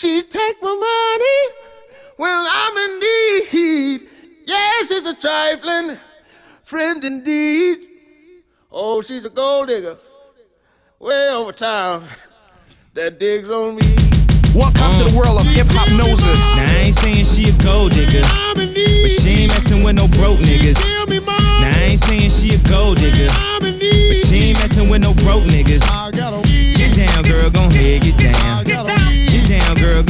She 0.00 0.22
take 0.22 0.62
my 0.62 0.72
money 0.72 2.00
when 2.16 2.30
I'm 2.32 2.76
in 2.78 3.00
need. 3.00 4.08
Yes, 4.46 4.90
it's 4.90 5.06
a 5.06 5.14
trifling 5.14 5.98
friend 6.62 7.04
indeed. 7.04 7.86
Oh, 8.72 9.02
she's 9.02 9.26
a 9.26 9.28
gold 9.28 9.68
digger 9.68 9.98
way 11.00 11.28
over 11.28 11.52
town 11.52 12.06
that 12.94 13.18
digs 13.20 13.50
on 13.50 13.76
me. 13.76 13.82
Welcome 14.54 14.80
uh, 14.80 15.04
to 15.04 15.10
the 15.10 15.18
world 15.18 15.38
of 15.38 15.46
hip 15.48 15.66
hop 15.68 15.90
noses. 15.90 16.24
Now 16.56 16.64
I 16.64 16.84
ain't 16.84 16.94
saying 16.94 17.26
she 17.26 17.50
a 17.50 17.62
gold 17.62 17.92
digger, 17.92 18.22
but 18.56 19.10
she 19.20 19.44
ain't 19.44 19.52
messing 19.52 19.84
with 19.84 19.96
no 19.96 20.08
broke 20.08 20.38
niggas. 20.38 20.80
Now 21.10 21.76
I 21.76 21.90
ain't 21.90 22.00
saying 22.00 22.30
she 22.30 22.54
a 22.54 22.58
gold 22.70 22.96
digger, 22.96 23.28
but 23.60 24.16
she 24.16 24.48
ain't 24.48 24.60
messing 24.60 24.88
with 24.88 25.02
no 25.02 25.12
broke 25.12 25.44
niggas. 25.44 25.84
Get 26.74 26.96
down, 26.96 27.24
girl, 27.24 27.50
gon' 27.50 27.70
head, 27.70 28.00
get 28.00 28.16
down. 28.16 28.69
Girl, 29.80 30.09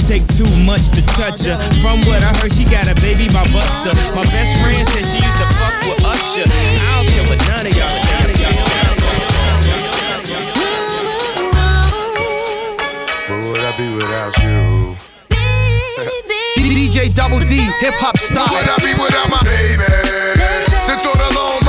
Take 0.00 0.26
too 0.36 0.48
much 0.64 0.90
to 0.96 1.02
touch 1.18 1.44
her. 1.44 1.58
From 1.80 2.00
what 2.08 2.22
I 2.22 2.32
heard, 2.40 2.52
she 2.52 2.64
got 2.64 2.88
a 2.88 2.94
baby 3.00 3.28
by 3.28 3.44
Buster. 3.52 3.92
My 4.14 4.24
best 4.32 4.52
friend 4.60 4.86
said 4.88 5.04
she 5.04 5.18
used 5.20 5.38
to 5.38 5.46
fuck 5.58 5.74
with 5.84 6.04
Usher. 6.04 6.46
I 6.46 7.02
don't 7.02 7.08
care 7.12 7.26
what 7.28 7.40
none 7.48 7.66
of 7.66 7.74
y'all 7.76 7.90
say. 7.90 8.12
Where 13.28 13.42
would 13.48 13.60
I 13.60 13.72
be 13.76 13.94
without 13.94 14.36
you? 14.42 14.96
DJ 16.58 17.14
Double 17.14 17.40
D, 17.40 17.56
hip 17.80 17.94
hop 17.96 18.18
star. 18.18 18.48
Where 18.50 18.60
would 18.60 18.68
I 18.68 18.76
be 18.84 18.92
without 19.00 19.30
my 19.30 19.40
baby? 19.48 19.88
Since 20.84 21.06
all 21.06 21.16
alone 21.16 21.61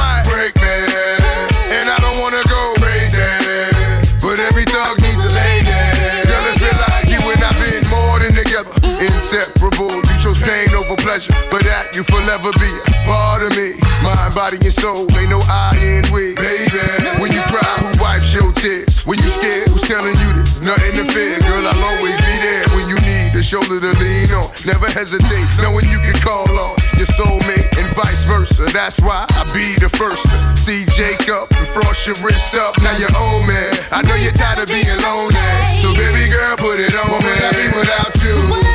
over 10.94 11.02
pleasure. 11.02 11.34
For 11.50 11.62
that, 11.66 11.96
you 11.96 12.04
forever 12.04 12.52
be 12.62 12.70
a 12.70 12.94
part 13.10 13.42
of 13.42 13.52
me. 13.58 13.74
Mind, 14.06 14.34
body, 14.36 14.58
and 14.62 14.74
soul, 14.74 15.10
ain't 15.18 15.30
no 15.30 15.40
I 15.50 15.74
in 15.82 16.06
we. 16.14 16.36
Baby, 16.36 16.82
when 17.18 17.32
you 17.34 17.42
cry, 17.50 17.66
who 17.82 17.90
wipes 18.02 18.34
your 18.34 18.52
tears? 18.54 19.02
When 19.06 19.18
you 19.20 19.30
scared, 19.30 19.70
who's 19.70 19.84
telling 19.86 20.14
you 20.14 20.30
this? 20.38 20.62
Nothing 20.62 20.94
to 21.02 21.06
fear, 21.10 21.40
girl, 21.42 21.66
I'll 21.66 21.84
always 21.96 22.18
be 22.22 22.36
there 22.42 22.66
when 22.76 22.86
you 22.90 22.98
need 23.08 23.34
a 23.34 23.44
shoulder 23.44 23.80
to 23.80 23.92
lean 23.98 24.30
on. 24.38 24.50
Never 24.66 24.88
hesitate, 24.92 25.48
knowing 25.62 25.88
you 25.90 26.00
can 26.04 26.18
call 26.22 26.50
on 26.52 26.76
your 27.00 27.10
soulmate 27.10 27.68
and 27.80 27.88
vice 27.96 28.26
versa. 28.26 28.68
That's 28.72 29.00
why 29.02 29.26
I 29.40 29.44
be 29.56 29.76
the 29.80 29.90
first 29.90 30.28
to 30.30 30.38
see 30.58 30.86
Jacob 30.94 31.50
and 31.58 31.68
frost 31.74 32.06
your 32.06 32.18
wrist 32.22 32.56
up. 32.56 32.76
Now 32.84 32.96
you're 32.98 33.14
old 33.18 33.48
man. 33.48 33.72
I 33.92 34.04
know 34.04 34.16
you're 34.16 34.36
tired 34.36 34.60
of 34.60 34.68
being 34.68 35.00
lonely. 35.02 35.36
So 35.80 35.94
baby 35.96 36.30
girl, 36.30 36.56
put 36.58 36.80
it 36.80 36.94
on. 36.94 37.08
What 37.08 37.24
would 37.24 37.42
I 37.44 37.52
be 37.56 37.68
without 37.78 38.14
you? 38.22 38.73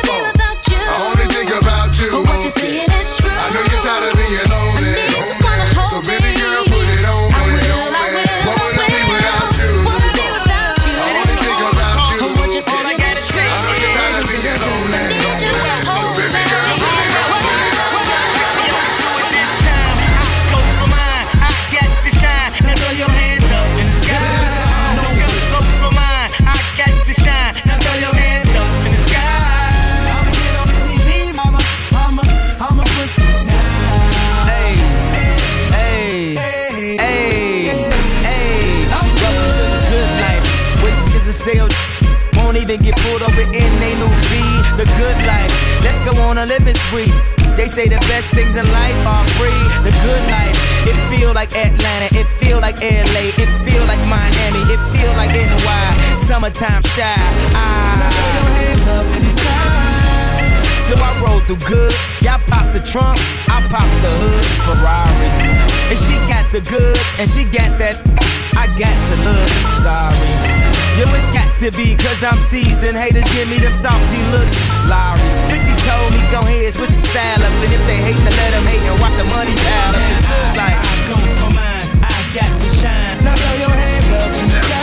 Living 46.59 46.75
spree. 46.75 47.11
They 47.55 47.67
say 47.67 47.87
the 47.87 47.99
best 48.07 48.33
things 48.33 48.55
in 48.55 48.65
life 48.71 49.05
are 49.05 49.25
free. 49.37 49.63
The 49.83 49.91
good 50.03 50.23
life. 50.31 50.55
It 50.87 50.97
feel 51.09 51.33
like 51.33 51.55
Atlanta. 51.55 52.07
It 52.15 52.27
feel 52.39 52.59
like 52.59 52.77
LA. 52.81 53.33
It 53.35 53.49
feel 53.63 53.85
like 53.85 53.99
Miami. 54.07 54.61
It 54.71 54.81
feel 54.93 55.11
like 55.15 55.31
NY. 55.31 56.15
Summertime 56.15 56.83
shy. 56.83 57.15
Ah. 57.53 57.99
So 60.87 60.95
I 60.95 61.21
roll 61.23 61.39
through 61.41 61.63
good. 61.67 61.93
Y'all 62.21 62.39
pop 62.47 62.73
the 62.73 62.79
trunk, 62.79 63.19
I 63.47 63.61
pop 63.69 63.89
the 64.01 64.11
hood. 64.21 64.45
Ferrari. 64.65 65.29
And 65.89 65.99
she 65.99 66.15
got 66.27 66.51
the 66.51 66.61
goods, 66.61 67.09
and 67.19 67.29
she 67.29 67.43
got 67.43 67.77
that. 67.79 67.97
I 68.55 68.65
got 68.75 68.95
to 69.09 69.15
look 69.23 69.49
sorry. 69.75 70.58
Yo, 70.99 71.07
it's 71.15 71.31
got 71.31 71.47
to 71.63 71.71
be, 71.71 71.95
cause 71.95 72.21
I'm 72.27 72.43
seasoned. 72.43 72.97
Haters 72.97 73.23
give 73.31 73.47
me 73.47 73.57
them 73.57 73.73
salty 73.73 74.19
looks. 74.35 74.51
Lowry's 74.83 75.39
50 75.47 75.71
told 75.87 76.11
me, 76.11 76.19
go 76.27 76.43
ahead, 76.43 76.73
switch 76.73 76.91
the 76.91 77.07
style 77.07 77.39
up. 77.39 77.55
And 77.63 77.71
if 77.71 77.79
they 77.87 78.03
hate, 78.03 78.19
then 78.19 78.35
let 78.35 78.51
them 78.51 78.67
hate 78.67 78.83
and 78.83 78.99
watch 78.99 79.15
the 79.15 79.23
money 79.31 79.55
pile 79.63 79.95
up. 79.95 80.03
Like, 80.59 80.75
I 80.75 80.93
go 81.07 81.15
for 81.39 81.55
mine, 81.55 81.87
I 82.03 82.27
got 82.35 82.51
to 82.51 82.67
shine. 82.83 83.23
Now 83.23 83.31
throw 83.31 83.55
your 83.63 83.71
hands 83.71 84.11
up 84.11 84.43
in 84.43 84.47
the 84.51 84.59
sky. 84.59 84.75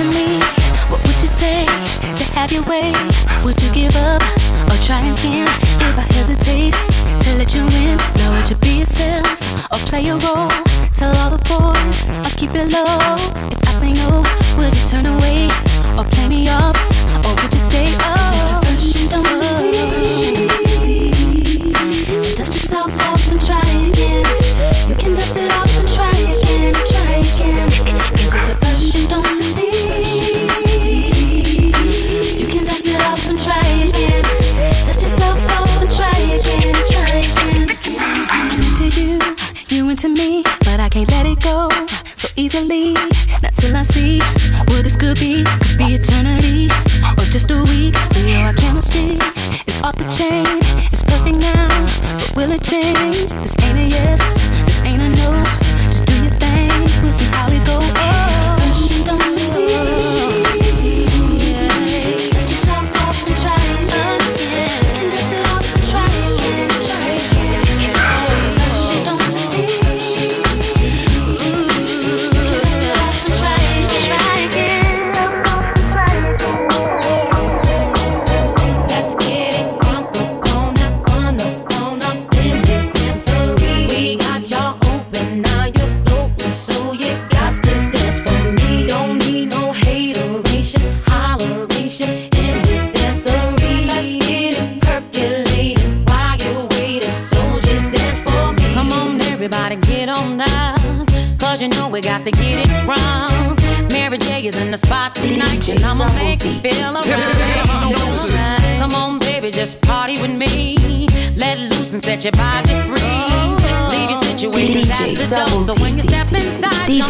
To 0.00 0.04
me? 0.04 0.38
What 0.88 1.02
would 1.02 1.20
you 1.20 1.28
say 1.28 1.66
to 2.00 2.24
have 2.32 2.52
your 2.52 2.62
way? 2.62 2.94
Would 3.44 3.60
you 3.60 3.70
give 3.72 3.94
up 3.96 4.22
or 4.70 4.76
try 4.80 5.02
again? 5.02 5.48
If 5.82 5.98
I 5.98 6.06
hesitate 6.14 6.72
to 7.30 7.36
let 7.38 7.54
you 7.54 7.62
in, 7.62 7.96
now 8.16 8.34
would 8.34 8.48
you 8.50 8.56
be 8.56 8.78
yourself 8.80 9.70
or 9.70 9.78
play 9.86 10.08
a 10.08 10.16
role? 10.16 10.50
Tell 10.94 11.14
all 11.18 11.30
the 11.30 11.38
boys 11.46 12.10
or 12.10 12.30
keep 12.36 12.50
it 12.54 12.72
low. 12.72 13.14
If 13.50 13.68
I 13.68 13.72
say 13.72 13.92
no, 13.92 14.22
would 14.58 14.74
you 14.74 14.86
turn 14.88 15.06
away 15.06 15.46
or 15.98 16.04
play 16.04 16.28
me 16.28 16.48
off? 16.48 16.76
Or 17.26 17.34
would 17.38 17.52
you 17.52 17.60
stay 17.60 17.86
up? 18.00 18.64
Don't 19.10 19.26
succeed. 19.26 20.42
Dust 22.36 22.52
yourself 22.54 22.90
off 23.06 23.28
and 23.30 23.40
try 23.40 23.62
again. 23.88 24.26
You 24.88 24.94
can 24.96 25.14
dust 25.14 25.36
it 25.36 25.50
off 25.52 25.70
and 25.78 25.88
try 25.88 26.10
again, 26.10 26.74
try 26.74 27.22
again. 27.22 27.70
Cause 28.10 28.34
if 28.34 28.50
at 28.50 28.58
first 28.58 28.94
you 28.94 29.06
don't 29.08 29.39
you 39.90 40.08
into 40.08 40.08
me, 40.08 40.42
but 40.60 40.80
I 40.80 40.88
can't 40.88 41.10
let 41.10 41.26
it 41.26 41.40
go 41.42 41.68
so 42.16 42.28
easily. 42.36 42.92
Not 43.42 43.54
till 43.56 43.76
I 43.76 43.82
see 43.82 44.20
what 44.68 44.82
this 44.84 44.96
could 44.96 45.18
be. 45.18 45.44
Could 45.44 45.78
be 45.78 45.94
eternity 45.94 46.68
or 47.18 47.24
just 47.30 47.50
a 47.50 47.62
week. 47.70 47.94
We 48.14 48.32
know 48.32 48.40
our 48.40 48.54
chemistry 48.54 49.18
is 49.66 49.82
off 49.82 49.96
the 49.96 50.08
chain. 50.16 50.46
It's 50.92 51.02
perfect 51.02 51.38
now, 51.40 51.68
but 52.18 52.36
will 52.36 52.52
it 52.52 52.62
change? 52.62 53.09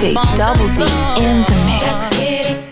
Shake 0.00 0.16
Double 0.34 0.66
D 0.68 0.80
in 1.22 1.44
the 1.44 1.56
mix. 1.66 2.69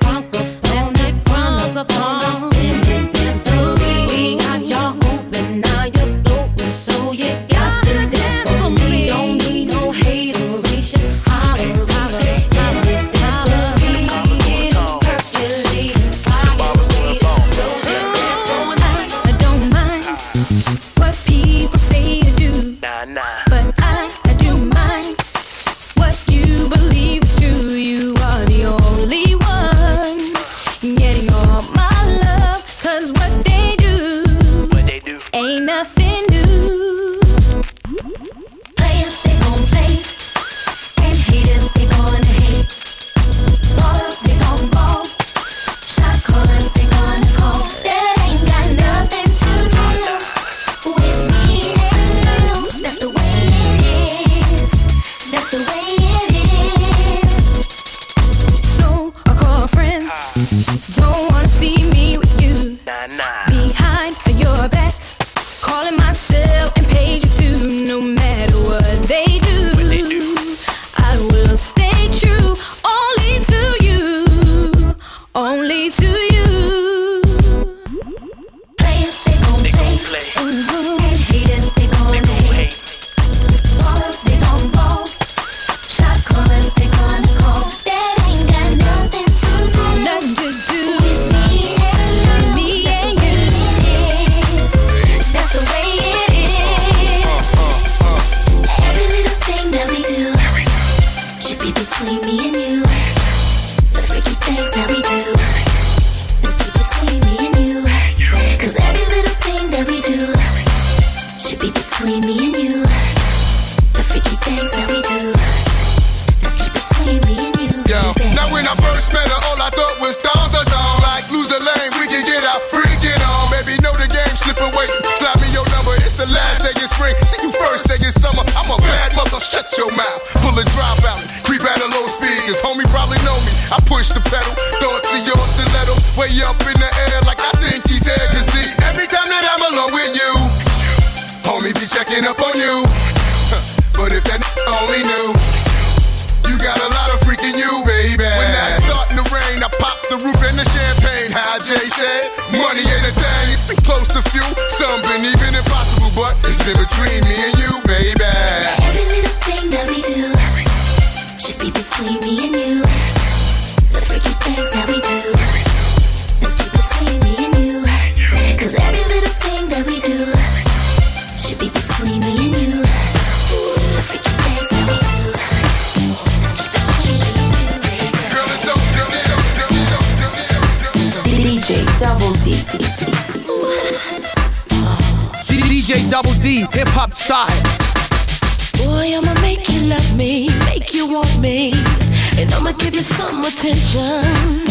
give 192.79 192.95
you 192.95 193.01
some 193.01 193.41
attention 193.43 194.65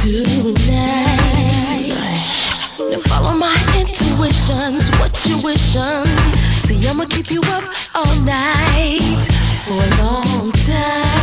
tonight. 0.00 1.12
Now 2.78 2.98
follow 2.98 3.34
my 3.36 3.56
intuitions, 3.78 4.90
what 4.98 5.24
you 5.26 5.40
wishing? 5.42 6.06
See, 6.50 6.88
I'ma 6.88 7.06
keep 7.06 7.30
you 7.30 7.40
up 7.44 7.64
all 7.94 8.20
night 8.22 9.22
for 9.66 9.74
a 9.74 9.90
long 10.02 10.52
time. 10.52 11.21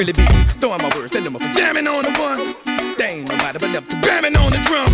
really 0.00 0.12
be 0.14 0.24
throwing 0.64 0.80
my 0.80 0.88
words, 0.96 1.12
then 1.12 1.24
them 1.24 1.36
up 1.36 1.42
jamming 1.52 1.86
on 1.86 2.00
the 2.00 2.12
one. 2.16 2.56
They 2.96 3.20
ain't 3.20 3.28
nobody 3.28 3.58
but 3.60 3.76
up 3.76 3.84
to 3.84 3.96
bamming 4.00 4.32
on 4.40 4.48
the 4.48 4.60
drum. 4.64 4.88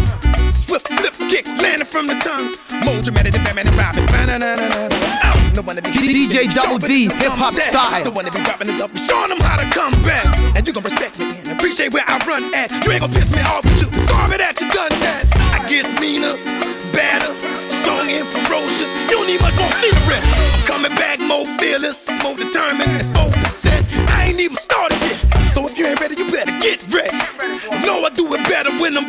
Swift 0.51 0.89
flip 0.89 1.15
kicks 1.31 1.55
landing 1.63 1.87
from 1.87 2.09
the 2.09 2.19
tongue. 2.19 2.51
More 2.83 3.01
dramatic 3.03 3.33
than 3.35 3.45
Batman 3.45 3.71
and 3.71 3.79
Robin. 3.79 5.55
No 5.55 5.63
one 5.63 5.77
to 5.77 5.83
be 5.83 5.91
DJ 5.91 6.53
Double 6.53 6.79
D, 6.79 7.05
hip 7.07 7.33
hop 7.39 7.55
style. 7.55 8.03
The 8.03 8.11
one 8.11 8.25
to 8.25 8.33
be 8.33 8.43
dropping 8.43 8.67
this 8.67 8.83
up, 8.83 8.91
showing 8.99 9.29
them 9.29 9.39
how 9.39 9.57
to 9.57 9.67
come 9.71 9.95
back. 10.03 10.27
And 10.57 10.67
you 10.67 10.73
gon' 10.73 10.83
respect 10.83 11.21
me 11.21 11.31
and 11.39 11.53
appreciate 11.53 11.95
where 11.95 12.05
I 12.07 12.19
run 12.27 12.53
at. 12.55 12.73
You 12.85 12.91
ain't 12.91 13.01
gon' 13.01 13.13
piss 13.13 13.31
me 13.31 13.43
off 13.43 13.63
with 13.63 13.79
you. 13.81 13.89
Sorry 14.11 14.39
that 14.39 14.61
you 14.61 14.69
done 14.71 14.91
that. 15.07 15.26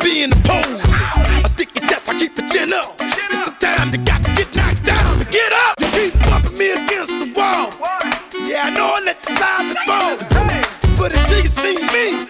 Being 0.02 0.32
opposed. 0.32 0.82
I 0.84 1.44
stick 1.48 1.74
your 1.74 1.86
chest, 1.88 2.08
I 2.08 2.18
keep 2.18 2.36
your 2.38 2.48
chin 2.48 2.72
up. 2.72 2.98
Cause 2.98 3.44
sometimes 3.44 3.96
you 3.96 4.04
gotta 4.04 4.32
get 4.34 4.54
knocked 4.54 4.84
down 4.84 5.18
to 5.18 5.24
get 5.26 5.52
up. 5.52 5.74
You 5.80 5.88
keep 5.96 6.14
bumping 6.30 6.58
me 6.58 6.70
against 6.72 7.18
the 7.18 7.32
wall. 7.36 7.72
Yeah, 8.46 8.64
I 8.64 8.70
know 8.70 8.86
I 8.86 9.00
let 9.04 9.16
you 9.28 9.36
slide 9.36 9.66
and 9.66 9.78
fall. 9.88 10.16
But 10.96 11.16
until 11.16 11.40
you 11.40 11.48
see 11.48 11.78
me, 11.92 12.27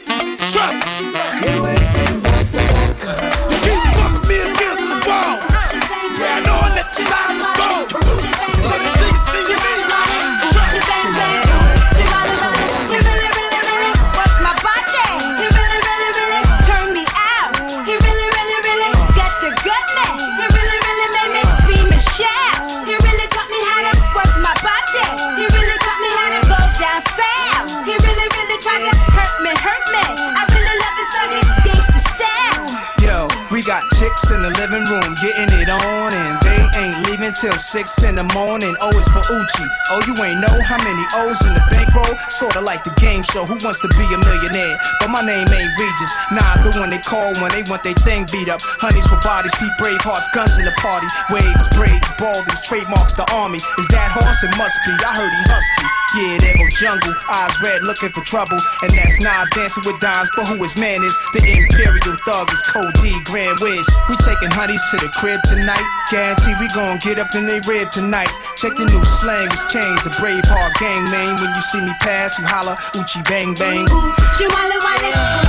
till 37.34 37.56
six 37.58 38.02
in 38.04 38.14
the 38.16 38.26
morning. 38.32 38.74
Oh, 38.80 38.88
o 38.88 38.98
is 38.98 39.08
for 39.12 39.20
Uchi. 39.20 39.66
Oh, 39.92 40.00
you 40.06 40.14
ain't 40.24 40.40
know 40.40 40.56
how 40.64 40.80
many 40.80 41.04
O's 41.20 41.40
in 41.44 41.52
the 41.52 41.64
bankroll? 41.68 42.16
Sorta 42.28 42.60
like 42.60 42.84
the 42.84 42.94
game 42.96 43.22
show, 43.22 43.44
Who 43.44 43.56
Wants 43.60 43.80
to 43.84 43.88
Be 43.96 44.06
a 44.08 44.18
Millionaire? 44.18 44.76
But 45.00 45.10
my 45.12 45.20
name 45.20 45.48
ain't 45.48 45.72
Regis. 45.76 46.12
Nah, 46.32 46.62
the 46.64 46.72
one 46.80 46.88
they 46.88 47.02
call 47.02 47.32
when 47.40 47.52
they 47.52 47.64
want 47.68 47.84
their 47.84 47.96
thing 48.00 48.24
beat 48.32 48.48
up. 48.48 48.60
Honeys 48.80 49.08
with 49.10 49.20
bodies, 49.20 49.52
Pete 49.60 49.72
brave 49.76 50.00
hearts, 50.00 50.28
guns 50.32 50.56
in 50.56 50.64
the 50.64 50.74
party. 50.80 51.08
Waves, 51.28 51.68
braids, 51.76 52.08
baldies, 52.16 52.62
trademarks 52.64 53.12
the 53.14 53.26
army. 53.34 53.58
Is 53.58 53.88
that 53.92 54.08
horse? 54.12 54.40
It 54.44 54.52
must 54.56 54.78
be. 54.86 54.92
I 55.04 55.12
heard 55.12 55.32
he 55.32 55.42
husky. 55.48 55.86
Yeah, 56.16 56.40
there 56.40 56.56
go 56.56 56.64
jungle, 56.72 57.12
eyes 57.28 57.52
red, 57.60 57.84
looking 57.84 58.08
for 58.08 58.24
trouble. 58.24 58.56
And 58.80 58.90
that's 58.96 59.20
Nas 59.20 59.48
dancing 59.52 59.84
with 59.84 60.00
dimes, 60.00 60.30
but 60.32 60.48
who 60.48 60.56
his 60.62 60.72
man 60.80 61.04
is? 61.04 61.12
The 61.36 61.44
Imperial 61.44 62.16
Thug 62.24 62.48
is 62.48 62.62
Code 62.64 62.94
D, 63.02 63.12
Grand 63.28 63.60
Wiz. 63.60 63.84
We 64.08 64.16
taking 64.24 64.48
honeys 64.48 64.80
to 64.92 64.96
the 64.96 65.12
crib 65.20 65.40
tonight. 65.44 65.84
Guarantee 66.10 66.54
we 66.58 66.68
gon' 66.68 66.96
get 66.98 67.18
up 67.18 67.34
in 67.34 67.46
they 67.46 67.60
rib 67.68 67.90
tonight. 67.90 68.30
Check 68.56 68.76
the 68.76 68.86
new 68.86 69.04
slang, 69.04 69.46
it's 69.48 69.70
changed. 69.70 70.06
A 70.06 70.10
brave 70.18 70.44
heart 70.44 70.72
gang 70.80 71.04
name. 71.04 71.36
When 71.36 71.54
you 71.54 71.60
see 71.60 71.82
me 71.82 71.92
pass, 72.00 72.38
you 72.38 72.46
holla, 72.46 72.78
Uchi 72.96 73.20
bang 73.28 73.52
bang. 73.52 73.86
She 74.32 74.48
wally 74.48 74.78
wally, 74.80 75.47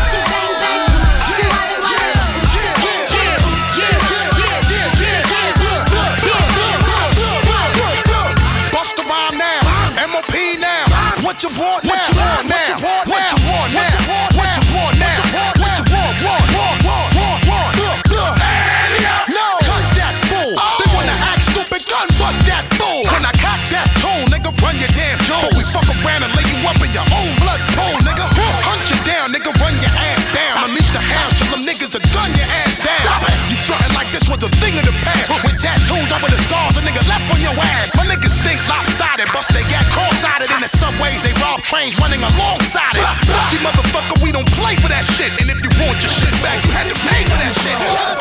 Trains 41.80 41.96
running 42.04 42.20
alongside 42.20 42.92
it. 42.92 43.08
See, 43.48 43.56
motherfucker, 43.64 44.20
we 44.20 44.36
don't 44.36 44.52
play 44.60 44.76
for 44.84 44.92
that 44.92 45.08
shit. 45.16 45.32
And 45.40 45.48
if 45.48 45.64
you 45.64 45.72
want 45.80 45.96
your 46.04 46.12
shit 46.12 46.36
back, 46.44 46.60
you 46.68 46.76
had 46.76 46.92
to 46.92 46.98
pay 47.08 47.24
for 47.24 47.40
that 47.40 47.56
shit. 47.56 47.72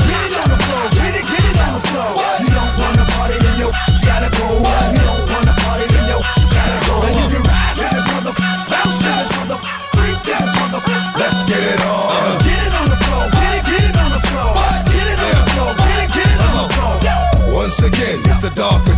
Get 0.07 0.31
it 0.31 0.39
on 0.39 0.47
the 0.47 0.59
floor, 0.63 0.87
get 0.95 1.19
it, 1.19 1.27
get 1.27 1.43
it 1.43 1.59
on 1.59 1.75
the 1.75 1.83
floor. 1.91 2.07
You 2.39 2.55
don't 2.55 2.71
wanna 2.79 3.03
party, 3.19 3.35
then 3.43 3.59
you 3.59 3.67
gotta 4.07 4.31
go. 4.31 4.63
You 4.63 5.03
don't 5.03 5.27
wanna 5.27 5.59
party, 5.59 5.91
then 5.91 6.07
you 6.07 6.19
gotta 6.55 6.79
go. 6.87 7.03
And 7.03 7.19
if 7.19 7.35
you 7.35 7.43
ride 7.51 7.75
to 7.83 7.87
this 7.91 8.07
mother, 8.15 8.31
bounce 8.71 8.95
to 9.03 9.11
this 9.11 9.31
mother, 9.43 9.59
freak 9.91 10.23
this 10.23 10.51
mother. 10.63 10.79
Let's 11.19 11.43
get 11.43 11.59
it 11.59 11.83
on. 11.83 12.39
Get 12.47 12.63
it 12.63 12.75
on 12.79 12.87
the 12.95 12.99
floor, 13.11 13.27
get 13.43 13.59
it, 13.59 13.63
get 13.67 13.83
it 13.91 13.97
on 13.99 14.11
the 14.15 14.23
floor. 14.23 14.55
Get 14.87 15.03
it 15.03 15.19
on 15.19 15.35
the 15.35 15.47
floor, 15.51 15.71
get 15.83 15.99
it, 16.07 16.11
get 16.15 16.31
it 16.31 16.41
on 16.47 16.55
the 16.63 16.67
floor. 16.79 16.95
Uh-huh. 16.95 17.59
Once 17.59 17.83
again, 17.83 18.23
it's 18.23 18.39
the 18.39 18.55
darker 18.55 18.95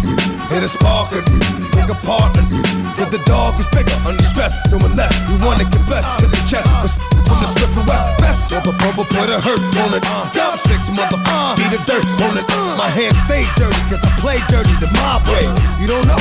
Hit 0.53 0.61
a 0.61 0.69
spark 0.69 1.17
Pick 1.17 1.89
apart 1.89 2.37
Cause 3.01 3.09
the 3.09 3.23
dog 3.25 3.57
is 3.57 3.65
bigger 3.73 3.97
stress 4.41 4.71
So 4.71 4.77
unless 4.81 5.13
you 5.29 5.37
wanna 5.45 5.65
get 5.65 5.85
blessed 5.87 6.09
to 6.21 6.27
the 6.27 6.41
chest 6.49 6.69
from 7.29 7.39
the 7.41 7.47
Smith 7.47 7.77
and 7.77 7.87
West 7.87 8.07
Best 8.19 8.51
Rubber 8.51 8.73
bubble 8.81 9.05
put 9.05 9.29
a 9.29 9.41
hurt 9.41 9.61
on 9.85 9.93
it 9.95 10.05
uh, 10.07 10.31
Dump 10.33 10.59
six 10.59 10.89
mother 10.89 11.21
uh, 11.27 11.57
Beat 11.57 11.71
the 11.77 11.81
dirt 11.85 12.05
on 12.25 12.39
it 12.39 12.47
uh. 12.49 12.77
My 12.77 12.89
hands 12.89 13.19
stay 13.29 13.45
dirty 13.61 13.81
Cause 13.93 14.01
I 14.03 14.11
play 14.21 14.39
dirty 14.49 14.73
the 14.81 14.89
mob 14.97 15.29
way 15.29 15.45
You 15.81 15.87
don't 15.87 16.07
know? 16.07 16.21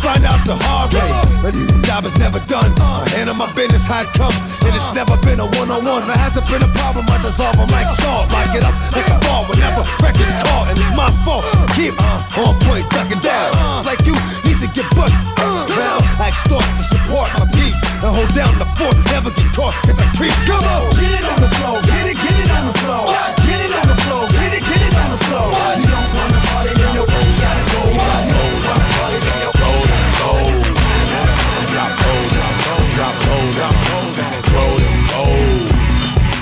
Find 0.00 0.24
out 0.24 0.40
the 0.48 0.56
hard 0.56 0.96
way. 0.96 1.12
But 1.44 1.52
the 1.52 1.68
job 1.84 2.08
is 2.08 2.16
never 2.16 2.40
done. 2.48 2.72
I 2.80 3.04
handle 3.12 3.36
my 3.36 3.52
business 3.52 3.84
how 3.84 4.00
it 4.00 4.08
comes. 4.16 4.32
And 4.64 4.72
it's 4.72 4.88
never 4.96 5.12
been 5.20 5.44
a 5.44 5.48
one-on-one. 5.60 6.08
There 6.08 6.16
hasn't 6.16 6.48
been 6.48 6.64
a 6.64 6.72
problem. 6.72 7.04
I 7.12 7.20
dissolve 7.20 7.60
them 7.60 7.68
like 7.68 7.84
salt. 8.00 8.32
Lock 8.32 8.48
it 8.56 8.64
up 8.64 8.72
like 8.96 9.04
a 9.12 9.20
ball 9.28 9.44
whenever 9.44 9.84
records 10.00 10.32
caught. 10.40 10.72
And 10.72 10.80
it's 10.80 10.88
my 10.96 11.12
fault. 11.28 11.44
Keep 11.76 12.00
on 12.00 12.56
point, 12.64 12.88
ducking 12.96 13.20
down. 13.20 13.52
Like 13.84 14.00
you 14.08 14.16
to 14.60 14.68
get 14.76 14.84
bust 14.94 15.16
down. 15.40 15.64
Uh, 15.72 16.20
I 16.20 16.28
extort 16.28 16.64
to 16.76 16.84
support 16.84 17.28
my 17.40 17.46
peeps. 17.48 17.80
And 18.04 18.12
hold 18.12 18.30
down 18.36 18.52
the 18.60 18.68
fort. 18.76 18.96
Never 19.08 19.30
get 19.32 19.48
caught 19.56 19.74
if 19.88 19.96
I 19.96 20.06
creep. 20.16 20.34
Come 20.44 20.60
on. 20.60 20.92
Get 21.00 21.16
it 21.16 21.24
on 21.24 21.40
the 21.40 21.50
floor, 21.56 21.80
get 21.82 22.04
it, 22.06 22.16
get 22.20 22.36
it 22.36 22.50
on 22.52 22.64
the 22.68 22.76
floor. 22.84 23.04
Get 23.48 23.60
it 23.64 23.72
on 23.72 23.86
the 23.88 23.98
floor, 24.04 24.22
get 24.28 24.52
it, 24.52 24.62
get 24.62 24.80
it 24.84 24.94
on 24.94 25.08
the 25.16 25.20
floor. 25.24 25.48
You 25.80 25.88
don't 25.88 26.10
wanna 26.12 26.40
party, 26.52 26.72
then 26.76 26.92
you 26.94 27.04
gotta 27.08 27.64
go. 27.72 27.80
You 27.88 28.00
don't 28.04 28.60
wanna 28.68 28.88
party, 29.00 29.18
then 29.24 29.38
you 29.40 29.50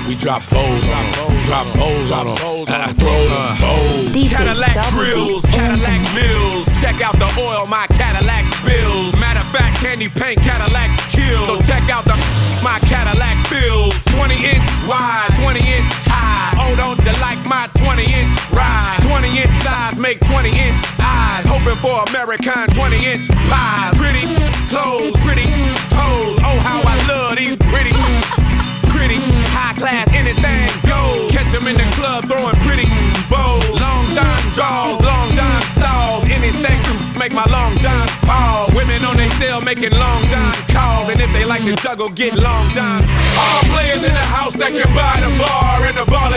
We 0.09 0.15
drop 0.15 0.41
O's 0.51 0.89
on 0.89 1.05
'em. 1.05 1.08
Drop 1.08 1.08
O's 1.49 2.11
on 2.11 2.29
'em. 2.29 2.37
I 2.69 2.93
uh, 2.93 2.93
throw 3.01 3.13
them 3.13 3.57
O's. 3.65 4.13
DJ 4.13 4.37
Cadillac 4.37 4.75
Double 4.75 4.91
D 5.01 5.13
grills, 5.13 5.45
in 5.45 5.51
Cadillac 5.51 6.01
mix. 6.01 6.15
mills. 6.15 6.67
Check 6.81 7.01
out 7.01 7.17
the 7.19 7.29
oil 7.41 7.67
my 7.67 7.87
Cadillac 7.97 8.45
spills. 8.61 9.17
Matter 9.19 9.41
of 9.41 9.49
fact, 9.57 9.81
candy 9.81 10.09
paint 10.13 10.41
Cadillac 10.43 10.91
kills. 11.09 11.47
So 11.49 11.57
check 11.65 11.89
out 11.89 12.05
the 12.05 12.17
my 12.63 12.79
Cadillac 12.85 13.49
bills. 13.49 13.97
20 14.13 14.35
inch 14.45 14.67
wide, 14.87 15.31
20 15.41 15.59
inch 15.61 15.89
high. 16.13 16.53
Hold 16.61 16.81
on 16.81 16.97
to 16.99 17.13
like 17.25 17.41
my 17.49 17.65
20 17.81 18.05
inch 18.05 18.35
ride. 18.53 18.99
20 19.09 19.29
inch 19.41 19.55
thighs 19.65 19.97
make 19.99 20.21
20 20.29 20.51
inch 20.53 20.77
eyes. 21.01 21.49
Hoping 21.49 21.81
for 21.81 22.05
American 22.13 22.69
20 22.77 22.97
inch 23.09 23.25
pies. 23.49 23.97
Pretty 23.97 24.29
clothes, 24.69 25.17
pretty 25.25 25.49
toes. 25.97 26.37
Oh, 26.45 26.59
how 26.61 26.85
I 26.85 26.97
love 27.09 27.37
these 27.41 27.57
pretty 27.73 27.97
pretty, 28.93 29.17
high 29.17 29.38
class, 29.79 30.07
anything 30.13 30.69
goes. 30.83 31.31
Catch 31.31 31.55
'em 31.55 31.67
in 31.71 31.77
the 31.77 31.89
club 31.95 32.27
throwing 32.27 32.59
pretty 32.67 32.89
bows. 33.31 33.69
Long 33.81 34.07
dime 34.15 34.47
draws, 34.57 35.01
long 35.01 35.29
dime 35.39 35.65
stalls. 35.77 36.25
Anything 36.29 36.79
make 37.19 37.33
my 37.33 37.47
long 37.47 37.75
dime 37.77 38.09
pause. 38.23 38.75
Women 38.75 39.05
on 39.05 39.17
they 39.17 39.31
cell 39.41 39.61
making 39.63 39.93
long 39.93 40.23
dime 40.35 40.59
calls. 40.75 41.09
And 41.11 41.21
if 41.21 41.33
they 41.33 41.45
like 41.45 41.65
to 41.65 41.75
juggle, 41.77 42.09
get 42.09 42.35
long 42.35 42.69
dimes. 42.75 43.09
All 43.43 43.63
players 43.75 44.03
in 44.03 44.15
the 44.21 44.27
house 44.37 44.55
that 44.61 44.73
can 44.73 44.91
buy 44.95 45.17
the 45.25 45.31
bar 45.39 45.87
and 45.87 45.97
the 45.97 46.07
ball 46.07 46.31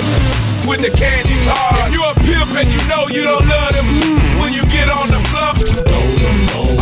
with 0.70 0.82
the 0.82 0.92
candy 0.92 1.38
car. 1.46 1.74
If 1.86 1.94
you 1.94 2.02
a 2.04 2.14
pimp 2.26 2.52
and 2.62 2.70
you 2.76 2.82
know 2.92 3.04
you 3.10 3.24
don't 3.24 3.46
love 3.48 3.74
them, 3.74 3.88
when 4.40 4.54
you 4.54 4.64
get 4.68 4.88
on 4.90 5.08
the 5.10 5.22
floor, 5.30 5.54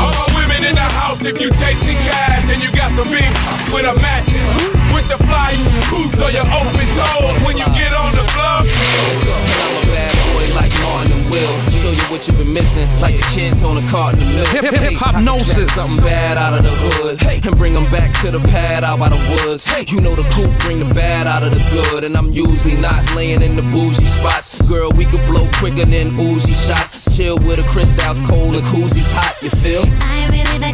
all 0.02 0.14
my 0.20 0.28
women 0.40 0.64
in 0.70 0.76
the 0.76 0.90
house, 1.00 1.24
if 1.24 1.40
you 1.42 1.50
chasing 1.62 2.00
cash 2.10 2.50
and 2.52 2.62
you 2.64 2.72
got 2.72 2.92
some 2.92 3.10
big 3.10 3.32
with 3.74 3.86
a 3.86 3.96
match, 4.00 4.79
your 5.10 5.18
fly 5.26 5.58
boots 5.90 6.22
or 6.22 6.30
your 6.32 6.46
open 6.62 6.88
toes, 6.94 7.38
when 7.46 7.58
you 7.58 7.66
get 7.74 7.92
on 7.94 8.14
the 8.14 8.26
floor. 8.30 8.62
I'm 8.62 9.76
a 9.78 9.86
bad 9.90 10.14
boy 10.34 10.46
like 10.54 10.72
Martin 10.86 11.12
and 11.18 11.26
Will. 11.32 11.50
Show 11.82 11.92
you 11.92 12.06
what 12.14 12.28
you've 12.28 12.38
been 12.38 12.54
missing, 12.54 12.88
like 13.02 13.16
the 13.18 13.26
kids 13.34 13.64
on 13.64 13.78
a 13.78 13.88
carton 13.90 14.22
of 14.22 14.28
milk. 14.36 14.48
Hip- 14.50 14.64
hip- 14.66 14.76
Hey, 14.80 14.94
hip-hopnosis. 14.94 15.66
snatch 15.66 15.70
Something 15.72 16.06
bad 16.06 16.38
out 16.38 16.54
of 16.54 16.64
the 16.64 16.70
hood. 16.70 17.22
Hey, 17.22 17.40
and 17.44 17.58
bring 17.58 17.74
them 17.74 17.86
back 17.92 18.14
to 18.22 18.32
the 18.32 18.40
pad 18.50 18.84
out 18.84 19.00
by 19.00 19.10
the 19.10 19.18
woods. 19.34 19.66
Hey, 19.66 19.84
you 19.88 20.00
know 20.02 20.14
the 20.16 20.24
coupe 20.36 20.54
bring 20.60 20.80
the 20.80 20.94
bad 20.94 21.26
out 21.28 21.42
of 21.44 21.52
the 21.52 21.62
good. 21.74 22.04
And 22.04 22.16
I'm 22.16 22.32
usually 22.32 22.76
not 22.78 23.02
laying 23.16 23.42
in 23.42 23.56
the 23.56 23.64
bougie 23.74 24.06
spots. 24.06 24.62
Girl, 24.68 24.92
we 24.92 25.06
could 25.06 25.26
blow 25.26 25.48
quicker 25.56 25.86
than 25.86 26.12
Uzi 26.12 26.54
shots. 26.68 27.16
Chill 27.16 27.38
with 27.40 27.60
a 27.60 27.68
crystal's 27.70 28.20
cold 28.28 28.56
and 28.56 28.64
koozies 28.66 29.12
hot, 29.14 29.36
you 29.42 29.50
feel? 29.50 29.84
I 30.02 30.28
really 30.30 30.60
the 30.60 30.72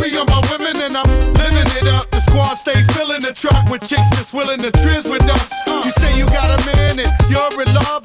free 0.00 0.16
on 0.16 0.26
my 0.26 0.40
women 0.50 0.74
and 0.82 0.96
I'm 0.96 1.10
living 1.34 1.68
it 1.76 1.86
up. 1.88 2.08
The 2.10 2.20
squad 2.20 2.54
stay 2.54 2.82
filling 2.94 3.20
the 3.20 3.32
truck 3.32 3.68
with 3.68 3.82
chicks 3.86 4.08
that's 4.16 4.32
willing 4.32 4.60
to 4.60 4.70
trizz 4.72 5.10
with 5.10 5.22
us. 5.28 5.52
You 5.84 5.92
say 6.00 6.16
you 6.16 6.26
got 6.26 6.48
a 6.48 6.58
man 6.66 6.98
and 7.04 7.12
you're 7.28 7.62
in 7.62 7.74
love. 7.74 7.99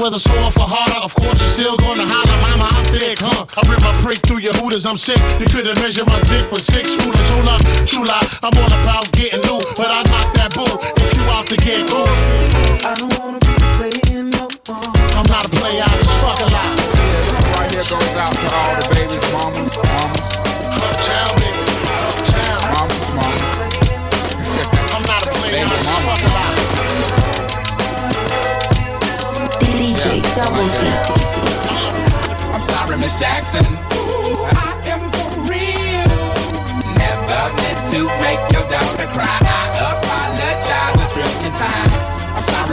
whether 0.00 0.18
sore 0.18 0.50
for 0.50 0.64
harder, 0.64 0.96
of 1.04 1.14
course 1.14 1.36
you're 1.36 1.76
still 1.76 1.76
gonna 1.76 2.08
holler, 2.08 2.38
mama, 2.48 2.66
I'm 2.72 2.84
thick, 2.88 3.20
huh? 3.20 3.44
I 3.44 3.60
rip 3.68 3.80
my 3.84 3.92
prick 4.00 4.18
through 4.24 4.40
your 4.40 4.56
hooters, 4.56 4.86
I'm 4.88 4.96
sick. 4.96 5.20
You 5.38 5.44
couldn't 5.46 5.76
measure 5.84 6.04
my 6.08 6.18
dick 6.24 6.50
with 6.50 6.64
six 6.64 6.88
rulers. 6.96 7.28
Hold 7.36 7.86
chula, 7.86 8.18
I'm 8.42 8.56
all 8.56 8.72
about 8.80 9.12
getting 9.12 9.29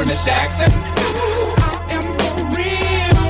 Miss 0.07 0.23
Jackson. 0.25 0.71
Ooh, 0.71 1.53
I 1.57 1.73
am 1.91 2.05
for 2.17 2.33
real. 2.55 3.27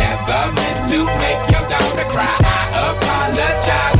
Never 0.00 0.42
meant 0.56 0.80
to 0.92 1.04
make 1.04 1.42
your 1.52 1.64
daughter 1.68 2.08
cry. 2.08 2.36
I 2.40 2.94
apologize 2.96 3.99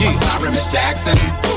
I'm 0.00 0.14
sorry, 0.14 0.50
Miss 0.50 0.70
Jackson. 0.70 1.47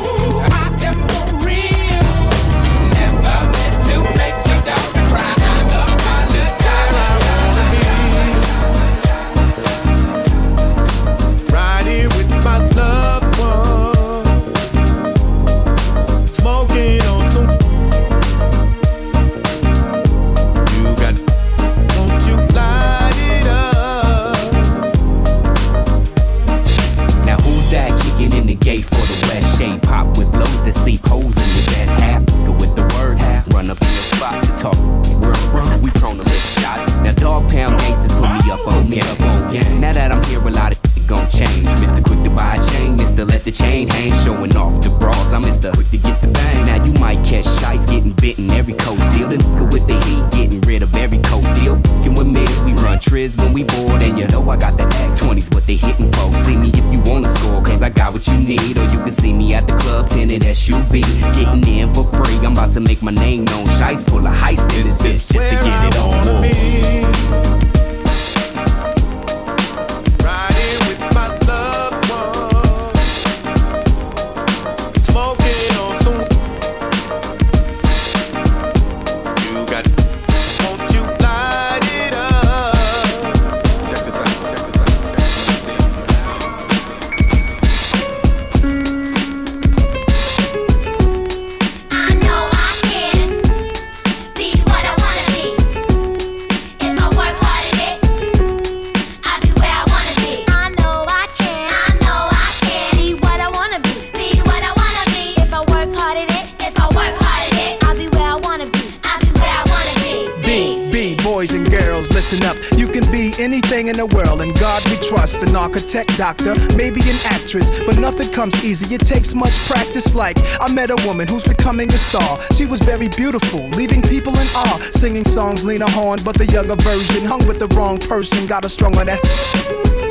Met 120.82 120.90
a 120.90 121.08
woman 121.08 121.28
who's 121.28 121.44
becoming 121.44 121.88
a 121.90 121.98
star. 121.98 122.40
She 122.54 122.66
was 122.66 122.80
very 122.80 123.08
beautiful, 123.10 123.70
leaving 123.70 124.02
people 124.02 124.34
in 124.34 124.48
awe. 124.56 124.80
Singing 124.94 125.26
songs, 125.26 125.64
Lena 125.64 125.88
Horne, 125.88 126.20
but 126.26 126.36
the 126.36 126.48
younger 126.48 126.76
version 126.76 127.24
hung 127.24 127.46
with 127.48 127.60
the 127.60 127.68
wrong 127.76 128.00
person. 128.00 128.48
Got 128.48 128.66
a 128.66 128.70
strong 128.70 128.98
on 128.98 129.06
that. 129.06 130.11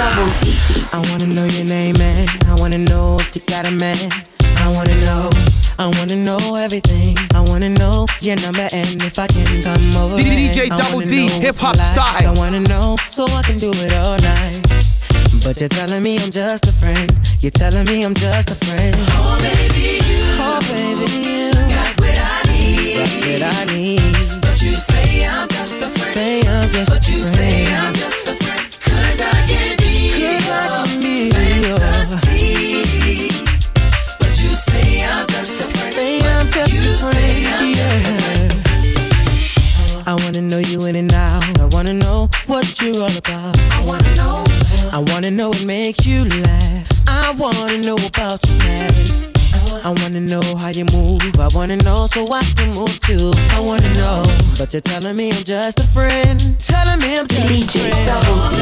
Double 0.00 0.32
D. 0.40 0.48
I 0.96 0.98
wanna 1.10 1.26
know 1.26 1.44
your 1.44 1.66
name, 1.66 1.98
man. 1.98 2.26
I 2.48 2.54
wanna 2.56 2.78
know 2.78 3.18
if 3.20 3.36
you 3.36 3.42
got 3.44 3.68
a 3.68 3.70
man. 3.70 4.08
I 4.56 4.72
wanna 4.72 4.96
know. 5.04 5.28
I 5.78 5.88
wanna 5.96 6.16
know 6.16 6.54
everything. 6.54 7.18
I 7.34 7.40
wanna 7.40 7.68
know 7.68 8.06
your 8.22 8.36
number 8.36 8.66
and 8.72 8.96
if 9.02 9.18
I 9.18 9.26
can 9.26 9.44
come 9.60 9.96
over. 10.00 10.16
DJ 10.16 10.70
Double 10.70 11.00
wanna 11.00 11.06
D, 11.06 11.28
hip 11.44 11.56
hop 11.56 11.76
like. 11.76 11.92
style. 11.92 12.16
I 12.16 12.32
wanna 12.34 12.60
know 12.60 12.96
so 13.10 13.26
I 13.26 13.42
can 13.42 13.58
do 13.58 13.72
it 13.74 13.92
all 14.00 14.16
night. 14.16 14.60
But 15.44 15.60
you're 15.60 15.68
telling 15.68 16.02
me 16.02 16.16
I'm 16.16 16.30
just 16.30 16.64
a 16.66 16.72
friend. 16.72 17.12
You're 17.42 17.50
telling 17.62 17.84
me 17.84 18.02
I'm 18.02 18.14
just 18.14 18.48
a 18.48 18.56
friend. 18.64 18.96
Oh 19.20 19.36
baby, 19.44 20.00
you. 20.00 20.24
Oh 20.40 20.60
baby, 20.72 21.08
you. 21.28 21.52
Got 21.76 21.92
what 22.00 22.16
I 22.16 22.40
need. 22.48 22.96
Got 22.96 23.12
what 23.28 23.42
I 23.42 23.76
need. 23.76 24.39
So 52.10 52.26
I 52.32 52.42
can 52.56 52.70
move 52.74 52.98
too. 53.00 53.30
I 53.54 53.60
wanna 53.60 53.92
know, 53.94 54.24
but 54.58 54.72
you're 54.72 54.80
telling 54.80 55.16
me 55.16 55.30
I'm 55.30 55.44
just 55.44 55.78
a 55.78 55.86
friend. 55.94 56.38
Telling 56.58 56.98
me 56.98 57.18
I'm 57.18 57.26
just 57.28 57.46
DJ 57.46 57.86
a 57.86 57.90
friend. 57.90 58.06
Double 58.06 58.50
D. 58.50 58.58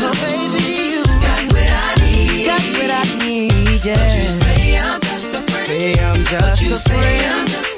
Oh, 0.00 0.14
baby, 0.24 0.64
you 0.96 1.04
got 1.04 1.42
what 1.52 1.68
I 1.68 1.94
need. 2.08 2.46
Got 2.48 2.64
what 2.76 2.90
I 2.90 3.04
need, 3.20 3.52
yeah. 3.84 4.00
But 4.00 4.16
you 4.16 4.28
say 4.40 4.78
I'm 4.78 5.00
just 5.00 5.34
a 5.34 5.42
friend. 5.50 5.66
Say 5.66 5.92
I'm 6.00 6.24
just 6.24 6.40
but 6.40 6.62
you 6.62 6.74
a 6.74 6.78
friend. 6.78 7.02
Say 7.04 7.28
I'm 7.28 7.46
just 7.46 7.77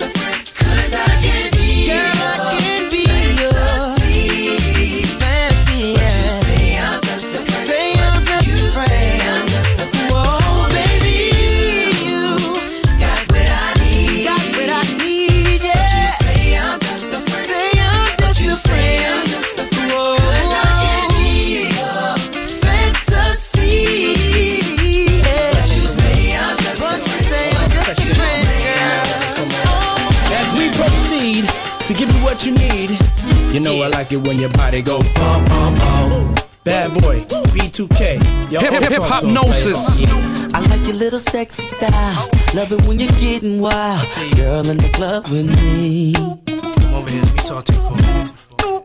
you 33.61 33.64
know 33.66 33.83
I 33.83 33.88
like 33.88 34.11
it 34.11 34.16
when 34.27 34.38
your 34.38 34.49
body 34.51 34.81
go 34.81 35.01
bum 35.16 35.44
bum 35.44 35.75
bum. 35.75 36.35
Bad 36.64 36.94
boy, 36.94 37.20
B2K. 37.53 38.51
Yo, 38.51 38.61
Hip- 38.61 38.73
hip- 38.73 38.92
talk 38.92 39.20
to 39.20 39.27
him, 39.27 39.35
hypnosis. 39.35 40.12
I 40.55 40.61
like 40.61 40.87
your 40.87 40.96
little 40.96 41.18
sexy 41.18 41.62
style. 41.62 42.29
Love 42.55 42.73
it 42.73 42.87
when 42.87 42.99
you're 42.99 43.12
getting 43.20 43.61
wild. 43.61 44.07
Girl 44.37 44.66
in 44.68 44.77
the 44.79 44.90
club 44.94 45.29
with 45.29 45.46
me. 45.62 46.12
Come 46.14 46.94
over 46.94 47.11
here, 47.11 47.23
let 47.23 47.35
me 47.35 47.40
talk 47.40 47.64
to 47.66 47.73
you 47.73 47.79
for 47.81 47.94
a 47.94 48.03
minute. 48.03 48.33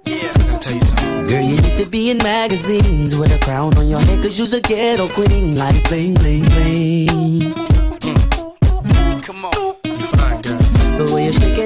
Yeah, 0.05 0.31
I 0.33 0.37
gotta 0.39 0.59
tell 0.59 0.73
you 0.75 0.85
something. 0.85 1.27
Girl, 1.27 1.41
you 1.41 1.55
need 1.61 1.77
to 1.83 1.89
be 1.89 2.11
in 2.11 2.17
magazines 2.17 3.17
with 3.17 3.33
a 3.35 3.39
crown 3.39 3.77
on 3.77 3.87
your 3.87 3.99
head, 3.99 4.21
cause 4.23 4.37
you's 4.37 4.53
a 4.53 4.61
ghetto 4.61 5.07
queen. 5.09 5.55
Like 5.55 5.81
bling, 5.87 6.15
bling, 6.15 6.43
bling. 6.49 7.64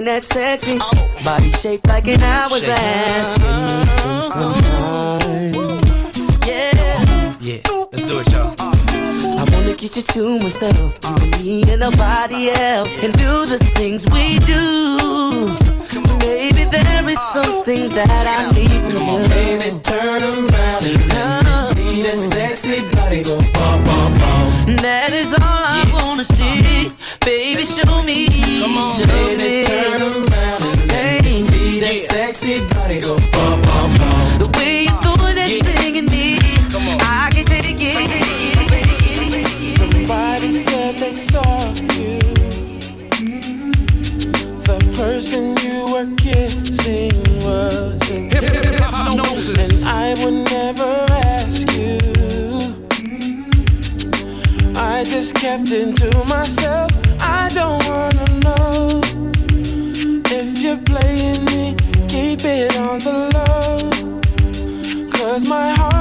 That 0.09 0.23
sexy 0.23 0.79
oh. 0.81 1.21
body 1.23 1.51
shaped 1.51 1.87
like 1.87 2.07
an 2.07 2.19
hourglass. 2.23 3.37
Can 3.43 3.61
we 3.61 4.23
some 4.27 4.53
time? 4.63 5.53
Yeah. 6.47 7.37
Yeah, 7.39 7.87
let's 7.91 8.03
do 8.03 8.19
it, 8.19 8.31
y'all. 8.31 8.55
Uh. 8.57 8.78
I 9.39 9.43
wanna 9.53 9.73
get 9.73 9.95
you 9.95 10.01
to 10.01 10.37
myself, 10.39 10.99
you, 11.07 11.43
me, 11.43 11.63
and 11.71 11.79
nobody 11.79 12.49
else, 12.49 13.01
and 13.01 13.13
do 13.13 13.45
the 13.45 13.57
things 13.77 14.05
we 14.11 14.37
do. 14.39 15.55
Maybe 16.19 16.65
there 16.65 17.07
is 17.07 17.21
something 17.31 17.87
that 17.95 18.25
I 18.37 18.51
need 18.51 18.81
from 18.91 19.21
you. 19.23 19.29
Baby, 19.29 19.79
turn 19.79 20.21
around 20.21 20.83
and 20.83 20.99
let 21.07 21.43
me 21.47 21.55
see 21.71 22.01
that 22.01 22.17
sexy 22.33 22.95
body 22.97 23.23
go 23.23 23.37
bum 23.53 23.79
bum 23.85 24.11
bum. 24.19 24.75
That 24.83 25.13
is 25.13 25.31
all 25.31 25.63
I 25.79 25.87
wanna 25.93 26.25
see. 26.25 26.91
Baby, 27.21 27.63
show 27.63 28.03
me. 28.03 28.27
Come 28.59 28.75
on, 28.75 28.99
show 28.99 29.07
baby, 29.07 29.43
me. 29.43 29.63
turn 29.63 30.01
around 30.01 30.61
and 30.67 30.91
let 30.91 31.23
me 31.23 31.43
see 31.47 31.79
that 31.79 31.95
sexy 32.11 32.59
body 32.75 32.99
go 32.99 33.15
bum 33.31 33.61
bum 33.61 33.68
person 45.19 45.53
you 45.57 45.85
were 45.91 46.15
kissing 46.15 47.11
wasn't 47.43 48.33
you. 48.33 48.39
And 48.39 49.83
I 49.83 50.15
would 50.19 50.49
never 50.49 51.05
ask 51.35 51.69
you. 51.73 51.97
I 54.77 55.03
just 55.03 55.35
kept 55.35 55.71
it 55.71 55.97
to 55.97 56.23
myself. 56.23 56.89
I 57.19 57.49
don't 57.53 57.83
wanna 57.89 58.27
know 58.45 59.01
if 60.37 60.57
you're 60.63 60.83
playing 60.91 61.43
me. 61.51 61.75
Keep 62.07 62.45
it 62.45 62.77
on 62.77 62.99
the 62.99 63.17
low. 63.35 63.89
Cause 65.11 65.45
my 65.45 65.71
heart 65.71 65.98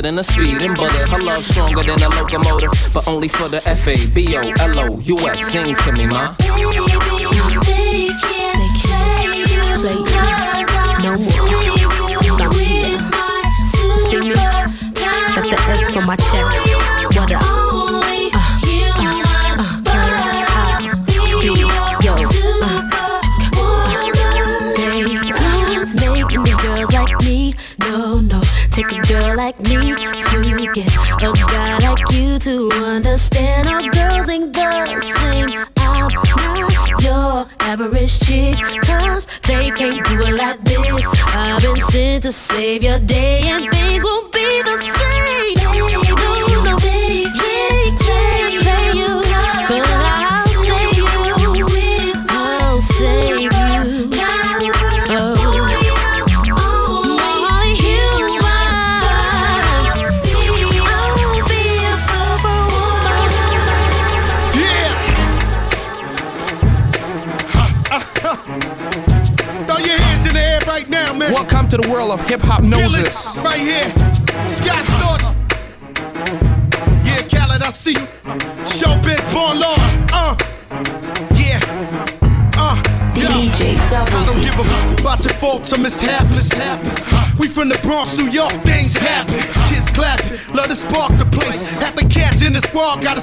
faster 0.00 0.02
than 0.02 0.18
a 0.18 0.22
speed 0.22 0.62
and 0.62 0.76
bullet. 0.76 1.08
Her 1.08 1.22
love 1.22 1.44
stronger 1.44 1.82
than 1.82 2.02
a 2.02 2.08
locomotive, 2.08 2.70
but 2.94 3.06
only 3.08 3.28
for 3.28 3.48
the 3.48 3.66
F 3.68 3.86
A 3.88 4.10
B 4.10 4.36
O 4.36 4.40
L 4.40 4.78
O 4.80 5.00
U 5.00 5.18
S. 5.18 5.52
Sing 5.52 5.74
to 5.74 5.92
me, 5.92 6.06
ma. 6.06 6.34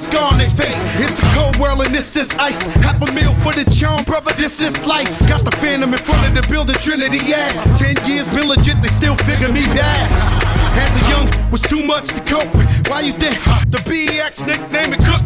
Scar 0.08 0.32
on 0.32 0.38
their 0.38 0.50
face. 0.50 0.80
It's 1.04 1.20
a 1.20 1.28
cold 1.36 1.58
world 1.60 1.82
and 1.86 1.93
this 1.93 2.15
is 2.15 2.30
ice. 2.39 2.62
Half 2.80 3.02
a 3.02 3.12
meal 3.12 3.34
for 3.43 3.54
the 3.54 3.67
charm, 3.70 4.04
brother, 4.06 4.32
this 4.34 4.62
is 4.62 4.74
life. 4.86 5.12
Got 5.28 5.43
the 5.43 5.56
phantom 5.60 5.93
in 5.93 6.00
front 6.00 6.28
of 6.28 6.34
the 6.34 6.43
building, 6.50 6.76
Trinity, 6.80 7.20
yeah. 7.26 7.52
Ten 7.76 7.96
years 8.08 8.28
been 8.30 8.48
legit, 8.48 8.82
they 8.82 8.89
still 8.89 9.15
figure 9.28 9.52
me 9.52 9.63
bad. 9.76 10.08
As 10.80 10.93
a 10.96 11.04
young, 11.12 11.28
was 11.52 11.62
too 11.62 11.84
much 11.84 12.08
to 12.15 12.22
cope 12.24 12.52
with. 12.56 12.67
Why 12.88 13.02
you 13.02 13.13
think 13.13 13.36
the 13.70 13.80
BX 13.84 14.48
nickname 14.48 14.93
it 14.93 15.04
Cook? 15.04 15.24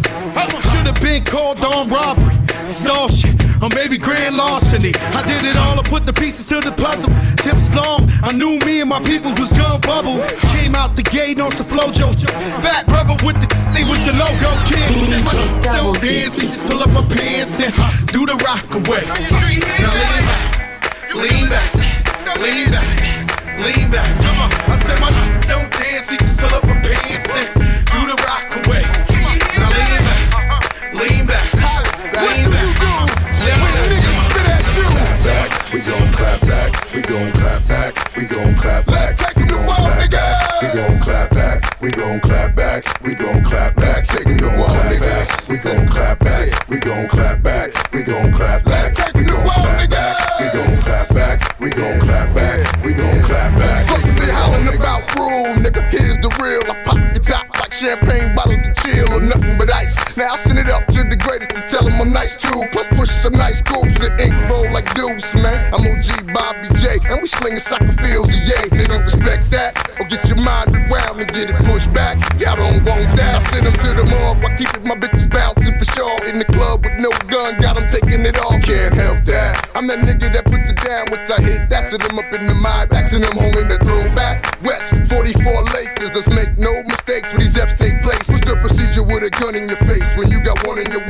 Should 0.72 0.88
have 0.88 1.02
been 1.02 1.24
called 1.24 1.60
on 1.66 1.90
robbery, 1.90 2.34
stall 2.72 3.10
shit, 3.10 3.38
or 3.62 3.70
maybe 3.76 3.98
grand 3.98 4.36
larceny. 4.36 4.92
I 5.14 5.22
did 5.24 5.46
it 5.46 5.56
all, 5.56 5.78
I 5.80 5.84
put 5.84 6.06
the 6.06 6.14
pieces 6.14 6.46
to 6.48 6.60
the 6.60 6.72
puzzle. 6.72 7.10
Just 7.46 7.70
as 7.70 7.76
long 7.76 8.10
I 8.24 8.34
knew 8.34 8.58
me 8.66 8.82
and 8.82 8.90
my 8.90 9.00
people 9.02 9.32
was 9.38 9.54
gonna 9.54 9.80
bubble. 9.80 10.18
Came 10.58 10.76
out 10.76 10.96
the 10.96 11.04
gate 11.04 11.40
on 11.40 11.52
some 11.52 11.68
flojo. 11.68 12.12
Fat 12.66 12.88
brother 12.88 13.16
with 13.26 13.38
the 13.38 13.48
they 13.74 13.86
was 13.86 14.02
the 14.06 14.14
logo 14.18 14.52
kid. 14.66 14.90
And 15.14 15.24
my 15.26 15.34
don't 15.78 16.02
dance, 16.02 16.36
he 16.36 16.48
just 16.50 16.68
pull 16.68 16.82
up 16.82 16.92
my 16.92 17.06
pants 17.08 17.62
and 17.62 17.72
do 18.10 18.26
the 18.26 18.36
rock 18.42 18.66
away. 18.74 19.06
Now 19.06 19.94
lean 19.94 20.20
back, 20.26 20.44
lean 21.14 21.50
back, 21.50 21.70
lean 22.42 22.68
back, 22.72 22.88
lean 23.62 23.88
back. 23.92 24.10
Come 24.26 24.38
on, 24.42 24.52
I 24.74 24.76
said 24.86 25.00
my 25.00 25.10
don't 25.48 25.72
dance, 25.72 26.10
he 26.10 26.18
just 26.18 26.40
pull 26.40 26.54
up 26.54 26.64
my 26.66 26.80
pants 26.82 27.32
and 27.36 27.61
gon' 37.12 37.32
clap 37.34 37.68
back, 37.68 38.16
we 38.16 38.26
gon' 38.26 38.56
clap 38.56 38.86
back. 38.86 39.36
We 39.36 39.46
gon' 39.46 39.68
clap 39.68 40.10
back, 40.10 40.62
we 40.62 40.68
gon' 40.72 41.00
clap 41.02 41.30
back, 41.32 41.82
we 41.82 41.92
gon' 41.92 42.20
clap 42.22 42.56
back, 42.56 43.02
we 43.02 43.16
gon' 43.16 43.44
clap 43.44 43.76
back. 43.76 44.06
Taking 44.06 44.38
the 44.38 44.48
wall, 44.58 44.76
niggas. 44.88 45.50
We 45.50 45.58
gon' 45.58 45.88
clap 45.88 46.20
back, 46.20 46.70
we 46.70 46.80
gon' 46.80 47.10
clap 47.10 47.44
back, 47.44 47.72
we 47.92 48.04
gon' 48.04 48.32
clap 48.32 48.64
back. 48.64 48.96
We 49.14 49.26
gon' 49.28 49.52
clap 49.52 49.90
back, 49.90 50.40
we 50.40 50.48
gon' 50.48 50.78
clap 50.80 51.10
back, 51.14 51.60
we 51.60 51.70
gon' 51.70 52.00
clap 52.00 52.34
back, 52.34 52.84
we 52.86 52.94
gon' 52.94 53.24
clap 53.24 53.60
back. 53.60 53.88
Something 53.88 54.16
they 54.16 54.32
hollering 54.32 54.76
about 54.76 55.04
rule, 55.16 55.54
nigga. 55.60 55.84
Here's 55.92 56.18
the 56.18 56.30
real. 56.42 56.64
I 56.64 56.84
pop 56.86 56.98
your 56.98 57.24
top 57.24 57.50
like 57.60 57.74
champagne 57.74 58.34
bottles 58.36 58.64
to 58.64 58.74
chill 58.82 59.12
or 59.12 59.20
nothing 59.20 59.58
but 59.58 59.70
ice. 59.74 60.16
Now 60.16 60.32
I 60.32 60.36
send 60.38 60.60
it 60.60 60.70
up 60.70 60.88
to 60.88 60.91
greatest 61.22 61.52
to 61.52 61.62
tell 61.68 61.84
them 61.84 62.02
I'm 62.02 62.12
nice 62.12 62.38
too. 62.38 62.62
Plus 62.72 62.88
push 62.88 63.10
some 63.10 63.34
nice 63.34 63.62
grooves 63.62 63.96
and 64.04 64.20
ink 64.20 64.34
roll 64.50 64.70
like 64.72 64.94
deuce, 64.94 65.36
man. 65.36 65.74
I'm 65.74 65.86
OG 65.86 66.34
Bobby 66.34 66.68
J, 66.78 67.00
and 67.10 67.22
we 67.22 67.28
slinging 67.28 67.60
soccer 67.60 67.94
fields, 68.02 68.34
yeah. 68.48 68.66
They 68.70 68.88
don't 68.88 69.04
respect 69.04 69.50
that, 69.52 69.78
or 70.00 70.06
get 70.06 70.28
your 70.30 70.42
mind 70.42 70.74
rewound 70.74 71.20
and 71.22 71.32
get 71.32 71.50
it 71.50 71.58
pushed 71.68 71.94
back. 71.94 72.18
Y'all 72.40 72.56
don't 72.56 72.84
want 72.84 73.10
that. 73.18 73.36
I 73.36 73.40
send 73.40 73.66
them 73.66 73.74
to 73.74 73.90
the 73.94 74.06
morgue 74.06 74.44
while 74.44 74.58
keeping 74.58 74.88
my 74.88 74.96
bitches 74.96 75.30
bouncing 75.30 75.78
for 75.78 75.86
sure. 75.94 76.18
In 76.28 76.40
the 76.40 76.46
club 76.46 76.84
with 76.84 76.98
no 77.00 77.12
gun, 77.28 77.60
got 77.60 77.76
them 77.76 77.88
taking 77.88 78.26
it 78.26 78.38
off. 78.40 78.62
Can't 78.64 78.94
help 78.94 79.26
that. 79.26 79.70
I'm 79.76 79.88
that 79.88 80.00
nigga 80.00 80.32
that 80.34 80.46
puts 80.46 80.72
it 80.72 80.78
down 80.78 81.08
once 81.10 81.30
I 81.30 81.42
hit 81.42 81.70
that. 81.70 81.84
Send 81.84 82.02
them 82.04 82.18
up 82.20 82.32
in 82.34 82.48
the 82.48 82.56
mind, 82.56 82.90
send 83.06 83.24
them 83.24 83.34
home 83.34 83.56
in 83.58 83.68
the 83.68 83.80
throwback. 83.84 84.58
West 84.64 84.94
44 85.10 85.64
Lakers, 85.74 86.14
let's 86.14 86.30
make 86.30 86.58
no 86.58 86.72
mistakes 86.86 87.32
when 87.32 87.42
these 87.42 87.58
F's 87.58 87.78
take 87.78 88.02
place. 88.02 88.30
What's 88.30 88.46
the 88.46 88.56
procedure 88.62 89.04
with 89.04 89.24
a 89.24 89.30
gun 89.30 89.56
in 89.56 89.68
your 89.68 89.82
face 89.90 90.16
when 90.18 90.30
you 90.30 90.40
got 90.40 90.62
one 90.68 90.78
in 90.78 90.92
your 90.92 91.02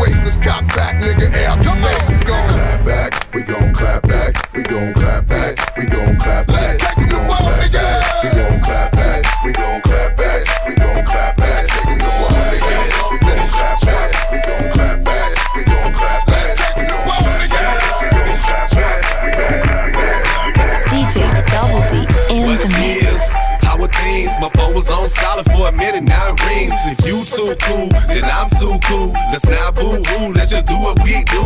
cock 0.42 0.66
back, 0.76 0.96
nigga. 1.02 1.32
Air 1.34 1.50
out 1.50 1.64
your 1.64 1.76
face. 1.76 2.10
We 2.10 2.26
gon' 2.26 2.50
clap 2.50 2.86
back, 2.86 3.34
we 3.34 3.44
gon' 3.44 3.74
clap 3.74 4.02
back, 4.08 4.54
we 4.54 4.64
gon' 4.64 4.94
clap 4.94 5.28
back, 5.28 5.78
we 5.78 5.86
gon' 5.86 6.18
clap 6.18 6.48
back. 6.48 6.78
We 6.98 7.06
gon' 7.08 7.28
clap 7.30 7.66
back, 7.68 8.16
we 8.26 8.32
gon' 8.32 8.62
clap 8.62 8.92
back, 8.94 9.24
we 9.46 9.54
gon' 9.54 9.82
clap 9.82 10.18
back, 10.18 10.46
we 10.68 10.76
gon' 10.76 11.06
clap 11.06 11.38
back. 11.38 11.68
Taking 11.68 11.98
the 11.98 12.10
wall, 12.20 12.32
nigga. 12.52 12.74
We 13.12 13.18
gon' 13.20 13.48
clap 13.48 13.78
back, 13.82 14.10
we 14.32 14.38
gon' 14.42 14.72
clap 14.72 15.04
back, 15.04 15.32
we 15.56 15.64
gon' 15.64 15.94
clap 15.94 16.26
back. 16.26 16.56
We 16.72 16.74
gon' 16.74 16.74
clap 16.74 16.78
back, 16.78 16.78
we 16.78 16.84
gon' 16.86 17.04
clap 17.04 17.32
back, 17.48 17.98
we 18.02 18.10
gon' 18.10 18.32
clap 18.32 18.92
back. 19.32 20.86
DJ 20.92 21.16
Double 21.52 21.84
D 21.90 21.94
in 22.34 22.48
the 22.58 22.68
mix. 22.80 23.34
How 23.64 23.82
are 23.82 23.88
things? 23.88 24.32
My 24.40 24.50
phone 24.56 24.74
was 24.74 24.90
on 24.90 25.08
solid 25.08 25.51
for 25.62 25.68
a 25.70 25.72
minute, 25.72 26.04
now 26.04 26.34
it 26.34 26.46
rings. 26.46 26.74
If 26.86 27.06
you 27.06 27.24
too 27.26 27.56
cool, 27.62 27.88
then 28.08 28.24
I'm 28.24 28.50
too 28.50 28.80
cool. 28.86 29.10
Let's 29.32 29.46
not 29.46 29.76
boo 29.76 30.02
hoo, 30.02 30.34
let's 30.34 30.50
just 30.50 30.66
do 30.66 30.76
what 30.76 30.98
we 31.04 31.24
do. 31.26 31.44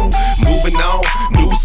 Moving 0.47 0.75
on, 0.75 1.03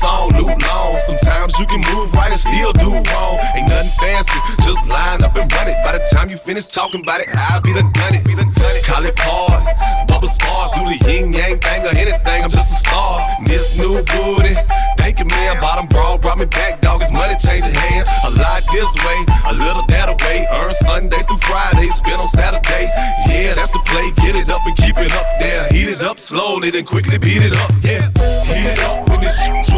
song, 0.01 0.33
new 0.33 0.49
long. 0.49 0.97
Sometimes 1.05 1.59
you 1.61 1.67
can 1.67 1.85
move 1.93 2.13
right 2.15 2.33
and 2.33 2.41
still 2.41 2.73
do 2.73 2.89
wrong. 2.89 3.37
Ain't 3.55 3.69
nothing 3.69 3.93
fancy, 4.01 4.39
just 4.65 4.81
line 4.89 5.23
up 5.23 5.37
and 5.37 5.53
run 5.53 5.69
it. 5.69 5.77
By 5.85 5.93
the 5.93 6.05
time 6.09 6.31
you 6.31 6.39
finish 6.39 6.65
talking 6.65 7.03
about 7.03 7.21
it, 7.21 7.29
I'll 7.35 7.61
be 7.61 7.75
done 7.75 7.93
done 7.93 8.15
it. 8.17 8.25
Call 8.85 9.05
it 9.05 9.15
part, 9.17 9.61
bubble 10.09 10.29
spars, 10.29 10.71
do 10.73 10.83
the 10.89 10.97
yin 11.05 11.33
yang 11.33 11.59
thing 11.59 11.85
or 11.85 11.95
anything. 11.95 12.43
I'm 12.43 12.49
just 12.49 12.73
a 12.73 12.79
star. 12.81 13.21
This 13.45 13.77
new 13.77 14.01
booty, 14.03 14.57
thank 14.97 15.19
you, 15.19 15.27
man. 15.27 15.61
Bottom 15.61 15.87
broad 15.87 16.23
brought 16.23 16.39
me 16.39 16.47
back, 16.47 16.81
dog. 16.81 17.03
It's 17.03 17.13
money 17.13 17.37
changing 17.37 17.75
hands. 17.75 18.09
A 18.25 18.31
lot 18.31 18.65
this 18.73 18.91
way, 19.05 19.19
a 19.53 19.53
little 19.53 19.85
that 19.93 20.09
away. 20.09 20.47
Earn 20.51 20.73
Sunday 20.73 21.23
through 21.29 21.45
Friday, 21.45 21.89
spend 21.89 22.21
on 22.21 22.29
Saturday. 22.29 22.89
Yeah, 23.29 23.53
that's 23.55 23.71
the 23.71 23.83
play. 23.85 24.11
Get 24.25 24.35
it 24.35 24.49
up 24.49 24.65
and 24.65 24.77
keep 24.77 24.97
it 24.97 25.13
up 25.13 25.27
there. 25.41 25.69
Heat 25.69 25.91
it 25.91 26.03
up 26.03 26.19
slowly, 26.19 26.71
then 26.71 26.87
quickly 26.87 27.19
beat 27.19 27.43
it 27.43 27.55
up. 27.55 27.71
Yeah, 27.83 28.09
heat 28.49 28.73
it 28.73 28.79
up 28.81 29.10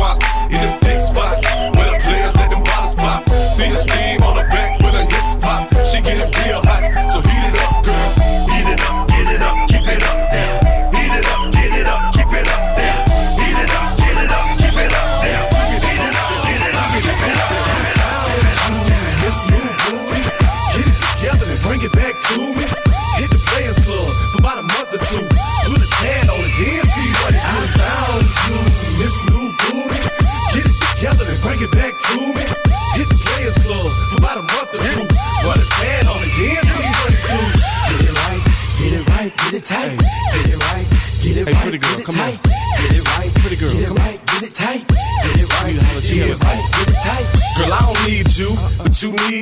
when 0.03 0.52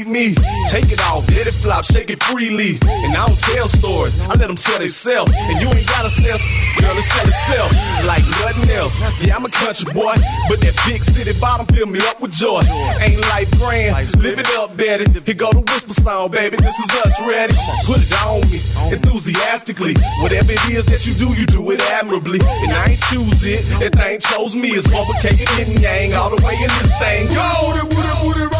need 0.04 0.12
me. 0.12 0.34
Take 0.70 0.90
it 0.92 1.00
off, 1.10 1.28
let 1.28 1.46
it 1.46 1.54
flop, 1.54 1.84
shake 1.84 2.10
it 2.10 2.22
freely. 2.22 2.78
And 3.04 3.16
I 3.16 3.26
don't 3.26 3.38
tell 3.38 3.68
stories, 3.68 4.20
I 4.20 4.28
let 4.28 4.48
them 4.48 4.56
tell 4.56 4.78
themselves. 4.78 5.32
And 5.48 5.60
you 5.60 5.68
ain't 5.68 5.86
gotta 5.88 6.10
sell, 6.10 6.38
girl, 6.78 6.96
it 6.96 7.04
sell 7.04 7.26
itself 7.28 7.70
like 8.06 8.24
nothing 8.44 8.70
else. 8.76 8.94
Yeah, 9.20 9.36
I'm 9.36 9.44
a 9.44 9.50
country 9.50 9.92
boy, 9.92 10.14
but 10.48 10.60
that 10.60 10.74
big 10.86 11.02
city 11.02 11.38
bottom 11.40 11.66
fill 11.66 11.86
me 11.86 12.00
up 12.08 12.20
with 12.20 12.32
joy. 12.32 12.62
Ain't 13.00 13.20
life 13.32 13.50
grand, 13.58 14.22
live 14.22 14.38
it 14.38 14.50
up, 14.56 14.76
Betty. 14.76 15.06
Here 15.20 15.34
go 15.34 15.52
the 15.52 15.60
whisper 15.60 15.94
song, 15.94 16.30
baby. 16.30 16.56
This 16.56 16.78
is 16.78 16.90
us 17.04 17.20
ready. 17.20 17.54
Put 17.86 18.00
it 18.00 18.12
on 18.24 18.40
me, 18.48 18.58
enthusiastically. 18.94 19.94
Whatever 20.22 20.52
it 20.52 20.64
is 20.70 20.86
that 20.86 21.06
you 21.06 21.14
do, 21.14 21.32
you 21.34 21.46
do 21.46 21.70
it 21.70 21.80
admirably. 21.92 22.40
And 22.40 22.72
I 22.72 22.90
ain't 22.90 23.02
choose 23.10 23.44
it, 23.44 23.62
that 23.80 23.92
thing 23.94 24.20
chose 24.20 24.54
me. 24.54 24.70
It's 24.70 24.86
motherfucking 24.86 25.38
yin 25.58 25.82
yang 25.82 26.14
all 26.14 26.30
the 26.30 26.40
way 26.44 26.54
in 26.54 26.70
this 26.80 26.92
thing. 26.98 27.26
Go! 27.28 27.80
Booty, 28.20 28.42
rockin' 28.42 28.60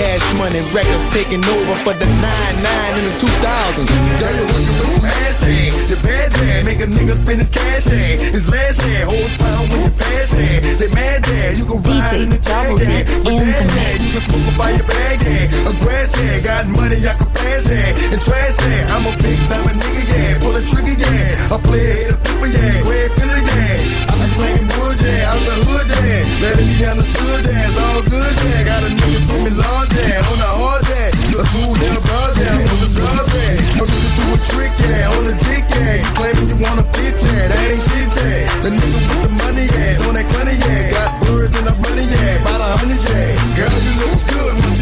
Cash 0.00 0.32
money 0.40 0.64
records 0.72 1.04
taking 1.12 1.44
over 1.44 1.76
for 1.84 1.92
the 1.92 2.08
9-9 2.08 2.24
in 2.24 3.04
the 3.04 3.14
2000s. 3.20 3.84
Girl, 4.16 4.32
you're 4.32 4.48
working 4.48 4.76
with 4.80 4.96
some 4.96 5.04
ass 5.28 5.44
hand. 5.44 5.76
Your 5.92 6.00
bad 6.00 6.32
jam, 6.32 6.64
make 6.64 6.80
a 6.80 6.88
nigga 6.88 7.20
spend 7.20 7.36
his 7.36 7.52
cash 7.52 7.84
hand. 7.92 8.16
His 8.32 8.48
last 8.48 8.80
hand, 8.80 9.12
holds 9.12 9.36
pound 9.36 9.68
when 9.68 9.84
you 9.84 9.92
pass 10.00 10.32
hand. 10.32 10.80
They 10.80 10.88
mad 10.96 11.20
jam, 11.28 11.52
you 11.52 11.68
can 11.68 11.84
ride 11.84 12.16
in 12.16 12.32
the 12.32 12.40
jag 12.40 12.80
hand. 12.80 13.12
With 13.28 13.44
that 13.44 13.68
hand, 13.76 14.00
you 14.00 14.10
can 14.16 14.24
smoke 14.24 14.56
by 14.56 14.72
your 14.72 14.88
bag 14.88 15.20
hand. 15.20 15.68
A 15.68 15.72
grass 15.84 16.16
hand, 16.16 16.48
got 16.48 16.64
money, 16.72 16.96
I 17.04 17.12
can 17.20 17.28
flash 17.36 17.68
hand. 17.68 17.94
And 18.00 18.20
trash 18.24 18.56
hand, 18.56 18.88
I'm 18.96 19.04
a 19.04 19.12
big 19.20 19.36
time 19.52 19.68
nigga, 19.68 20.00
yeah. 20.08 20.40
Pull 20.40 20.56
a 20.56 20.64
trigger, 20.64 20.96
yeah. 20.96 21.52
I 21.52 21.60
play 21.60 21.84
a 21.84 21.92
hit 22.08 22.08
a 22.08 22.16
flipper, 22.16 22.48
yeah. 22.48 22.88
Red 22.88 23.12
Philly, 23.20 23.42
yeah. 23.52 24.08
I 24.08 24.19
be 24.30 24.36
slanging 24.36 24.70
wood, 24.78 24.98
yeah. 25.02 25.30
Out 25.30 25.42
the 25.42 25.56
hood, 25.66 25.86
yeah. 25.90 26.22
Let 26.38 26.54
it 26.62 26.68
be 26.70 26.78
understood, 26.86 27.42
yeah. 27.50 27.66
It's 27.66 27.78
all 27.82 28.02
good, 28.06 28.34
yeah. 28.46 28.62
Got 28.62 28.86
a 28.86 28.90
nigga 28.90 29.20
swimming 29.26 29.56
large, 29.58 29.90
yeah. 29.98 30.30
On 30.30 30.38
the 30.38 30.50
hard, 30.54 30.82
yeah. 30.86 31.40
A 31.40 31.44
smooth 31.50 31.78
little 31.82 32.02
broad, 32.06 32.34
yeah. 32.38 32.70
On 32.70 32.78
the 32.78 32.90
broad, 32.94 33.26
yeah. 33.34 33.80
I'm 33.80 33.88
looking 33.90 34.12
through 34.14 34.34
a 34.34 34.38
trick, 34.46 34.72
yeah. 34.86 35.14
On 35.18 35.24
the 35.26 35.34
dick, 35.34 35.64
yeah. 35.74 35.98
Claiming 36.14 36.46
you 36.46 36.58
wanna 36.62 36.86
fit, 36.94 37.18
yeah. 37.26 37.50
That 37.50 37.58
ain't 37.58 37.82
shit, 37.82 38.10
yeah. 38.22 38.62
The 38.62 38.70
nigga 38.70 39.00
with 39.10 39.22
the 39.26 39.32
money, 39.42 39.66
yeah. 39.66 40.06
On 40.06 40.14
that 40.14 40.28
money, 40.30 40.56
yeah. 40.62 40.94
Got 40.94 41.10
birds 41.26 41.54
and 41.58 41.66
the 41.66 41.74
money, 41.82 42.06
yeah. 42.06 42.40
About 42.40 42.60
a 42.62 42.70
hundred, 42.78 43.02
yeah. 43.02 43.34
Girl, 43.58 43.78
you 43.82 43.92
look 43.98 44.20
good. 44.30 44.79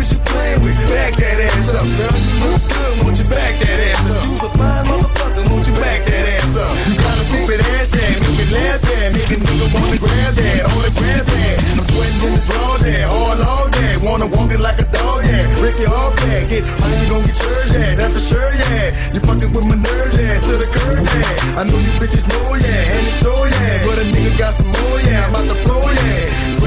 Is 0.00 0.12
you 0.12 0.20
playing 0.26 0.60
with? 0.62 0.78
Back 0.90 1.16
that 1.16 1.38
ass 1.54 1.74
up. 1.74 1.86
Girl, 1.94 2.10
you 2.10 2.34
look 2.44 2.62
good. 2.66 2.92
Want 3.02 3.16
you 3.18 3.26
back 3.30 3.54
that 3.62 3.78
ass 3.80 4.10
up. 4.10 4.24
You 4.26 4.36
a 4.36 4.48
fine 4.54 4.84
motherfucker. 4.90 5.44
Want 5.50 5.64
you 5.66 5.74
back 5.78 6.04
that 6.04 6.24
ass 6.38 6.56
up. 6.58 6.72
You 6.86 6.94
got 6.98 7.14
a 7.14 7.24
stupid 7.24 7.60
ass, 7.78 7.94
yeah. 7.94 8.20
Make 8.20 8.36
me 8.36 8.46
laugh, 8.52 8.82
yeah. 8.84 9.14
Make 9.14 9.30
a 9.32 9.38
nigga 9.40 9.66
wanna 9.74 9.98
grab 9.98 10.32
that. 10.34 10.60
On 10.68 10.80
the 10.82 10.90
grab 10.98 11.24
that. 11.24 11.56
I'm 11.78 11.86
sweating 11.88 12.20
in 12.26 12.32
the 12.34 12.42
drawers, 12.44 12.82
yeah. 12.84 13.14
All 13.14 13.38
all 13.42 13.68
yeah. 13.74 13.94
Wanna 14.04 14.28
walk 14.34 14.50
it 14.52 14.60
like 14.60 14.78
a 14.82 14.86
dog, 14.92 15.24
yeah. 15.24 15.48
Break 15.56 15.78
your 15.80 15.94
off, 15.94 16.14
yeah. 16.28 16.44
Get 16.44 16.68
money, 16.80 17.04
gon' 17.08 17.24
get 17.24 17.38
yours, 17.40 17.70
yeah. 17.72 17.94
That's 17.96 18.12
for 18.12 18.22
sure, 18.34 18.52
yeah. 18.54 18.92
You 19.14 19.20
fucking 19.24 19.50
with 19.54 19.66
my 19.70 19.78
nerves, 19.78 20.16
yeah. 20.20 20.38
To 20.38 20.54
the 20.60 20.68
curb, 20.68 21.00
yeah. 21.00 21.60
I 21.60 21.62
know 21.64 21.78
you 21.78 21.92
bitches 22.02 22.26
know, 22.28 22.44
yeah. 22.58 22.94
And 22.98 23.06
it's 23.08 23.22
sure, 23.22 23.46
yeah. 23.48 23.86
But 23.86 24.02
a 24.02 24.04
nigga 24.04 24.34
got 24.38 24.52
some 24.54 24.68
more, 24.68 24.98
yeah. 25.06 25.24
I'm 25.28 25.38
out 25.38 25.46
the 25.48 25.58
floor, 25.64 25.86
yeah. 25.86 26.60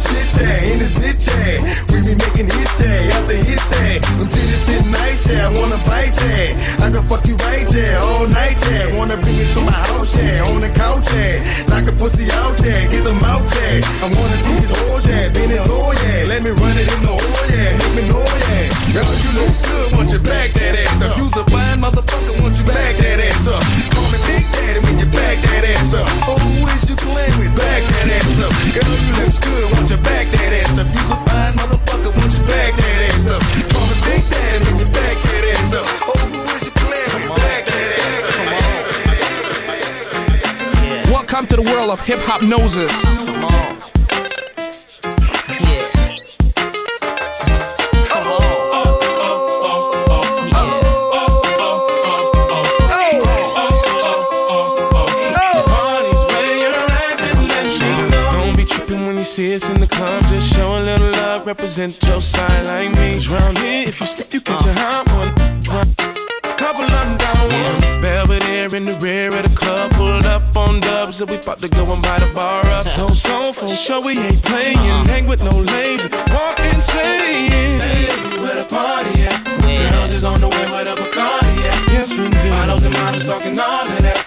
Fresh 0.00 0.32
shit, 0.32 0.32
yeah. 0.40 0.72
In 0.72 0.78
this 0.80 0.92
bitch, 0.96 1.26
yeah. 1.28 1.60
We 1.92 2.00
be 2.00 2.14
making 2.16 2.48
hits, 2.48 2.80
yeah. 2.80 3.16
After 3.16 3.36
hits, 3.36 3.68
yeah. 3.72 4.00
Them 4.16 4.28
titties 4.28 4.60
sitting 4.64 4.90
nice, 4.92 5.28
yeah. 5.28 5.44
I 5.44 5.50
wanna 5.60 5.80
bite, 5.84 6.16
yeah. 6.24 6.84
I 6.84 6.88
can 6.88 7.04
fuck 7.04 7.26
you 7.26 7.36
right, 7.44 7.68
yeah. 7.68 8.00
All 8.00 8.26
night, 8.28 8.60
yeah. 8.64 8.96
Wanna 8.96 9.20
bring 9.20 9.36
it 9.36 9.50
to 9.54 9.60
my 9.60 9.76
house, 9.92 10.16
yeah. 10.16 10.48
On 10.48 10.60
the 10.60 10.70
couch, 10.72 11.08
yeah. 11.12 11.44
Knock 11.68 11.84
a 11.84 11.92
pussy 11.92 12.32
out, 12.32 12.56
yeah. 12.64 12.88
Get 12.88 13.04
them 13.04 13.20
out, 13.28 13.44
yeah. 13.44 13.84
I 14.00 14.06
wanna 14.08 14.38
see 14.40 14.56
these 14.56 14.72
hoes, 14.72 15.04
yeah. 15.04 15.28
Bend 15.36 15.52
it 15.52 15.64
low, 15.68 15.92
yeah. 15.92 16.32
Let 16.32 16.40
me 16.44 16.50
run 16.56 16.76
it 16.76 16.88
in 16.88 17.00
the 17.04 17.12
hole, 17.12 17.44
yeah. 17.52 17.70
Make 17.76 17.94
me 18.00 18.02
know, 18.08 18.24
yeah. 18.24 18.80
Girl, 18.96 19.04
you 19.04 19.30
look 19.36 19.52
good. 19.52 19.92
Want 19.94 20.10
you 20.10 20.18
back 20.18 20.50
that 20.56 20.74
ass 20.74 21.04
up. 21.04 21.18
You's 21.18 21.36
a 21.36 21.44
fine 21.46 21.78
motherfucker. 21.78 22.40
Want 22.42 22.58
you 22.58 22.64
back 22.64 22.96
that 22.98 23.19
to 42.06 42.12
the 42.12 42.16
world 42.16 42.20
of 42.20 42.20
hip 42.20 42.20
hop 42.26 42.42
noses. 42.42 42.90
Don't 58.32 58.56
be 58.56 58.64
tripping 58.64 59.06
when 59.06 59.18
you 59.18 59.24
see 59.24 59.54
us 59.54 59.68
in 59.68 59.80
the 59.80 59.86
club. 59.86 60.22
Just 60.24 60.54
show 60.54 60.76
a 60.76 60.80
little 60.80 61.10
love, 61.12 61.46
represent 61.46 62.02
your 62.04 62.20
side 62.20 62.66
like 62.66 62.90
me. 62.96 63.14
'Cause 63.14 63.28
round 63.28 63.58
here, 63.58 63.88
if 63.88 64.00
you 64.00 64.06
step, 64.06 64.29
so 71.20 71.26
we 71.26 71.36
about 71.36 71.60
to 71.60 71.68
go 71.68 71.84
and 71.92 72.02
buy 72.02 72.18
the 72.18 72.32
bar 72.32 72.64
up. 72.64 72.86
So, 72.86 73.10
so, 73.10 73.52
for 73.52 73.68
sure, 73.68 74.00
we 74.00 74.18
ain't 74.18 74.42
playing. 74.42 74.78
Hang 74.78 75.26
with 75.26 75.44
no 75.44 75.50
lames, 75.50 76.08
walk 76.32 76.58
insane. 76.60 77.78
Hey, 77.78 78.08
where 78.40 78.56
the 78.56 78.66
party 78.66 79.24
at? 79.24 79.44
Girls 79.92 80.12
is 80.12 80.24
on 80.24 80.40
the 80.40 80.48
way 80.48 80.64
with 80.72 80.88
a 80.88 80.96
Bacardi 80.96 81.58
at. 81.68 81.92
Yes, 81.92 82.10
we 82.10 82.26
do. 82.30 82.50
Models 82.50 82.84
and 82.84 82.94
models 82.94 83.26
talking 83.26 83.58
all 83.58 83.86
of 83.86 84.02
that. 84.02 84.19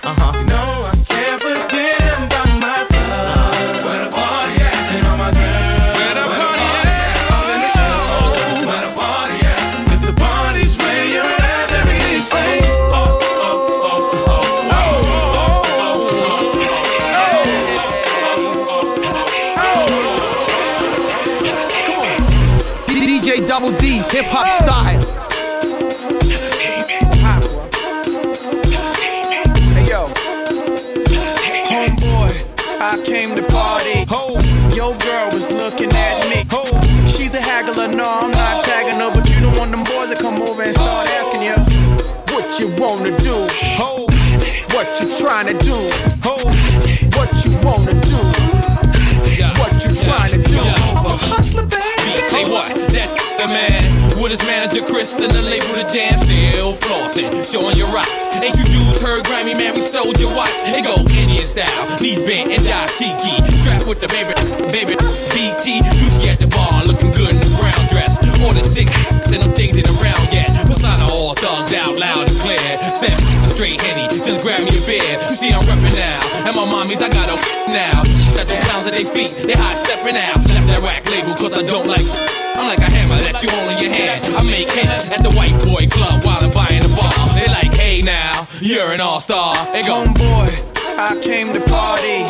The 53.37 53.47
man. 53.47 53.81
With 54.21 54.31
his 54.31 54.43
manager 54.45 54.85
Chris 54.85 55.19
and 55.19 55.31
the 55.31 55.41
label 55.41 55.73
the 55.75 55.87
jam 55.89 56.15
still 56.21 56.73
flossing, 56.73 57.31
showing 57.43 57.75
your 57.75 57.89
rocks. 57.91 58.29
Ain't 58.39 58.55
you 58.55 58.65
dudes 58.65 59.01
heard 59.01 59.25
Grammy 59.25 59.57
man? 59.57 59.73
We 59.75 59.81
stole 59.81 60.13
your 60.15 60.31
watch. 60.37 60.53
It 60.69 60.85
go 60.85 60.95
Indian 61.17 61.47
style, 61.47 61.83
knees 61.99 62.21
bent 62.21 62.53
and 62.53 62.61
dashiki. 62.61 63.41
Strapped 63.59 63.87
with 63.87 63.99
the 63.99 64.07
baby, 64.13 64.33
baby 64.69 64.95
BT. 65.33 65.81
Juicy 65.99 66.29
at 66.29 66.39
the 66.39 66.47
bar, 66.47 66.83
looking 66.85 67.11
good 67.11 67.33
in 67.33 67.41
the 67.41 67.51
brown 67.57 67.83
dress. 67.89 68.21
More 68.39 68.53
than 68.53 68.63
six 68.63 68.91
and 69.33 69.41
them 69.41 69.51
things 69.57 69.75
in 69.77 69.85
around 69.97 70.29
yet. 70.29 70.47
Persona 70.67 71.09
all 71.09 71.33
thugged 71.33 71.73
out 71.73 71.97
loud 71.97 72.29
and 72.29 72.37
clear. 72.39 72.61
Said 72.93 73.17
straight 73.49 73.81
henny, 73.81 74.07
just 74.21 74.41
grab 74.45 74.61
me 74.61 74.69
a 74.69 74.81
beer. 74.85 75.17
You 75.29 75.35
see 75.35 75.49
I'm 75.49 75.65
reppin' 75.65 75.95
now, 75.97 76.21
and 76.45 76.53
my 76.55 76.65
mommies 76.69 77.01
I 77.01 77.09
got 77.09 77.27
a 77.27 77.37
now. 77.73 78.03
Got 78.37 78.47
them 78.47 78.61
clowns 78.69 78.87
at 78.87 78.93
their 78.93 79.05
feet, 79.05 79.31
they 79.41 79.57
hot 79.57 79.75
stepping 79.75 80.17
out. 80.17 80.37
Left 80.37 80.67
that 80.67 80.81
rack 80.85 81.09
label 81.09 81.33
cause 81.35 81.53
I 81.53 81.63
don't 81.63 81.87
like. 81.87 82.42
I'm 82.55 82.67
like 82.67 82.79
a 82.79 82.89
hammer 82.89 83.17
that 83.19 83.41
you 83.41 83.49
hold 83.49 83.71
in 83.71 83.77
your 83.81 83.93
hand. 83.93 84.35
I 84.35 84.41
make 84.43 84.69
hits 84.69 85.11
at 85.11 85.23
the 85.23 85.31
white 85.33 85.57
boy 85.65 85.87
club 85.87 86.23
while 86.23 86.41
I'm 86.43 86.51
buying 86.51 86.83
a 86.83 86.91
bar. 86.93 87.33
They 87.35 87.47
like, 87.47 87.73
hey 87.73 88.01
now, 88.01 88.47
you're 88.61 88.93
an 88.93 89.01
all 89.01 89.19
star. 89.21 89.55
They 89.73 89.81
go, 89.83 90.03
Homeboy, 90.05 90.49
I 90.97 91.19
came 91.21 91.53
to 91.53 91.61
party. 91.65 92.25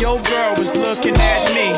Your 0.00 0.20
girl 0.22 0.52
was 0.56 0.74
looking 0.76 1.16
at 1.16 1.42
me. 1.52 1.72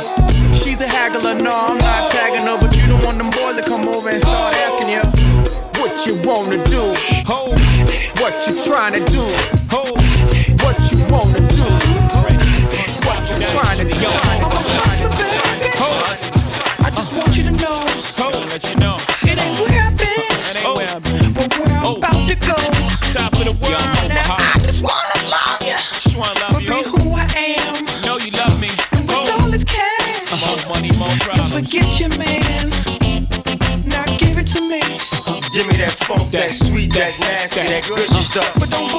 She's 0.54 0.80
a 0.80 0.88
haggler, 0.88 1.34
no, 1.34 1.50
I'm 1.50 1.78
not 1.78 2.10
tagging 2.12 2.46
her, 2.46 2.58
but 2.60 2.76
you 2.76 2.86
don't 2.86 3.04
want 3.04 3.18
them 3.18 3.30
boys 3.30 3.56
to 3.58 3.62
come 3.62 3.86
over 3.88 4.08
and 4.08 4.20
start 4.20 4.54
asking 4.62 4.90
you 4.94 5.02
what 5.82 6.06
you 6.06 6.14
wanna 6.22 6.62
do. 6.70 6.82
What 8.22 8.34
you 8.46 8.54
trying 8.64 8.94
to 8.94 9.02
do. 9.10 9.24
What 10.62 10.78
you 10.92 10.98
wanna 11.10 11.42
do. 11.50 11.66
What 13.02 13.20
you 13.28 13.36
trying 13.50 13.78
to 13.78 13.84
do. 13.84 14.02
Want 17.32 17.44
you 17.46 17.50
to 17.50 17.64
know. 17.64 17.80
let 18.48 18.64
you 18.68 18.76
know. 18.76 18.96
It 19.22 19.38
ain't 19.40 19.58
where 19.58 19.80
I've 19.80 19.96
been. 19.96 21.32
But 21.32 21.56
where 21.58 21.68
I'm 21.78 21.96
about 21.96 22.28
to 22.28 22.36
go. 22.36 22.56
Top 23.12 23.32
of 23.32 23.44
the 23.48 23.56
world. 23.62 23.80
Now 24.08 24.36
I 24.36 24.58
just 24.60 24.82
wanna 24.82 25.18
love 25.32 25.62
you. 25.62 25.76
Just 25.94 26.16
wanna 26.16 26.38
love 26.40 26.52
But 26.52 26.62
you. 26.62 26.68
be 26.68 26.90
who 26.90 27.14
I 27.16 27.24
am. 27.56 28.02
Know 28.04 28.18
you 28.18 28.30
love 28.32 28.60
me. 28.60 28.68
And 28.92 29.08
With 29.08 29.32
all 29.40 29.48
this 29.48 29.64
cash. 29.64 30.28
More 30.44 30.74
money, 30.74 30.92
more 30.98 31.08
Don't 31.08 31.20
problems. 31.20 31.72
forget 31.72 32.00
your 32.00 32.10
man. 32.20 32.68
Now 33.88 34.04
give 34.18 34.36
it 34.36 34.46
to 34.48 34.60
me. 34.60 34.80
Give 35.54 35.66
me 35.66 35.76
that 35.76 35.96
funk, 36.04 36.30
that 36.32 36.52
sweet, 36.52 36.92
that 36.92 37.18
nasty, 37.20 37.60
that 37.66 37.84
gushy 37.88 38.22
stuff. 38.22 38.52
But 38.60 38.70
don't 38.70 38.91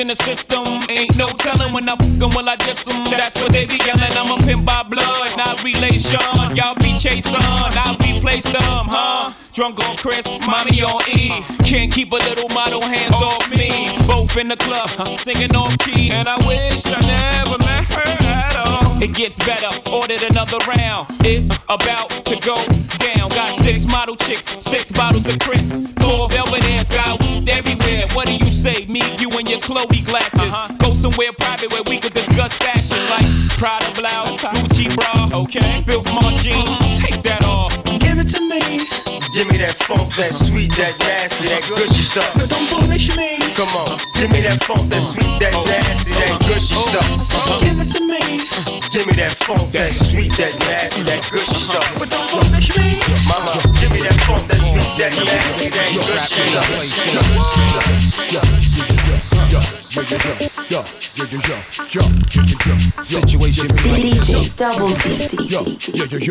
in 0.00 0.08
the 0.08 0.14
system, 0.14 0.64
ain't 0.88 1.14
no 1.18 1.26
telling 1.26 1.72
when 1.74 1.86
I 1.86 1.94
fuck 1.94 2.22
'em, 2.22 2.30
will 2.34 2.48
I 2.48 2.56
diss 2.56 2.88
'em. 2.88 3.04
That's 3.04 3.36
what 3.36 3.52
they 3.52 3.66
be 3.66 3.76
yelling. 3.84 4.16
I'm 4.16 4.30
a 4.32 4.42
pimp 4.42 4.64
by 4.64 4.82
blood, 4.82 5.36
not 5.36 5.62
relation. 5.62 6.18
Y'all 6.56 6.74
be 6.76 6.98
chasing, 6.98 7.36
I 7.36 7.96
replace 8.00 8.44
them, 8.44 8.88
huh? 8.88 9.32
Drunk 9.52 9.78
on 9.86 9.96
Chris, 9.96 10.24
mommy 10.46 10.82
on 10.82 11.02
E. 11.08 11.42
Can't 11.64 11.92
keep 11.92 12.12
a 12.12 12.16
little 12.16 12.48
model 12.48 12.80
hands 12.80 13.16
off 13.16 13.44
me. 13.50 13.98
Both 14.06 14.36
in 14.38 14.48
the 14.48 14.56
club, 14.56 14.88
singing 15.18 15.54
off 15.54 15.76
key. 15.78 16.10
And 16.10 16.28
I 16.28 16.36
wish 16.48 16.86
I 16.86 17.00
never 17.16 17.58
met 17.58 17.84
her 17.96 18.10
at 18.26 18.56
all. 18.56 19.02
It 19.02 19.12
gets 19.12 19.36
better, 19.38 19.70
ordered 19.92 20.22
another 20.22 20.58
round. 20.76 21.08
It's 21.24 21.50
about 21.68 22.08
to 22.24 22.36
go 22.40 22.56
down. 22.98 23.28
Got 23.28 23.50
six 23.60 23.86
model 23.86 24.16
chicks, 24.16 24.46
six 24.60 24.90
bottles 24.90 25.26
of 25.26 25.38
Chris. 25.40 25.78
Four 26.00 26.28
velvet 26.30 26.64
ass, 26.74 26.88
got 26.88 27.20
everywhere. 27.48 27.79
What 28.14 28.26
do 28.26 28.34
you 28.34 28.46
say? 28.46 28.86
Me, 28.86 29.02
you, 29.18 29.30
and 29.30 29.48
your 29.48 29.60
Chloe 29.60 30.02
glasses. 30.02 30.52
Go 30.78 30.94
somewhere 30.94 31.32
private 31.32 31.72
where 31.72 31.82
we 31.86 31.98
could 31.98 32.14
discuss 32.14 32.52
fashion 32.54 32.98
like 33.08 33.26
Prada 33.58 33.90
blouse, 33.94 34.40
Gucci 34.40 34.94
bra. 34.94 35.40
Okay, 35.40 35.82
Filth 35.82 36.06
my 36.12 36.36
jeans, 36.38 36.98
take 36.98 37.22
that 37.22 37.44
off. 37.44 37.72
Give 38.00 38.18
it 38.18 38.28
to 38.34 38.40
me. 38.40 38.88
Give 39.32 39.46
me 39.46 39.58
that 39.62 39.78
funk, 39.86 40.10
that 40.16 40.34
sweet, 40.34 40.74
that 40.74 40.98
nasty, 40.98 41.46
that 41.46 41.62
gushy 41.62 42.02
stuff. 42.02 42.34
But 42.34 42.50
don't 42.50 42.66
bullshit 42.66 43.14
me. 43.14 43.38
Come 43.54 43.70
on, 43.78 43.94
give 44.18 44.26
me 44.34 44.42
that 44.42 44.58
funk, 44.66 44.90
that 44.90 44.98
sweet, 45.06 45.38
that 45.38 45.54
nasty, 45.54 46.10
that 46.18 46.34
gushy 46.50 46.74
stuff. 46.74 47.06
Give 47.62 47.78
it 47.78 47.94
to 47.94 48.00
me. 48.02 48.42
Give 48.90 49.06
me 49.06 49.14
that 49.22 49.38
funk, 49.38 49.70
that 49.70 49.94
sweet, 49.94 50.34
that 50.34 50.58
nasty, 50.66 51.06
that 51.06 51.22
gushy 51.30 51.62
stuff. 51.62 51.86
But 51.94 52.10
don't 52.10 52.26
bullshit 52.26 52.74
me. 52.74 52.98
Mama, 53.30 53.49
that 55.00 55.12
sweet, 55.12 55.72
that 55.72 55.94
nasty, 55.96 56.52
that 56.52 56.90
gushy 59.08 59.29
Situation 63.04 63.68
Double 64.56 64.94
D. 64.96 65.26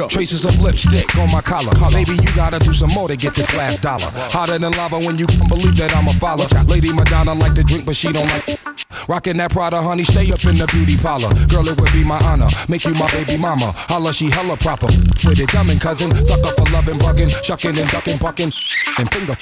Traces 0.07 0.45
of 0.45 0.59
lipstick 0.59 1.15
on 1.17 1.31
my 1.31 1.41
collar. 1.41 1.71
Maybe 1.93 2.13
you 2.13 2.35
gotta 2.35 2.57
do 2.59 2.73
some 2.73 2.89
more 2.91 3.07
to 3.07 3.15
get 3.15 3.35
this 3.35 3.53
last 3.55 3.81
dollar. 3.81 4.09
Hotter 4.33 4.57
than 4.57 4.71
lava 4.71 4.97
when 4.97 5.17
you 5.19 5.27
can 5.27 5.47
believe 5.47 5.75
that 5.77 5.95
I'm 5.95 6.07
a 6.07 6.13
follower. 6.13 6.47
Lady 6.65 6.91
Madonna 6.91 7.33
like 7.33 7.53
to 7.55 7.63
drink, 7.63 7.85
but 7.85 7.95
she 7.95 8.11
don't 8.11 8.27
like. 8.27 8.59
Rockin' 9.07 9.37
that 9.37 9.51
Prada, 9.51 9.81
honey, 9.81 10.03
stay 10.03 10.31
up 10.31 10.43
in 10.45 10.55
the 10.55 10.65
beauty 10.71 10.97
parlor. 10.97 11.29
Girl, 11.49 11.67
it 11.67 11.79
would 11.79 11.93
be 11.93 12.03
my 12.03 12.17
honor. 12.25 12.47
Make 12.69 12.85
you 12.85 12.93
my 12.93 13.09
baby 13.11 13.37
mama. 13.37 13.73
Holla, 13.89 14.13
she 14.13 14.29
hella 14.29 14.57
proper. 14.57 14.87
With 15.25 15.39
it, 15.39 15.49
dumb 15.49 15.69
and 15.69 15.81
cousin. 15.81 16.13
Suck 16.13 16.45
up 16.45 16.55
for 16.57 16.65
loving, 16.73 16.97
bugging, 16.97 17.29
shucking 17.43 17.77
and 17.77 17.89
ducking, 17.89 18.17
bucking. 18.17 18.51
And 18.97 19.07
finger. 19.13 19.35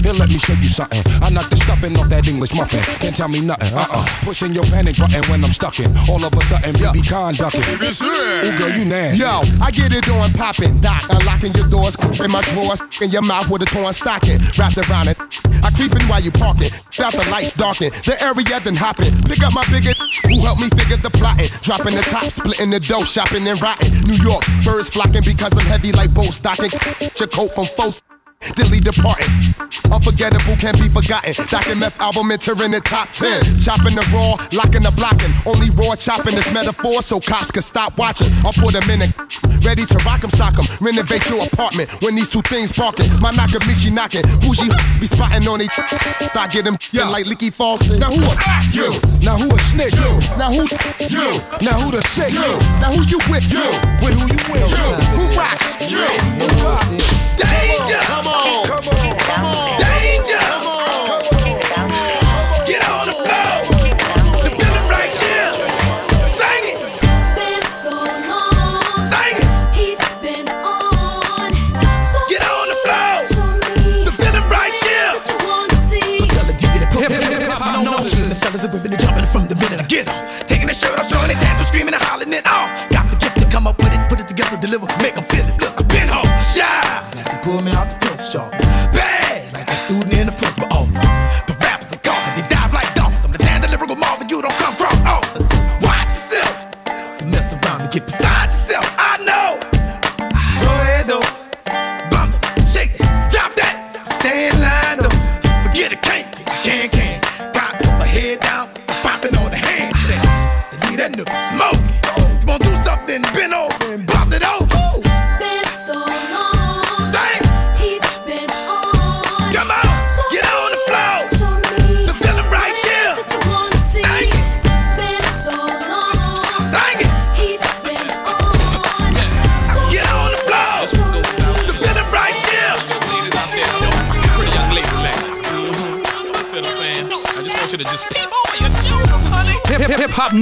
Here, 0.00 0.12
let 0.12 0.28
me 0.28 0.38
show 0.38 0.54
you 0.54 0.68
something. 0.68 1.02
I 1.20 1.30
knock 1.30 1.48
the 1.50 1.56
stuffing 1.56 1.96
off 1.96 2.08
that 2.08 2.28
English 2.28 2.54
muffin. 2.54 2.80
Can't 3.00 3.16
tell 3.16 3.28
me 3.28 3.40
nothing. 3.40 3.73
Uh 3.74 3.86
uh. 3.90 4.06
Pushing 4.22 4.52
your 4.54 4.64
panic 4.64 4.96
button 4.96 5.22
when 5.30 5.44
I'm 5.44 5.50
stuck 5.50 5.78
in. 5.80 5.90
All 6.08 6.22
of 6.22 6.32
a 6.32 6.40
sudden, 6.46 6.72
baby, 6.78 7.02
conducting. 7.02 7.66
Ooh, 7.66 8.58
girl, 8.58 8.70
you 8.70 8.84
nasty. 8.84 9.18
Yo, 9.18 9.42
I 9.60 9.70
get 9.70 9.92
it 9.92 10.08
on 10.08 10.32
popping, 10.32 10.80
doc. 10.80 11.02
Unlocking 11.10 11.52
your 11.54 11.68
doors 11.68 11.96
in 12.20 12.30
my 12.30 12.40
drawers, 12.54 12.80
in 13.02 13.10
your 13.10 13.22
mouth 13.22 13.50
with 13.50 13.62
a 13.62 13.66
torn 13.66 13.92
stocking 13.92 14.38
wrapped 14.58 14.78
around 14.78 15.08
it. 15.08 15.18
I 15.64 15.70
creeping 15.74 16.06
while 16.08 16.20
you 16.20 16.30
parking, 16.30 16.70
got 16.96 17.12
the 17.12 17.26
lights 17.30 17.52
darken, 17.52 17.90
the 18.06 18.16
area 18.22 18.60
then 18.60 18.76
hopping. 18.76 19.10
Pick 19.26 19.42
up 19.42 19.54
my 19.54 19.64
bigot, 19.66 19.96
who 20.28 20.42
helped 20.42 20.60
me 20.60 20.68
figure 20.70 20.98
the 20.98 21.10
plotting. 21.10 21.50
Dropping 21.62 21.96
the 21.96 22.02
top, 22.02 22.30
splitting 22.30 22.70
the 22.70 22.80
dough, 22.80 23.04
shopping 23.04 23.46
and 23.48 23.60
rotting. 23.60 23.92
New 24.06 24.18
York, 24.22 24.44
birds 24.64 24.88
flocking 24.90 25.22
because 25.24 25.52
I'm 25.58 25.66
heavy 25.66 25.90
like 25.92 26.14
bow 26.14 26.30
stocking. 26.30 26.70
Your 27.18 27.28
coat 27.28 27.54
from 27.54 27.66
folks. 27.76 28.02
Dilly 28.52 28.80
departing. 28.80 29.32
Unforgettable 29.90 30.56
can't 30.56 30.78
be 30.78 30.88
forgotten. 30.88 31.32
Dr. 31.48 31.74
Meth 31.76 31.98
album 32.00 32.30
entering 32.30 32.70
the 32.70 32.80
top 32.80 33.08
10. 33.10 33.58
Chopping 33.60 33.96
the 33.96 34.04
raw, 34.12 34.36
locking 34.52 34.84
the 34.84 34.92
blocking. 34.92 35.32
Only 35.48 35.70
raw 35.72 35.96
chopping 35.96 36.34
is 36.36 36.44
metaphor 36.52 37.00
so 37.00 37.20
cops 37.20 37.50
can 37.50 37.62
stop 37.62 37.96
watching. 37.96 38.28
I'll 38.44 38.52
put 38.52 38.72
them 38.72 38.84
in 38.90 39.02
a 39.02 39.08
ready 39.64 39.84
to 39.86 39.96
rock 40.04 40.22
'em, 40.22 40.30
sock 40.30 40.58
'em. 40.58 40.66
Renovate 40.80 41.28
your 41.30 41.42
apartment 41.44 41.90
when 42.02 42.14
these 42.14 42.28
two 42.28 42.42
things 42.42 42.70
barking. 42.70 43.08
My 43.20 43.32
Nakamichi 43.32 43.90
knocking. 43.90 44.22
Bougie 44.44 44.68
be 45.00 45.06
spotting 45.06 45.48
on 45.48 45.60
it. 45.60 45.72
Thought 45.72 46.50
get 46.52 46.64
them 46.64 46.76
yeah. 46.92 47.08
like 47.08 47.26
leaky 47.26 47.50
falls. 47.50 47.80
Now 47.98 48.12
who 48.12 48.20
a 48.20 48.34
you? 48.72 48.92
Now 49.24 49.36
who 49.36 49.48
a 49.54 49.58
snitch? 49.58 49.96
You. 49.96 50.20
Now 50.36 50.52
who 50.52 50.68
you? 51.08 51.40
Now 51.64 51.80
who 51.80 51.90
the 51.90 52.02
sick? 52.02 52.32
You. 52.32 52.58
Now 52.80 52.92
who 52.92 53.02
you 53.08 53.18
with? 53.30 53.48
You. 53.50 53.64
With 54.04 54.14
who 54.20 54.28
you 54.28 54.42
with? 54.52 54.68
You. 54.68 54.88
Who 55.16 55.24
rocks? 55.36 55.76
You. 55.80 56.04
Who 56.38 56.46
rock? 56.62 56.84
Danger! 57.38 57.98
Come 58.06 58.26
on! 58.28 58.33
Come 58.34 58.50
on! 58.50 58.66
Come 58.66 59.44
on! 59.46 59.78
Danger! 59.78 60.42
Come 60.42 60.66
on! 60.66 61.22
Get 62.66 62.82
on 62.90 63.06
the 63.06 63.14
floor! 63.14 63.54
The 64.42 64.50
feeling 64.58 64.86
right 64.90 65.12
here! 65.22 65.54
Sing 66.26 66.64
it! 66.66 66.82
Been 67.38 67.62
so 67.62 67.94
long. 68.26 68.82
Sing 69.06 69.38
it! 69.38 69.46
He's 69.78 70.02
been 70.18 70.48
on. 70.66 71.46
So 72.10 72.18
Get 72.26 72.42
on 72.42 72.66
the 72.74 72.78
floor! 72.82 73.22
The 74.02 74.12
feeling 74.18 74.46
right 74.50 74.74
here! 74.82 75.14
Tell 76.34 76.46
the 76.50 76.54
DJ 76.58 76.82
to 76.82 76.86
put 76.90 77.06
hip 77.06 77.50
hop 77.54 77.84
no 77.84 78.02
The 78.02 78.34
fellas 78.34 78.64
are 78.64 78.72
whipping 78.74 78.92
and 78.92 79.00
jumping 79.00 79.26
from 79.26 79.46
the 79.46 79.54
minute 79.54 79.80
I 79.80 79.86
get 79.86 80.08
on. 80.08 80.26
Taking 80.48 80.66
the 80.66 80.74
shirt 80.74 80.98
off, 80.98 81.08
showing 81.08 81.28
their 81.28 81.38
tattoo, 81.38 81.62
screaming 81.62 81.94
and 81.94 82.02
hollering 82.02 82.34
and 82.34 82.46
all. 82.48 82.66
Got 82.90 83.08
the 83.10 83.16
gift 83.16 83.38
to 83.38 83.46
come 83.48 83.68
up 83.68 83.78
with 83.78 83.94
it, 83.94 84.08
put 84.08 84.18
it 84.18 84.26
together, 84.26 84.56
deliver, 84.58 84.86
make 85.00 85.13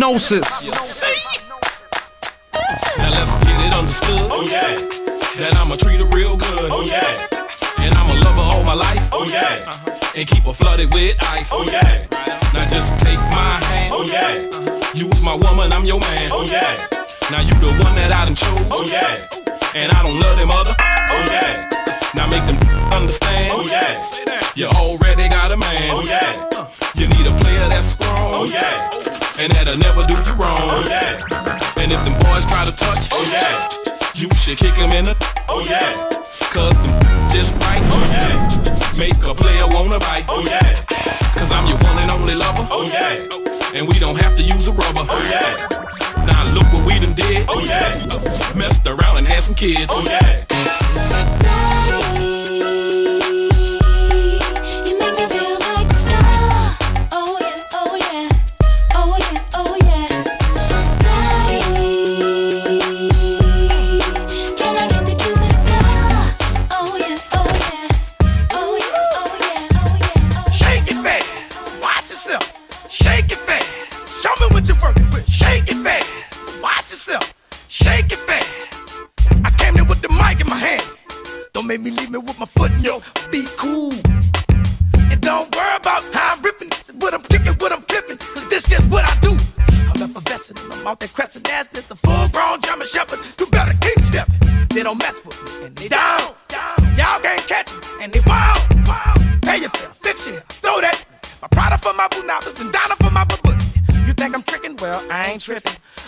Hip 0.02 0.81
kids. 49.62 49.92
Oh. 49.94 50.51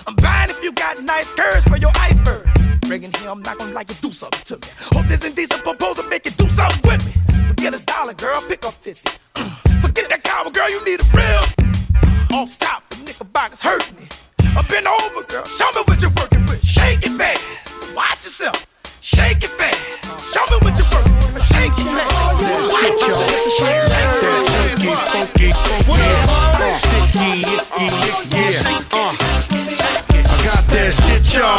I'm 0.06 0.14
buying 0.16 0.50
if 0.50 0.62
you 0.62 0.72
got 0.72 1.02
nice 1.02 1.32
curves 1.34 1.64
for 1.64 1.76
your 1.76 1.90
iceberg. 1.94 2.48
Bringing 2.82 3.12
here, 3.14 3.30
I'm 3.30 3.42
not 3.42 3.58
gonna 3.58 3.72
like 3.72 3.88
you 3.88 3.96
do 3.96 4.12
something 4.12 4.44
to 4.44 4.56
me. 4.56 4.72
Hope 4.92 5.06
this 5.06 5.24
indecent 5.24 5.62
proposal 5.62 6.04
make 6.08 6.24
you 6.24 6.32
do 6.32 6.48
something 6.48 6.80
with 6.84 7.04
me. 7.06 7.12
Forget 7.48 7.74
a 7.74 7.84
dollar, 7.84 8.14
girl, 8.14 8.40
pick 8.48 8.64
up 8.64 8.74
50. 8.74 9.08
Forget 9.80 10.10
that 10.10 10.22
coward, 10.22 10.54
girl, 10.54 10.70
you 10.70 10.84
need 10.84 11.00
a 11.00 11.04
real. 11.14 11.44
Off 12.38 12.58
top, 12.58 12.88
the 12.90 12.96
knickerbockers 13.04 13.60
hurt 13.60 13.84
me. 13.98 14.06
Up 14.56 14.68
been 14.68 14.86
over, 14.86 15.22
girl, 15.26 15.44
show 15.46 15.70
me 15.72 15.82
what 15.86 16.00
you're 16.02 16.12
working 16.16 16.44
with. 16.46 16.64
Shake 16.64 17.04
it 17.06 17.12
fast. 17.12 17.96
Watch 17.96 18.24
yourself. 18.24 18.66
Shake 19.00 19.42
it 19.42 19.50
fast. 19.50 20.34
Show 20.34 20.44
me 20.50 20.58
what 20.62 20.78
you're 20.78 20.90
working 20.92 21.34
with. 21.34 21.44
Shake 21.46 21.72
it 21.78 21.86
fast. 21.90 22.14
Watch 22.72 23.00
yourself. 23.08 23.44
I 28.96 29.63
got 30.44 30.64
that 30.68 30.92
shit, 30.92 31.24
y'all. 31.32 31.56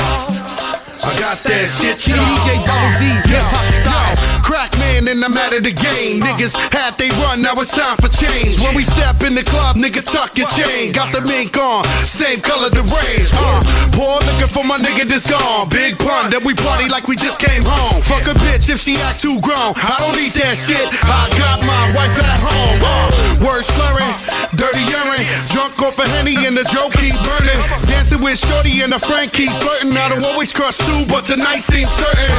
I 1.05 1.11
got 1.17 1.41
that 1.45 1.65
shit, 1.65 2.05
y'all. 2.05 2.21
Double 2.69 2.93
D, 3.01 3.09
hip 3.25 3.41
hop 3.41 3.65
style. 3.81 4.15
Crack 4.45 4.77
man, 4.77 5.09
and 5.09 5.17
I'm 5.25 5.33
out 5.33 5.57
of 5.57 5.65
the 5.65 5.73
game. 5.73 6.21
Niggas 6.21 6.53
had 6.69 6.93
they 7.01 7.09
run, 7.25 7.41
now 7.41 7.57
it's 7.57 7.73
time 7.73 7.97
for 7.97 8.09
change. 8.13 8.61
When 8.61 8.77
we 8.77 8.85
step 8.85 9.25
in 9.25 9.33
the 9.33 9.41
club, 9.41 9.75
nigga, 9.75 10.05
tuck 10.05 10.37
your 10.37 10.49
chain. 10.53 10.93
Got 10.93 11.09
the 11.13 11.21
mink 11.25 11.57
on, 11.57 11.83
same 12.05 12.39
color 12.45 12.69
the 12.69 12.85
range. 12.85 13.33
Uh, 13.33 13.57
poor 13.89 14.21
looking 14.21 14.53
for 14.53 14.61
my 14.61 14.77
nigga 14.77 15.09
that's 15.09 15.25
gone. 15.25 15.69
Big 15.69 15.97
pun, 15.97 16.29
that 16.29 16.45
we 16.45 16.53
party 16.53 16.85
like 16.89 17.09
we 17.09 17.17
just 17.17 17.41
came 17.41 17.65
home. 17.65 18.05
Fuck 18.05 18.29
a 18.29 18.37
bitch 18.45 18.69
if 18.69 18.77
she 18.77 19.01
act 19.01 19.21
too 19.21 19.41
grown. 19.41 19.73
I 19.81 19.97
don't 19.97 20.13
need 20.13 20.37
that 20.37 20.53
shit. 20.53 20.85
I 21.01 21.25
got 21.41 21.65
my 21.65 21.89
wife 21.97 22.13
at 22.21 22.37
home. 22.37 22.79
Uh, 22.85 23.49
words 23.49 23.65
slurring, 23.65 24.13
dirty 24.55 24.83
urine. 24.87 25.25
Drunk 25.51 25.79
off 25.83 25.99
a 25.99 26.07
henny 26.17 26.35
and 26.47 26.55
the 26.55 26.63
joke 26.71 26.95
keep 26.95 27.15
burning. 27.27 27.59
Dancing 27.87 28.21
with 28.23 28.39
Shorty 28.39 28.81
and 28.81 28.91
the 28.91 28.99
friend 28.99 29.31
keep 29.31 29.49
flirting. 29.61 29.95
I 29.95 30.09
don't 30.09 30.23
always 30.23 30.51
crush 30.51 30.77
too, 30.77 31.05
but 31.07 31.25
tonight 31.25 31.61
seems 31.61 31.91
certain. 31.91 32.31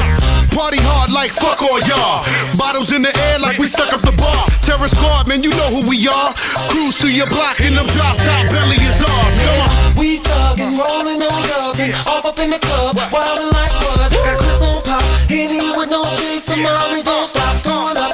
Party 0.50 0.80
hard 0.80 1.12
like 1.12 1.30
fuck 1.30 1.60
all 1.62 1.80
y'all. 1.84 2.24
Bottles 2.56 2.92
in 2.92 3.02
the 3.02 3.12
air 3.28 3.38
like 3.38 3.58
we 3.58 3.68
stuck 3.68 3.92
up 3.92 4.02
the 4.02 4.16
bar. 4.16 4.42
Terror 4.64 4.88
squad, 4.88 5.28
man, 5.28 5.42
you 5.42 5.50
know 5.50 5.68
who 5.68 5.84
we 5.88 6.08
are. 6.08 6.32
Cruise 6.72 6.96
through 6.96 7.12
your 7.12 7.28
block 7.28 7.60
in 7.60 7.74
them 7.74 7.86
drop 7.92 8.16
top 8.16 8.48
belly 8.48 8.80
is 8.80 9.00
ours. 9.04 9.36
Come 9.44 9.60
on. 9.60 9.76
We 9.96 10.20
thuggin', 10.20 10.76
rollin' 10.76 11.24
on 11.24 11.40
dubbin', 11.48 11.92
off 12.04 12.24
up 12.26 12.38
in 12.38 12.50
the 12.50 12.58
club, 12.58 12.96
wildin' 12.96 13.52
like 13.52 13.72
what? 13.80 14.12
Got 14.12 14.38
Chris 14.38 14.60
on 14.60 14.82
pop, 14.82 15.02
hitting 15.28 15.72
with 15.76 15.88
no 15.88 16.04
chase, 16.04 16.48
and 16.50 16.62
mommy 16.62 17.02
don't 17.02 17.26
stop, 17.26 17.56
throwing 17.64 17.96
up 17.96 18.12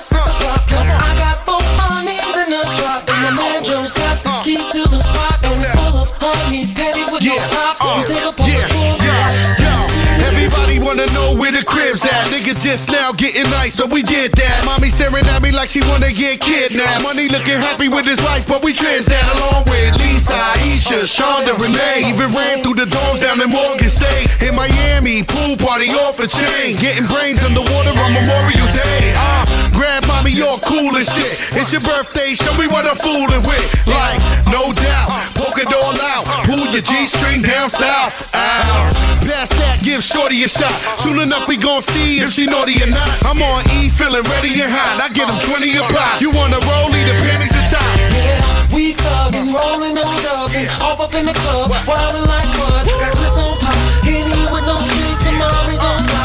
man 3.36 3.64
Joe's 3.64 3.94
got 3.94 4.18
the 4.18 4.32
keys 4.44 4.66
to 4.72 4.88
the 4.88 5.00
spot, 5.00 5.38
and 5.44 5.60
it's 5.60 5.72
full 5.72 5.96
of 6.02 6.10
honeys, 6.20 6.74
panties 6.74 7.10
with 7.10 7.24
no 7.24 7.36
tops. 7.36 7.80
we 7.96 8.02
take 8.04 8.24
a 8.24 8.32
yeah, 8.44 9.58
yeah. 9.58 10.28
Everybody 10.28 10.78
wanna 10.78 11.06
know 11.14 11.34
where 11.36 11.52
the 11.52 11.64
crib's 11.64 12.04
at. 12.04 12.28
Niggas 12.28 12.62
just 12.62 12.90
now 12.90 13.12
getting 13.12 13.48
nice, 13.50 13.76
but 13.76 13.90
we 13.90 14.02
did 14.02 14.32
that. 14.32 14.64
Mommy 14.64 14.88
staring 14.88 15.24
at 15.26 15.42
me 15.42 15.52
like 15.52 15.70
she 15.70 15.80
wanna 15.88 16.12
get 16.12 16.40
kidnapped. 16.40 17.02
Money 17.02 17.28
looking 17.28 17.58
happy 17.58 17.88
with 17.88 18.06
his 18.06 18.20
life, 18.24 18.46
but 18.46 18.64
we 18.64 18.72
trans 18.72 19.06
that 19.06 19.24
along 19.38 19.64
with 19.70 19.94
Lisa, 19.98 20.34
Aisha, 20.34 21.06
Shonda, 21.06 21.54
Renee. 21.58 22.10
Even 22.10 22.32
ran 22.32 22.62
through 22.62 22.74
the 22.74 22.86
doors 22.86 23.20
down 23.20 23.40
in 23.40 23.50
Morgan 23.50 23.88
State. 23.88 24.28
In 24.42 24.54
Miami, 24.54 25.22
pool 25.22 25.56
party 25.56 25.90
off 25.90 26.18
a 26.18 26.26
chain. 26.26 26.76
Getting 26.76 27.06
brains 27.06 27.42
underwater 27.42 27.94
on 28.02 28.12
Memorial 28.12 28.66
Day. 28.66 29.14
Uh, 29.16 29.61
grab 29.82 30.06
mommy, 30.06 30.38
all 30.46 30.62
cool 30.62 30.94
and 30.94 31.02
shit. 31.02 31.34
It's 31.58 31.74
your 31.74 31.82
birthday, 31.82 32.38
show 32.38 32.54
me 32.54 32.70
what 32.70 32.86
I'm 32.86 32.94
fooling 33.02 33.42
with. 33.42 33.66
Like, 33.82 34.22
no 34.46 34.70
doubt, 34.70 35.10
poke 35.34 35.58
it 35.58 35.66
all 35.66 35.96
out. 36.14 36.22
Pull 36.46 36.70
your 36.70 36.86
G 36.86 37.06
string 37.10 37.42
down 37.42 37.68
south. 37.68 38.22
Out. 38.30 38.94
Pass 39.26 39.50
that, 39.58 39.82
give 39.82 39.98
Shorty 39.98 40.46
a 40.46 40.48
shot. 40.48 40.70
Soon 41.02 41.18
enough, 41.18 41.48
we 41.48 41.56
gon' 41.56 41.82
see 41.82 42.22
if 42.22 42.30
she 42.30 42.46
naughty 42.46 42.78
or 42.78 42.86
not. 42.94 43.10
I'm 43.26 43.42
on 43.42 43.66
E, 43.74 43.90
feeling 43.90 44.22
ready 44.30 44.54
and 44.62 44.70
hot. 44.70 45.02
I 45.02 45.10
get 45.10 45.26
them 45.26 45.38
20 45.50 45.74
a 45.74 45.82
pop. 45.90 46.22
You 46.22 46.30
wanna 46.30 46.62
roll, 46.62 46.86
leave 46.94 47.10
the 47.10 47.16
panties 47.26 47.50
at 47.50 47.66
top. 47.66 47.82
Yeah, 48.14 48.38
we 48.70 48.94
thuggin', 48.94 49.50
rollin' 49.50 49.98
on 49.98 50.16
dubbin', 50.22 50.70
off 50.78 51.02
up 51.02 51.14
in 51.18 51.26
the 51.26 51.34
club, 51.34 51.74
wildin' 51.90 52.30
like 52.30 52.50
what? 52.62 52.86
Got 52.86 53.18
Chris 53.18 53.34
on 53.34 53.58
pop, 53.58 53.74
hitting 54.06 54.30
you 54.30 54.46
with 54.54 54.62
no 54.62 54.78
chase, 54.78 55.26
and 55.26 55.38
mommy 55.42 55.74
don't 55.74 56.02
stop, 56.06 56.21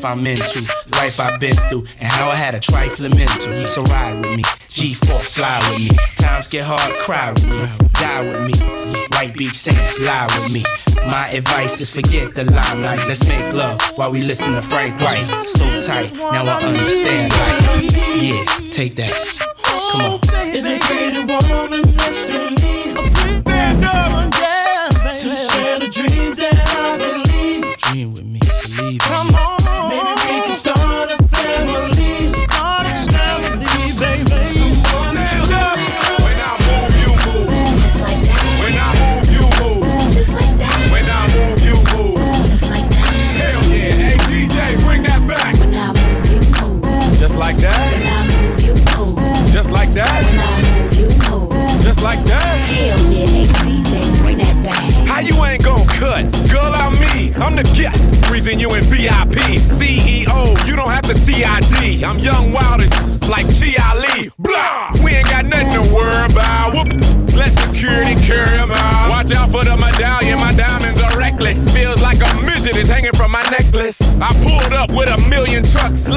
life 0.00 0.12
I'm 0.12 0.26
into, 0.26 0.60
life 0.92 1.20
I've 1.20 1.38
been 1.38 1.54
through, 1.68 1.84
and 1.98 2.10
how 2.10 2.30
I 2.30 2.34
had 2.34 2.54
a 2.54 2.60
trifling 2.60 3.14
mental. 3.14 3.54
So 3.66 3.82
ride 3.82 4.18
with 4.18 4.34
me, 4.34 4.42
G4 4.42 5.20
fly 5.20 5.58
with 5.68 5.90
me. 5.90 5.96
Times 6.16 6.48
get 6.48 6.64
hard, 6.64 6.80
cry 7.00 7.32
with 7.32 7.46
me, 7.46 7.90
die 7.92 8.22
with 8.22 8.46
me. 8.46 9.06
White 9.12 9.36
Beach 9.36 9.56
Saints, 9.56 10.00
lie 10.00 10.26
with 10.40 10.52
me. 10.52 10.64
My 11.06 11.28
advice 11.28 11.82
is 11.82 11.90
forget 11.90 12.34
the 12.34 12.44
limelight. 12.44 13.06
Let's 13.08 13.28
make 13.28 13.52
love 13.52 13.78
while 13.96 14.10
we 14.10 14.22
listen 14.22 14.54
to 14.54 14.62
Frank 14.62 14.98
White. 15.02 15.46
So 15.46 15.82
tight, 15.82 16.14
now 16.14 16.44
I 16.44 16.62
understand. 16.62 17.32
Yeah, 18.22 18.44
take 18.72 18.96
that. 18.96 19.29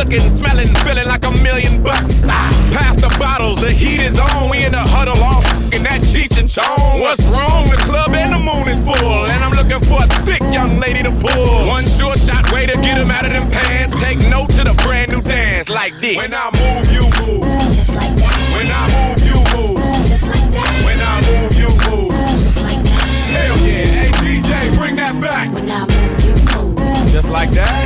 Looking, 0.04 0.36
smelling, 0.36 0.68
feeling 0.84 1.08
like 1.08 1.26
a 1.26 1.32
million 1.32 1.82
bucks. 1.82 2.26
Ah, 2.28 2.52
Pass 2.74 2.98
the 2.98 3.08
bottles. 3.18 3.62
The 3.62 3.72
heat 3.72 4.02
is 4.02 4.20
on. 4.20 4.50
We 4.50 4.66
in 4.66 4.74
the 4.74 4.80
huddle 4.80 5.18
all 5.24 5.40
in 5.72 5.82
that 5.84 6.02
Cheech 6.02 6.38
and 6.38 6.50
Chong. 6.52 7.00
What's 7.00 7.24
wrong? 7.32 7.70
The 7.70 7.78
club 7.78 8.12
and 8.12 8.34
the 8.34 8.38
moon 8.38 8.68
is 8.68 8.80
full. 8.84 9.28
And 9.28 9.42
I'm 9.42 9.54
looking 9.54 9.80
for 9.88 10.04
a 10.04 10.08
thick 10.28 10.42
young 10.52 10.78
lady 10.82 11.04
to 11.04 11.12
pull. 11.24 11.68
One 11.68 11.86
sure 11.86 12.18
shot 12.18 12.52
way 12.52 12.66
to 12.66 12.74
get 12.84 12.98
him 12.98 13.12
out 13.12 13.26
of 13.26 13.32
them 13.32 13.50
pants. 13.50 13.96
Take 14.02 14.20
note 14.20 14.50
to 14.60 14.66
the 14.66 14.74
brand 14.84 15.14
new 15.14 15.22
dance 15.22 15.70
like 15.70 15.94
this. 16.02 16.18
When 16.18 16.34
I 16.34 16.52
move, 16.52 16.92
you 16.92 17.04
move. 17.24 17.48
Just 17.72 17.96
like 17.96 18.14
that. 18.20 18.38
When 18.60 18.68
I 18.76 18.84
move, 18.92 19.24
you 19.24 19.40
move. 19.56 19.80
Just 20.04 20.28
like 20.28 20.52
that. 20.52 20.84
When 20.84 21.00
I 21.00 21.16
move, 21.32 21.56
you 21.56 21.70
move. 21.88 22.12
Just 22.28 22.60
like 22.62 22.84
that. 22.84 23.08
Hell 23.32 23.58
yeah. 23.66 23.86
Hey 23.88 24.12
DJ, 24.20 24.78
bring 24.78 24.98
that 24.98 25.16
back. 25.22 25.48
When 25.54 25.72
I 25.72 25.88
move, 25.88 26.20
you 26.28 26.36
move. 26.52 27.08
Just 27.10 27.30
like 27.30 27.52
that. 27.52 27.83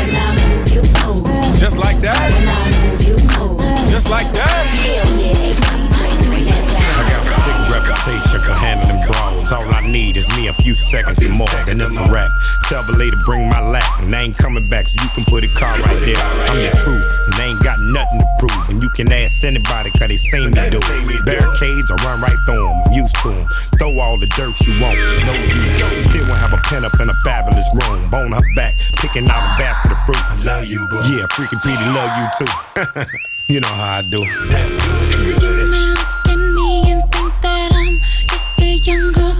Just 1.67 1.79
like 1.79 1.99
that. 1.99 2.31
Just 3.91 4.09
like 4.09 4.31
that. 4.31 4.67
I 6.95 7.03
got 7.11 7.27
a 7.27 7.33
sick 7.43 7.59
reputation 7.75 8.39
for 8.39 8.55
handling 8.55 9.03
brawls. 9.05 9.51
All 9.51 9.67
I 9.75 9.85
need 9.85 10.15
is 10.15 10.25
me 10.37 10.47
a 10.47 10.53
few 10.53 10.75
seconds 10.75 11.27
more, 11.27 11.49
then 11.65 11.81
it's 11.81 11.97
a 11.97 12.07
wrap. 12.09 12.31
Tell 12.67 12.83
the 12.83 12.99
lady 12.99 13.15
bring 13.23 13.47
my 13.47 13.63
lap, 13.63 14.03
and 14.03 14.13
I 14.13 14.27
ain't 14.27 14.35
coming 14.35 14.67
back, 14.67 14.91
so 14.91 14.99
you 15.01 15.07
can 15.15 15.23
put 15.23 15.39
a 15.39 15.47
car 15.47 15.71
right 15.87 16.03
there. 16.03 16.19
I'm 16.51 16.59
the 16.59 16.75
truth, 16.75 16.99
and 16.99 17.33
they 17.39 17.47
ain't 17.47 17.63
got 17.63 17.79
nothing 17.95 18.19
to 18.19 18.27
prove. 18.43 18.63
And 18.67 18.83
you 18.83 18.89
can 18.91 19.07
ask 19.07 19.41
anybody, 19.47 19.87
cause 19.95 20.11
they 20.11 20.19
seen 20.19 20.51
me 20.51 20.59
do 20.67 20.75
it. 20.83 21.23
Barricades, 21.23 21.87
I 21.87 21.95
run 22.03 22.19
right 22.19 22.35
through 22.43 22.59
them, 22.59 22.75
I'm 22.83 22.91
used 22.91 23.15
to 23.23 23.31
them. 23.31 23.47
Throw 23.79 23.99
all 24.03 24.19
the 24.19 24.27
dirt 24.35 24.51
you 24.67 24.75
want, 24.83 24.99
there's 24.99 25.23
no 25.23 25.31
use. 25.31 26.11
Still 26.11 26.27
won't 26.27 26.43
have 26.43 26.51
a 26.51 26.59
pen 26.67 26.83
up 26.83 26.91
in 26.99 27.07
a 27.07 27.15
fabulous 27.23 27.71
room. 27.71 28.03
Bone 28.11 28.35
her 28.35 28.43
back, 28.59 28.75
picking 28.99 29.31
out 29.31 29.39
a 29.39 29.51
basket 29.55 29.95
of 29.95 29.99
fruit. 30.03 30.19
I 30.19 30.35
love 30.43 30.65
you, 30.67 30.83
boo. 30.91 30.99
Yeah, 31.07 31.23
freaking 31.31 31.63
Petey 31.63 31.87
love 31.95 32.11
you 32.19 32.27
too. 32.35 32.51
you 33.47 33.59
know 33.63 33.71
how 33.79 33.99
I 33.99 34.01
do. 34.03 34.27
You 34.27 34.43
may 34.51 34.67
look 34.75 35.39
at 35.39 36.35
me 36.35 36.91
and 36.91 36.99
think 37.15 37.31
that 37.47 37.71
I'm 37.71 37.95
just 38.27 38.59
a 38.59 38.75
young 38.83 39.15
girl, 39.15 39.39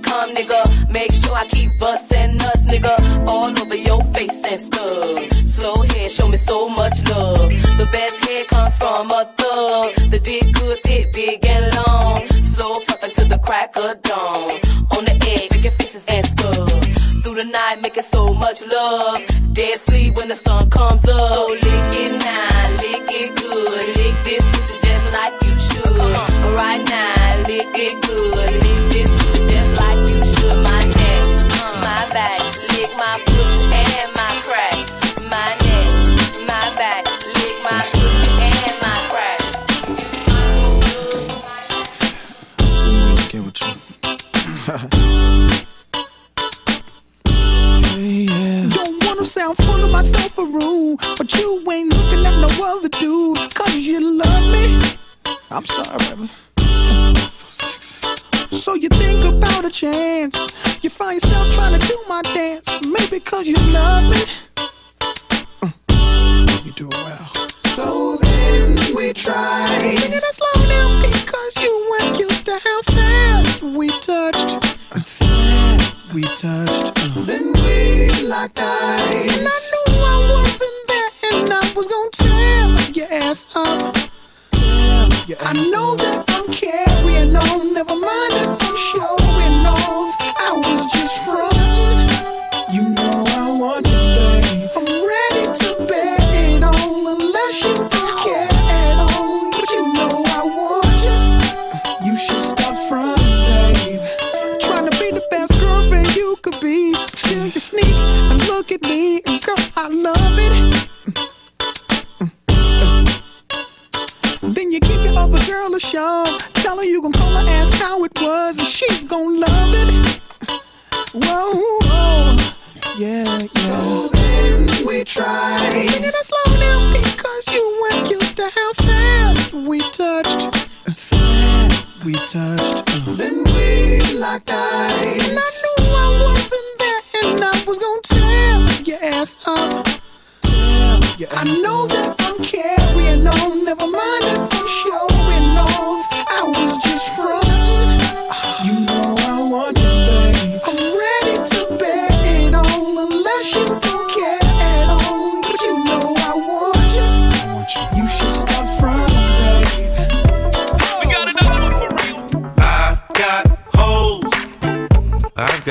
come, 0.00 0.34
nigga. 0.34 0.51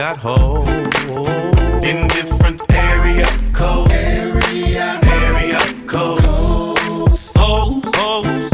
Got 0.01 0.17
hoes 0.17 0.67
in 1.85 2.07
different 2.07 2.59
area 2.73 3.27
codes. 3.53 3.91
Area, 3.91 4.99
area 5.03 5.59
codes. 5.85 6.25
Hoes, 6.25 7.85
hoes, 7.95 8.49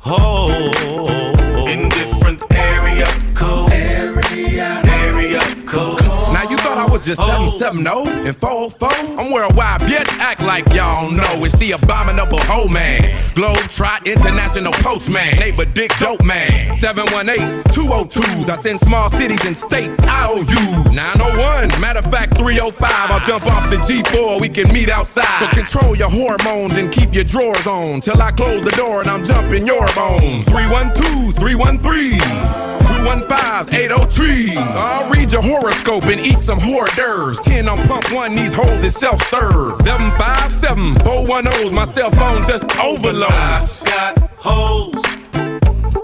hoes 0.00 1.66
in 1.68 1.88
different 1.90 2.42
area 2.52 3.06
codes. 3.32 3.72
Area, 3.72 4.82
area 4.86 5.40
codes. 5.66 6.02
Now 6.32 6.42
you 6.50 6.56
thought 6.56 6.78
I 6.78 6.90
was 6.90 7.06
just 7.06 7.20
770 7.20 8.26
and 8.26 8.36
404? 8.36 8.88
I'm 9.20 9.30
worldwide, 9.30 9.82
bitch. 9.82 10.08
Act 10.18 10.39
like 10.50 10.74
y'all 10.74 11.08
know 11.12 11.44
it's 11.44 11.56
the 11.58 11.70
abominable 11.70 12.40
hoe 12.50 12.66
man. 12.66 13.16
Globe 13.34 13.70
Trot 13.70 14.04
International 14.04 14.72
Postman. 14.82 15.38
Neighbor 15.38 15.64
Dick 15.64 15.92
Dope 16.00 16.24
Man. 16.24 16.74
718s, 16.74 17.62
202s. 17.70 18.50
I 18.50 18.56
send 18.56 18.80
small 18.80 19.08
cities 19.10 19.44
and 19.46 19.56
states 19.56 20.02
IOUs. 20.02 20.90
901, 20.90 21.80
matter 21.80 22.00
of 22.00 22.06
fact, 22.06 22.36
305. 22.36 22.82
I'll 22.82 23.24
jump 23.28 23.46
off 23.46 23.70
the 23.70 23.76
G4, 23.76 24.40
we 24.40 24.48
can 24.48 24.66
meet 24.72 24.90
outside. 24.90 25.38
So 25.38 25.46
control 25.54 25.94
your 25.94 26.10
hormones 26.10 26.76
and 26.78 26.90
keep 26.90 27.14
your 27.14 27.22
drawers 27.22 27.64
on. 27.68 28.00
Till 28.00 28.20
I 28.20 28.32
close 28.32 28.60
the 28.62 28.72
door 28.72 29.02
and 29.02 29.08
I'm 29.08 29.24
jumping 29.24 29.68
your 29.68 29.86
bones. 29.94 30.46
312s, 30.46 31.34
313s. 31.38 32.99
215s, 33.00 33.72
803. 33.72 34.54
I'll 34.56 35.10
read 35.10 35.32
your 35.32 35.42
horoscope 35.42 36.04
and 36.04 36.20
eat 36.20 36.40
some 36.40 36.58
hors 36.60 36.90
d'oeuvres. 36.96 37.40
10 37.40 37.68
on 37.68 37.78
pump 37.88 38.12
one, 38.12 38.32
these 38.32 38.52
hoes 38.52 38.84
is 38.84 38.94
self 38.94 39.22
serve. 39.30 39.76
757 39.78 40.94
410s, 40.96 41.72
my 41.72 41.84
cell 41.86 42.10
phone 42.10 42.42
just 42.42 42.64
overload. 42.78 43.30
I've 43.32 43.84
got 43.84 44.30
hoes. 44.36 45.02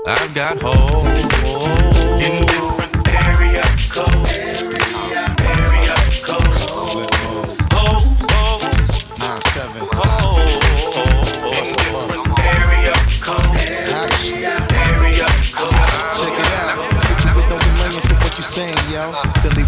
I've 0.07 0.34
got 0.34 0.59
hoes 0.61 1.36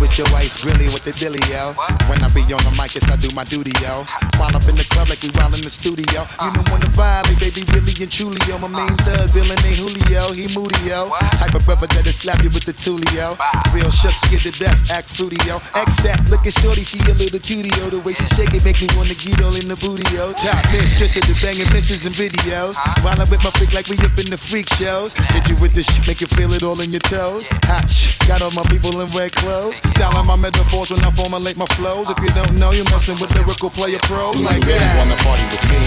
with 0.08 0.18
your 0.18 0.28
ice, 0.36 0.56
grilly 0.56 0.88
with 0.88 1.04
the 1.04 1.12
dilly, 1.12 1.40
yo. 1.52 1.76
When 2.08 2.22
I 2.24 2.28
be 2.32 2.40
on 2.48 2.62
the 2.64 2.72
mic, 2.72 2.96
yes, 2.96 3.04
I 3.12 3.16
do 3.16 3.28
my 3.36 3.44
duty, 3.44 3.72
yo. 3.84 4.08
While 4.40 4.54
up 4.56 4.64
in 4.64 4.76
the 4.76 4.86
club 4.88 5.08
like 5.08 5.20
we 5.22 5.28
while 5.36 5.52
in 5.52 5.60
the 5.60 5.70
studio. 5.70 6.24
You 6.40 6.50
know 6.56 6.64
when 6.72 6.80
the 6.80 6.90
vibe, 6.96 7.28
baby, 7.36 7.64
really 7.76 7.92
and 8.00 8.10
truly, 8.10 8.40
yo. 8.48 8.56
My 8.58 8.68
main 8.68 8.96
thug, 9.04 9.28
villain 9.36 9.58
ain't 9.68 9.76
Julio, 9.76 10.32
he 10.32 10.48
moody, 10.56 10.78
yo. 10.88 11.12
Type 11.36 11.54
of 11.54 11.64
brother 11.64 11.86
that'll 11.92 12.12
slap 12.12 12.42
you 12.42 12.50
with 12.50 12.64
the 12.64 12.72
tulio. 12.72 13.36
Real 13.74 13.90
shucks, 13.90 14.24
get 14.32 14.42
to 14.48 14.52
death, 14.56 14.78
act 14.90 15.12
fruity, 15.12 15.36
yo. 15.44 15.60
X 15.76 16.00
that, 16.02 16.24
at 16.24 16.54
shorty, 16.56 16.82
she 16.82 16.98
a 17.10 17.14
little 17.14 17.38
cutie, 17.38 17.72
yo. 17.76 17.92
The 17.92 18.00
way 18.00 18.14
she 18.16 18.26
shake 18.32 18.54
it 18.56 18.64
make 18.64 18.80
me 18.80 18.88
wanna 18.96 19.14
get 19.14 19.42
all 19.44 19.54
in 19.56 19.68
the 19.68 19.76
booty, 19.76 20.06
yo. 20.16 20.32
Top 20.32 20.56
mistress 20.72 21.20
of 21.20 21.28
the 21.28 21.36
banging 21.44 21.68
misses 21.76 22.06
and 22.08 22.14
videos. 22.16 22.80
While 23.04 23.20
I'm 23.20 23.28
with 23.28 23.44
my 23.44 23.52
freak 23.52 23.74
like 23.74 23.88
we 23.88 23.98
up 24.00 24.16
in 24.16 24.30
the 24.32 24.38
freak 24.38 24.68
shows. 24.80 25.12
Hit 25.34 25.48
you 25.48 25.56
with 25.60 25.74
the 25.74 25.82
shit, 25.82 26.06
make 26.06 26.20
you 26.20 26.28
feel 26.28 26.52
it 26.54 26.62
all 26.62 26.80
in 26.80 26.90
your 26.90 27.04
toes. 27.04 27.48
Hot 27.68 27.88
shh, 27.88 28.16
got 28.26 28.40
all 28.40 28.52
my 28.52 28.64
people 28.64 29.00
in 29.02 29.08
red 29.12 29.32
clothes. 29.32 29.80
'Em 30.00 30.26
my 30.26 30.36
metaphors 30.36 30.90
when 30.90 31.02
I 31.04 31.10
formulate 31.10 31.56
my 31.56 31.66
flows. 31.76 32.08
If 32.10 32.18
you 32.22 32.30
don't 32.30 32.54
know, 32.60 32.70
you're 32.70 32.90
messing 32.94 33.18
with 33.18 33.34
lyrical 33.34 33.70
player 33.70 33.98
pros. 34.02 34.36
Like 34.42 34.62
you 34.62 34.66
really 34.66 34.78
that. 34.78 34.98
wanna 34.98 35.16
party 35.26 35.46
with 35.50 35.64
me? 35.70 35.82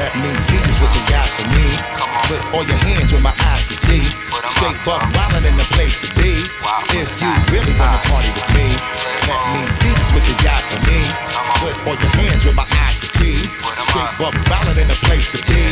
Let 0.00 0.12
me 0.16 0.30
see 0.36 0.60
just 0.64 0.80
what 0.80 0.92
you 0.96 1.02
got 1.12 1.28
for 1.36 1.46
me. 1.56 1.66
Put 2.28 2.40
all 2.54 2.64
your 2.64 2.80
hands 2.88 3.12
where 3.12 3.20
my 3.20 3.34
eyes 3.50 3.64
can 3.68 3.76
see. 3.76 4.04
Straight 4.54 4.78
buck 4.86 5.02
wildin' 5.14 5.44
in 5.44 5.56
the 5.56 5.68
place 5.76 5.96
to 6.00 6.08
be. 6.16 6.32
If 7.00 7.08
you 7.20 7.30
really 7.52 7.74
wanna 7.80 8.00
party 8.08 8.30
with 8.36 8.48
me, 8.56 8.66
let 9.28 9.42
me 9.54 9.62
see 9.68 9.92
just 10.00 10.12
what 10.14 10.24
you 10.28 10.36
got 10.48 10.62
for 10.70 10.80
me. 10.88 11.00
Put 11.60 11.74
all 11.86 11.96
your 12.04 12.12
hands 12.20 12.44
where 12.44 12.54
my 12.54 12.64
eyes 12.64 12.81
can 13.02 13.10
see. 13.10 13.42
Straight 13.82 14.14
buck 14.18 14.34
wildin' 14.46 14.78
in 14.78 14.88
the 14.88 14.98
place 15.02 15.28
to 15.30 15.38
be. 15.50 15.62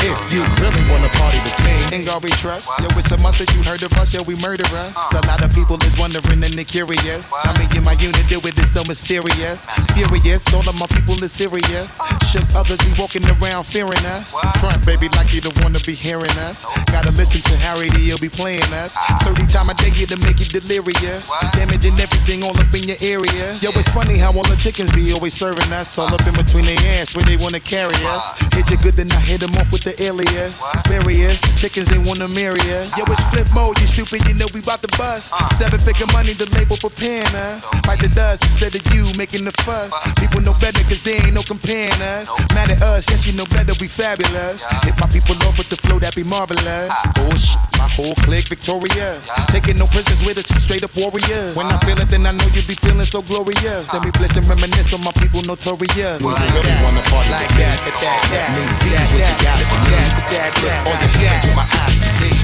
If 0.00 0.16
you 0.32 0.40
really 0.64 0.80
wanna 0.88 1.12
party 1.20 1.36
with 1.44 1.56
me, 1.60 1.76
gang 1.92 2.08
all 2.08 2.20
we 2.20 2.30
trust. 2.30 2.72
Yo, 2.80 2.88
it's 2.96 3.12
a 3.12 3.20
must 3.20 3.38
that 3.38 3.52
you 3.54 3.62
heard 3.62 3.82
of 3.82 3.92
us, 4.00 4.14
yo, 4.14 4.22
we 4.22 4.34
murder 4.40 4.64
us. 4.72 4.96
A 5.12 5.20
lot 5.26 5.44
of 5.44 5.52
people 5.52 5.76
is 5.84 5.96
wondering 5.98 6.42
and 6.42 6.54
they're 6.54 6.64
curious. 6.64 7.30
I 7.44 7.52
mean, 7.58 7.68
in 7.76 7.84
my 7.84 7.92
unit 8.00 8.24
with 8.42 8.56
it 8.56 8.66
so 8.72 8.82
mysterious. 8.88 9.66
Furious, 9.92 10.42
all 10.54 10.66
of 10.66 10.74
my 10.74 10.86
people 10.86 11.22
is 11.22 11.32
serious. 11.32 12.00
Shook 12.32 12.48
others 12.56 12.80
be 12.80 12.92
walking 12.98 13.28
around 13.28 13.64
fearing 13.64 14.04
us. 14.16 14.32
Front, 14.58 14.86
baby, 14.86 15.08
like 15.16 15.34
you 15.34 15.42
don't 15.42 15.60
wanna 15.60 15.80
be 15.80 15.92
hearing 15.92 16.32
us. 16.48 16.64
Gotta 16.86 17.12
listen 17.12 17.42
to 17.42 17.56
Harry, 17.58 17.90
he'll 17.90 18.18
be 18.18 18.30
playing 18.30 18.72
us. 18.80 18.96
30 19.28 19.46
time 19.48 19.68
a 19.68 19.74
day 19.74 19.90
to 19.90 20.16
make 20.24 20.40
you 20.40 20.48
delirious. 20.48 21.30
Damaging 21.52 22.00
everything 22.00 22.42
all 22.42 22.56
up 22.58 22.72
in 22.72 22.84
your 22.84 22.96
area. 23.02 23.46
Yo, 23.60 23.68
it's 23.76 23.92
funny 23.92 24.16
how 24.16 24.32
all 24.32 24.48
the 24.48 24.56
chickens 24.56 24.90
be 24.92 25.12
always 25.12 25.34
serving 25.34 25.70
us. 25.72 25.98
All 25.98 26.08
up 26.08 26.26
in 26.26 26.34
between 26.34 26.69
their 26.76 27.02
ass 27.02 27.14
where 27.14 27.24
they 27.24 27.36
wanna 27.36 27.60
carry 27.60 27.94
us. 28.14 28.30
Hit 28.54 28.70
you 28.70 28.76
good, 28.78 28.94
then 28.94 29.10
I 29.10 29.20
hit 29.20 29.40
them 29.40 29.54
off 29.56 29.72
with 29.72 29.82
the 29.82 29.94
alias. 30.02 30.62
Barriers, 30.88 31.40
chickens 31.60 31.88
they 31.88 31.98
wanna 31.98 32.28
marry 32.28 32.60
us. 32.78 32.96
Yo, 32.96 33.04
it's 33.06 33.20
Flipmode, 33.30 33.80
you 33.80 33.86
stupid, 33.86 34.22
you 34.28 34.34
know 34.34 34.46
we 34.54 34.60
bout 34.60 34.82
to 34.82 34.90
bust. 34.96 35.34
Seven 35.56 35.80
figure 35.80 36.06
money, 36.12 36.32
the 36.34 36.46
label 36.56 36.76
preparing 36.76 37.34
us. 37.34 37.66
Fight 37.86 38.00
the 38.00 38.08
dust 38.08 38.44
instead 38.44 38.74
of 38.74 38.82
you 38.94 39.10
making 39.16 39.44
the 39.44 39.52
fuss. 39.62 39.92
People 40.18 40.40
know 40.40 40.54
better 40.60 40.82
cause 40.84 41.02
they 41.02 41.16
ain't 41.16 41.34
no 41.34 41.42
comparing 41.42 42.00
us. 42.14 42.30
Mad 42.54 42.70
at 42.70 42.82
us, 42.82 43.08
yes, 43.10 43.26
you 43.26 43.32
know 43.32 43.46
better, 43.46 43.74
we 43.80 43.88
fabulous. 43.88 44.64
Hit 44.82 44.96
my 44.98 45.08
people 45.08 45.34
off 45.46 45.58
with 45.58 45.68
the 45.68 45.76
flow 45.76 45.98
that 45.98 46.14
be 46.14 46.24
marvelous. 46.24 46.92
Oh 47.18 47.34
shit, 47.34 47.58
my 47.78 47.88
whole 47.88 48.14
clique 48.26 48.48
victorious. 48.48 49.30
Taking 49.48 49.76
no 49.76 49.86
prisoners 49.86 50.22
with 50.24 50.38
us, 50.38 50.46
straight 50.62 50.84
up 50.84 50.94
warriors. 50.96 51.56
When 51.56 51.66
I 51.66 51.78
feel 51.80 51.98
it, 51.98 52.08
then 52.10 52.26
I 52.26 52.32
know 52.32 52.46
you 52.54 52.62
be 52.62 52.74
feeling 52.74 53.06
so 53.06 53.22
glorious. 53.22 53.88
Then 53.88 54.02
we 54.04 54.10
blitz 54.12 54.36
and 54.36 54.46
reminisce 54.46 54.92
on 54.94 55.02
my 55.02 55.12
people 55.12 55.42
notorious. 55.42 56.22
We 56.22 56.59
really 56.62 56.82
wanna 56.84 57.02
party 57.08 57.30
like 57.30 57.48
that, 57.56 57.80
that. 57.80 58.52
Me 58.52 58.62
see 58.68 58.92
what 58.92 59.08
you 59.16 59.24
got 59.40 59.56
for 59.64 59.80
me. 59.80 59.96
All 60.84 60.96
your 61.00 61.12
hands 61.20 61.44
with 61.48 61.56
my 61.56 61.64
eyes 61.64 61.96
to 61.96 62.08
see. 62.20 62.34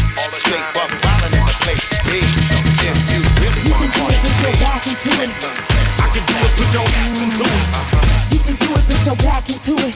Straight 0.40 0.66
buck 0.72 0.90
wildin' 1.04 1.36
in 1.36 1.44
the 1.44 1.56
place 1.64 1.84
to 1.84 1.98
be. 2.08 2.20
If 2.86 2.96
you 3.12 3.20
really 3.44 3.62
wanna 3.68 3.88
party 3.92 4.16
with 4.24 4.36
me, 4.40 4.48
let. 4.48 4.56
I 4.66 6.08
can 6.12 6.24
do 6.24 6.36
it, 6.40 6.52
put 6.56 6.68
your 6.72 6.86
ass 6.86 7.16
into 7.24 7.44
it. 7.44 7.64
Uh-huh. 7.76 8.32
You 8.32 8.40
can 8.40 8.56
do 8.56 8.68
it, 8.72 8.84
put 8.88 9.00
your 9.04 9.16
back 9.20 9.44
into 9.52 9.74
it. 9.84 9.94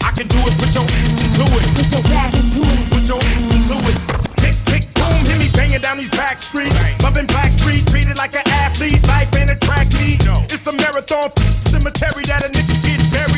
I 0.00 0.10
can 0.16 0.26
do 0.28 0.40
it, 0.48 0.54
put 0.56 0.72
your 0.72 0.86
ass 0.88 1.20
into 1.20 1.44
it. 1.44 1.64
Put 1.76 1.88
your 1.92 2.04
back 2.08 2.32
into 2.32 2.60
it. 2.62 2.80
Put 2.88 3.04
your 3.08 3.20
ass 3.20 3.48
into 3.52 3.76
it. 3.90 3.96
Tick, 4.40 4.56
tick, 4.64 4.84
boom, 4.96 5.20
hit 5.28 5.38
me 5.38 5.48
banging 5.52 5.80
down 5.80 5.98
these 5.98 6.12
back 6.12 6.38
streets. 6.38 6.76
Loving 7.02 7.26
black 7.26 7.50
street, 7.50 7.84
treated 7.86 8.16
like 8.16 8.34
an 8.34 8.46
athlete. 8.64 9.02
Life 9.08 9.28
ain't 9.36 9.50
a 9.50 9.56
track 9.56 9.88
meet. 10.00 10.20
It's 10.48 10.66
a 10.66 10.72
marathon 10.76 11.30
cemetery 11.68 12.24
that 12.28 12.44
a 12.46 12.48
nigga 12.52 12.76
gets 12.84 13.06
buried 13.10 13.31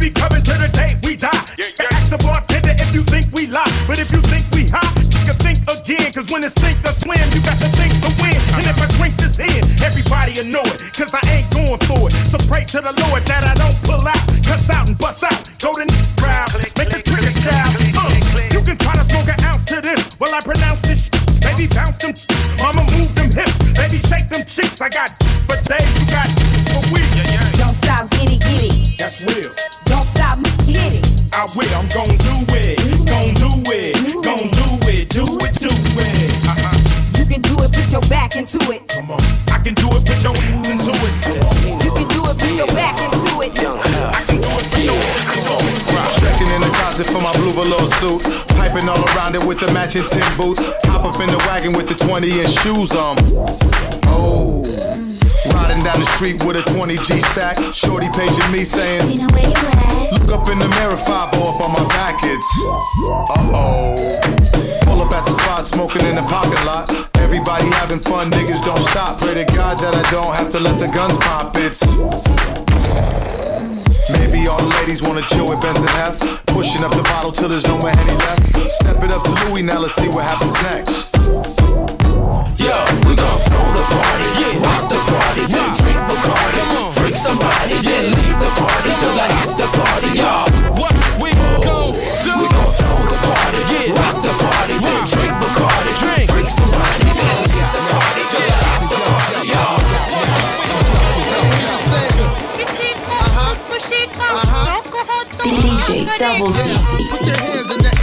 be 0.00 0.10
coming 0.10 0.40
to 0.40 0.54
the 0.56 0.70
day 0.72 0.96
we 1.04 1.14
die. 1.14 1.28
Ask 1.28 2.08
the 2.08 2.16
bartender 2.24 2.72
if 2.72 2.88
you 2.96 3.04
think 3.04 3.28
we 3.36 3.46
lie. 3.46 3.68
But 3.86 4.00
if 4.00 4.08
you 4.10 4.24
think 4.32 4.48
we 4.56 4.64
hot, 4.72 4.88
you 5.12 5.28
can 5.28 5.36
think 5.44 5.60
again. 5.68 6.08
Cause 6.16 6.32
when 6.32 6.40
it's 6.42 6.56
sink 6.56 6.80
or 6.88 6.96
swim, 6.96 7.20
you 7.36 7.40
got 7.44 7.60
to 7.60 7.68
think 7.76 7.92
to 8.00 8.10
win. 8.24 8.40
And 8.56 8.64
if 8.64 8.80
I 8.80 8.88
drink 8.96 9.20
this 9.20 9.36
in, 9.36 9.60
everybody 9.84 10.40
will 10.40 10.48
know 10.48 10.64
it. 10.64 10.80
Cause 10.96 11.12
I 11.12 11.20
ain't 11.28 11.52
going 11.52 11.76
for 11.84 12.08
it. 12.08 12.16
So 12.32 12.40
pray 12.48 12.64
to 12.72 12.80
the 12.80 12.96
Lord 13.04 13.28
that 13.28 13.44
I 13.44 13.54
don't 13.60 13.76
pull 13.84 14.00
out, 14.00 14.24
cuss 14.40 14.72
out 14.72 14.88
and 14.88 14.96
bust 14.96 15.20
out. 15.22 15.36
Go 15.60 15.76
to 15.76 15.84
the 15.84 16.00
crowd, 16.16 16.48
make 16.80 16.88
the 16.88 17.04
trigger 17.04 17.34
shout. 17.36 17.68
Uh, 17.92 18.08
you 18.56 18.64
can 18.64 18.80
try 18.80 18.96
to 18.96 19.04
smoke 19.04 19.28
an 19.28 19.36
ounce 19.44 19.68
to 19.68 19.84
this. 19.84 20.00
Well, 20.16 20.32
I 20.32 20.40
pronounce 20.40 20.80
this. 20.80 21.12
shit. 21.12 21.44
Baby, 21.44 21.68
bounce 21.68 22.00
them. 22.00 22.16
Mama, 22.64 22.88
move 22.96 23.12
them 23.12 23.30
hips. 23.36 23.76
Baby, 23.76 24.00
shake 24.08 24.32
them 24.32 24.48
cheeks. 24.48 24.80
I 24.80 24.88
got 24.88 25.12
but 25.44 25.60
days 25.68 25.84
you 26.00 26.08
got 26.08 26.28
for 26.72 26.80
we. 26.88 27.04
Don't 27.60 27.76
stop, 27.76 28.08
get 28.16 28.32
it, 28.32 28.40
get 28.40 28.64
it. 28.64 28.98
That's 28.98 29.20
real. 29.28 29.69
I 31.40 31.48
will, 31.56 31.72
I'm 31.72 31.88
gon' 31.88 32.20
do 32.20 32.36
it. 32.52 32.76
Gon' 33.08 33.32
do 33.40 33.48
it. 33.72 33.96
Gon' 34.20 34.52
do 34.52 34.68
it. 34.92 35.08
Do 35.08 35.24
it, 35.40 35.54
do 35.56 35.72
it. 35.72 36.36
Uh-huh. 36.44 37.16
You 37.16 37.24
can 37.24 37.40
do 37.40 37.56
it, 37.64 37.72
put 37.72 37.88
your 37.88 38.04
back 38.12 38.36
into 38.36 38.60
it. 38.68 38.84
Come 38.92 39.10
on. 39.10 39.20
I 39.48 39.56
can 39.64 39.72
do 39.72 39.88
it, 39.88 40.04
put 40.04 40.20
your 40.20 40.36
ass 40.36 40.68
into 40.68 40.92
it. 40.92 41.16
You 41.80 41.92
can 41.96 42.08
do 42.12 42.28
it, 42.28 42.36
put 42.36 42.52
your 42.52 42.68
back 42.76 42.92
into 43.00 43.40
it. 43.40 43.56
I 43.56 44.20
can 44.20 44.36
do 44.36 44.52
it, 44.52 44.68
put 44.68 44.84
your 44.84 45.00
ass 45.00 45.32
into 45.32 45.56
it. 45.64 46.12
Stretching 46.12 46.50
in 46.52 46.60
the 46.60 46.72
closet 46.76 47.08
for 47.08 47.24
my 47.24 47.32
blue 47.40 47.56
velour 47.56 47.88
suit. 47.88 48.20
Piping 48.60 48.84
all 48.90 49.00
around 49.16 49.32
it 49.34 49.40
with 49.42 49.60
the 49.60 49.72
matching 49.72 50.04
tin 50.04 50.20
boots. 50.36 50.60
Hop 50.92 51.08
up 51.08 51.24
in 51.24 51.30
the 51.32 51.40
wagon 51.48 51.72
with 51.72 51.88
the 51.88 51.96
20 51.96 52.36
inch 52.36 52.52
shoes 52.60 52.92
on. 52.92 53.16
Oh. 54.12 54.60
Riding 55.54 55.82
down 55.82 55.98
the 55.98 56.08
street 56.16 56.42
with 56.44 56.56
a 56.56 56.64
20 56.70 56.96
G 57.06 57.20
stack. 57.20 57.56
Shorty 57.74 58.08
paging 58.14 58.50
me 58.52 58.64
saying, 58.64 59.18
Look 59.18 60.30
up 60.30 60.46
in 60.48 60.58
the 60.58 60.68
mirror, 60.78 60.96
5 60.96 61.08
up 61.08 61.60
on 61.60 61.70
my 61.72 61.84
back. 61.94 62.20
It's 62.22 62.50
uh 63.10 63.50
oh. 63.54 64.20
Pull 64.86 65.02
up 65.02 65.12
at 65.12 65.24
the 65.24 65.32
spot, 65.32 65.66
smoking 65.66 66.06
in 66.06 66.14
the 66.14 66.26
parking 66.28 66.64
lot. 66.66 66.90
Everybody 67.18 67.66
having 67.78 68.00
fun, 68.00 68.30
niggas 68.30 68.64
don't 68.64 68.80
stop. 68.80 69.18
Pray 69.18 69.34
to 69.34 69.44
God 69.54 69.78
that 69.78 69.94
I 69.94 70.04
don't 70.10 70.34
have 70.34 70.50
to 70.50 70.60
let 70.60 70.78
the 70.80 70.90
guns 70.94 71.16
pop. 71.18 71.56
It's 71.56 71.82
Maybe 74.12 74.48
all 74.48 74.58
the 74.58 74.74
ladies 74.80 75.02
wanna 75.02 75.22
chill 75.22 75.44
with 75.44 75.60
Benz 75.62 75.80
and 75.80 75.90
F. 76.02 76.46
Pushing 76.46 76.82
up 76.82 76.90
the 76.90 77.02
bottle 77.04 77.32
till 77.32 77.48
there's 77.48 77.66
no 77.66 77.78
more 77.78 77.90
Henny 77.90 78.16
left. 78.18 78.70
Step 78.70 79.02
it 79.02 79.12
up 79.12 79.22
to 79.22 79.48
Louis, 79.48 79.62
now 79.62 79.78
let's 79.78 79.94
see 79.94 80.08
what 80.08 80.24
happens 80.24 80.54
next. 80.62 82.09
Yo, 82.30 82.78
we 83.10 83.18
gon' 83.18 83.38
flow 83.42 83.66
the 83.74 83.82
party, 83.90 84.26
yeah. 84.38 84.62
rock 84.62 84.86
the 84.86 84.98
party, 85.02 85.50
then 85.50 85.74
drink 85.74 85.98
Bacardi, 86.06 86.62
freak 86.94 87.16
somebody, 87.18 87.74
then 87.82 88.04
leave 88.14 88.38
the 88.38 88.50
party 88.54 88.90
till 89.02 89.18
I'm 89.18 89.18
the 89.18 89.34
after 89.34 89.66
party, 89.74 90.10
y'all. 90.14 90.46
What 90.78 90.94
we 91.18 91.34
gon' 91.34 91.90
do? 92.22 92.30
We 92.38 92.46
gon' 92.46 92.70
flow 92.70 93.02
the 93.02 93.18
party, 93.18 93.60
yeah. 93.66 93.98
rock 93.98 94.14
the 94.22 94.30
party, 94.30 94.78
then 94.78 95.02
drink 95.10 95.34
Bacardi, 95.42 96.30
freak 96.30 96.46
somebody, 96.46 97.10
then 97.18 97.38
leave 97.50 97.70
the 97.74 97.82
party 97.90 98.22
till 98.30 98.46
the 98.46 98.58
after 98.62 98.98
party, 99.10 99.50
y'all. 99.50 99.80
DJ 105.42 106.06
Double 106.16 106.52
D. 106.52 106.58
Put 107.10 107.26
your 107.26 107.36
hands 107.36 107.70
in 107.74 107.82
the 107.82 107.99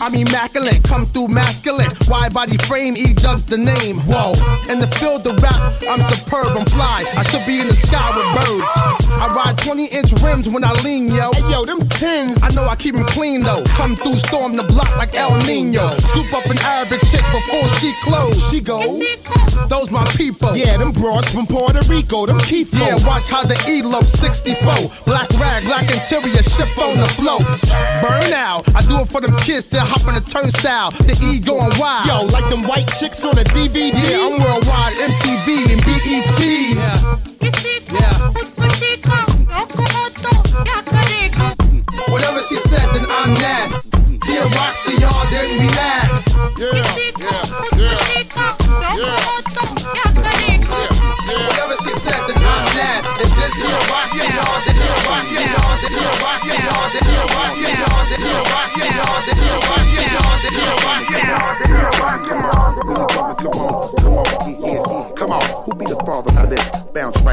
I'm 0.00 0.14
immaculate, 0.14 0.82
come 0.84 1.06
through 1.06 1.28
masculine. 1.28 1.90
Wide 2.08 2.34
body 2.34 2.56
frame, 2.68 2.96
E 2.96 3.14
dubs 3.14 3.44
the 3.44 3.56
name. 3.56 3.98
Whoa, 4.06 4.32
in 4.70 4.78
the 4.80 4.88
field 4.98 5.26
of 5.26 5.40
rap, 5.42 5.56
I'm 5.88 6.00
superb, 6.00 6.52
I'm 6.56 6.66
fly. 6.66 7.04
I 7.16 7.22
should 7.22 7.44
be 7.46 7.60
in 7.60 7.66
the 7.66 7.74
sky 7.74 8.04
with 8.12 8.28
birds. 8.36 8.72
I 9.16 9.32
ride 9.34 9.58
20 9.58 9.86
inch 9.86 10.12
rims 10.22 10.48
when 10.48 10.64
I 10.64 10.72
lean, 10.84 11.08
yo. 11.08 11.32
Hey, 11.32 11.50
yo, 11.50 11.64
them 11.64 11.80
tins. 11.96 12.42
I 12.42 12.50
know 12.50 12.68
I 12.68 12.76
keep 12.76 12.94
them 12.94 13.06
clean 13.06 13.42
though. 13.42 13.64
Come 13.76 13.96
through, 13.96 14.20
storm 14.20 14.56
the 14.56 14.64
block 14.64 14.94
like 14.96 15.14
El 15.14 15.34
Nino. 15.46 15.88
Scoop 15.98 16.32
up 16.34 16.44
an 16.46 16.58
Arabic 16.60 17.00
chick 17.08 17.24
before 17.32 17.66
she 17.80 17.92
close. 18.04 18.36
She 18.50 18.60
goes, 18.60 19.00
those 19.68 19.90
my 19.90 20.04
people. 20.16 20.56
Yeah, 20.56 20.76
them 20.76 20.92
broads 20.92 21.30
from 21.32 21.46
Puerto 21.46 21.80
Rico, 21.88 22.26
them 22.26 22.38
keep 22.40 22.68
Yeah, 22.72 22.96
watch 23.06 23.30
how 23.30 23.44
the 23.44 23.56
elope 23.68 24.06
64. 24.06 24.92
Black 25.04 25.28
interior, 26.06 26.42
ship 26.42 26.70
on 26.78 26.96
the 26.96 27.06
float. 27.18 27.42
Burn 28.02 28.32
out. 28.32 28.62
I 28.74 28.82
do 28.86 29.02
it 29.02 29.08
for 29.08 29.20
them 29.20 29.34
kids 29.38 29.66
that 29.74 29.82
hop 29.82 30.06
on 30.06 30.14
the 30.14 30.20
turnstile. 30.20 30.90
The 30.92 31.18
E 31.18 31.40
going 31.40 31.72
wild. 31.78 32.06
Yo, 32.06 32.26
like 32.30 32.48
them 32.50 32.62
white 32.62 32.86
chicks 32.98 33.24
on 33.24 33.34
the 33.34 33.44
DVD. 33.50 33.90
Yeah, 33.90 34.22
I'm 34.22 34.38
worldwide, 34.38 34.94
MTV 35.02 35.46
and 35.74 35.82
BET. 35.82 36.38
Yeah. 36.78 37.18
yeah. 37.90 38.26
Whatever 42.06 42.42
she 42.42 42.56
said, 42.56 42.86
then 42.94 43.06
I'm 43.10 43.34
that. 43.42 43.66
Tia 44.22 44.46
rocks 44.54 44.82
to 44.86 44.92
y'all, 45.02 45.05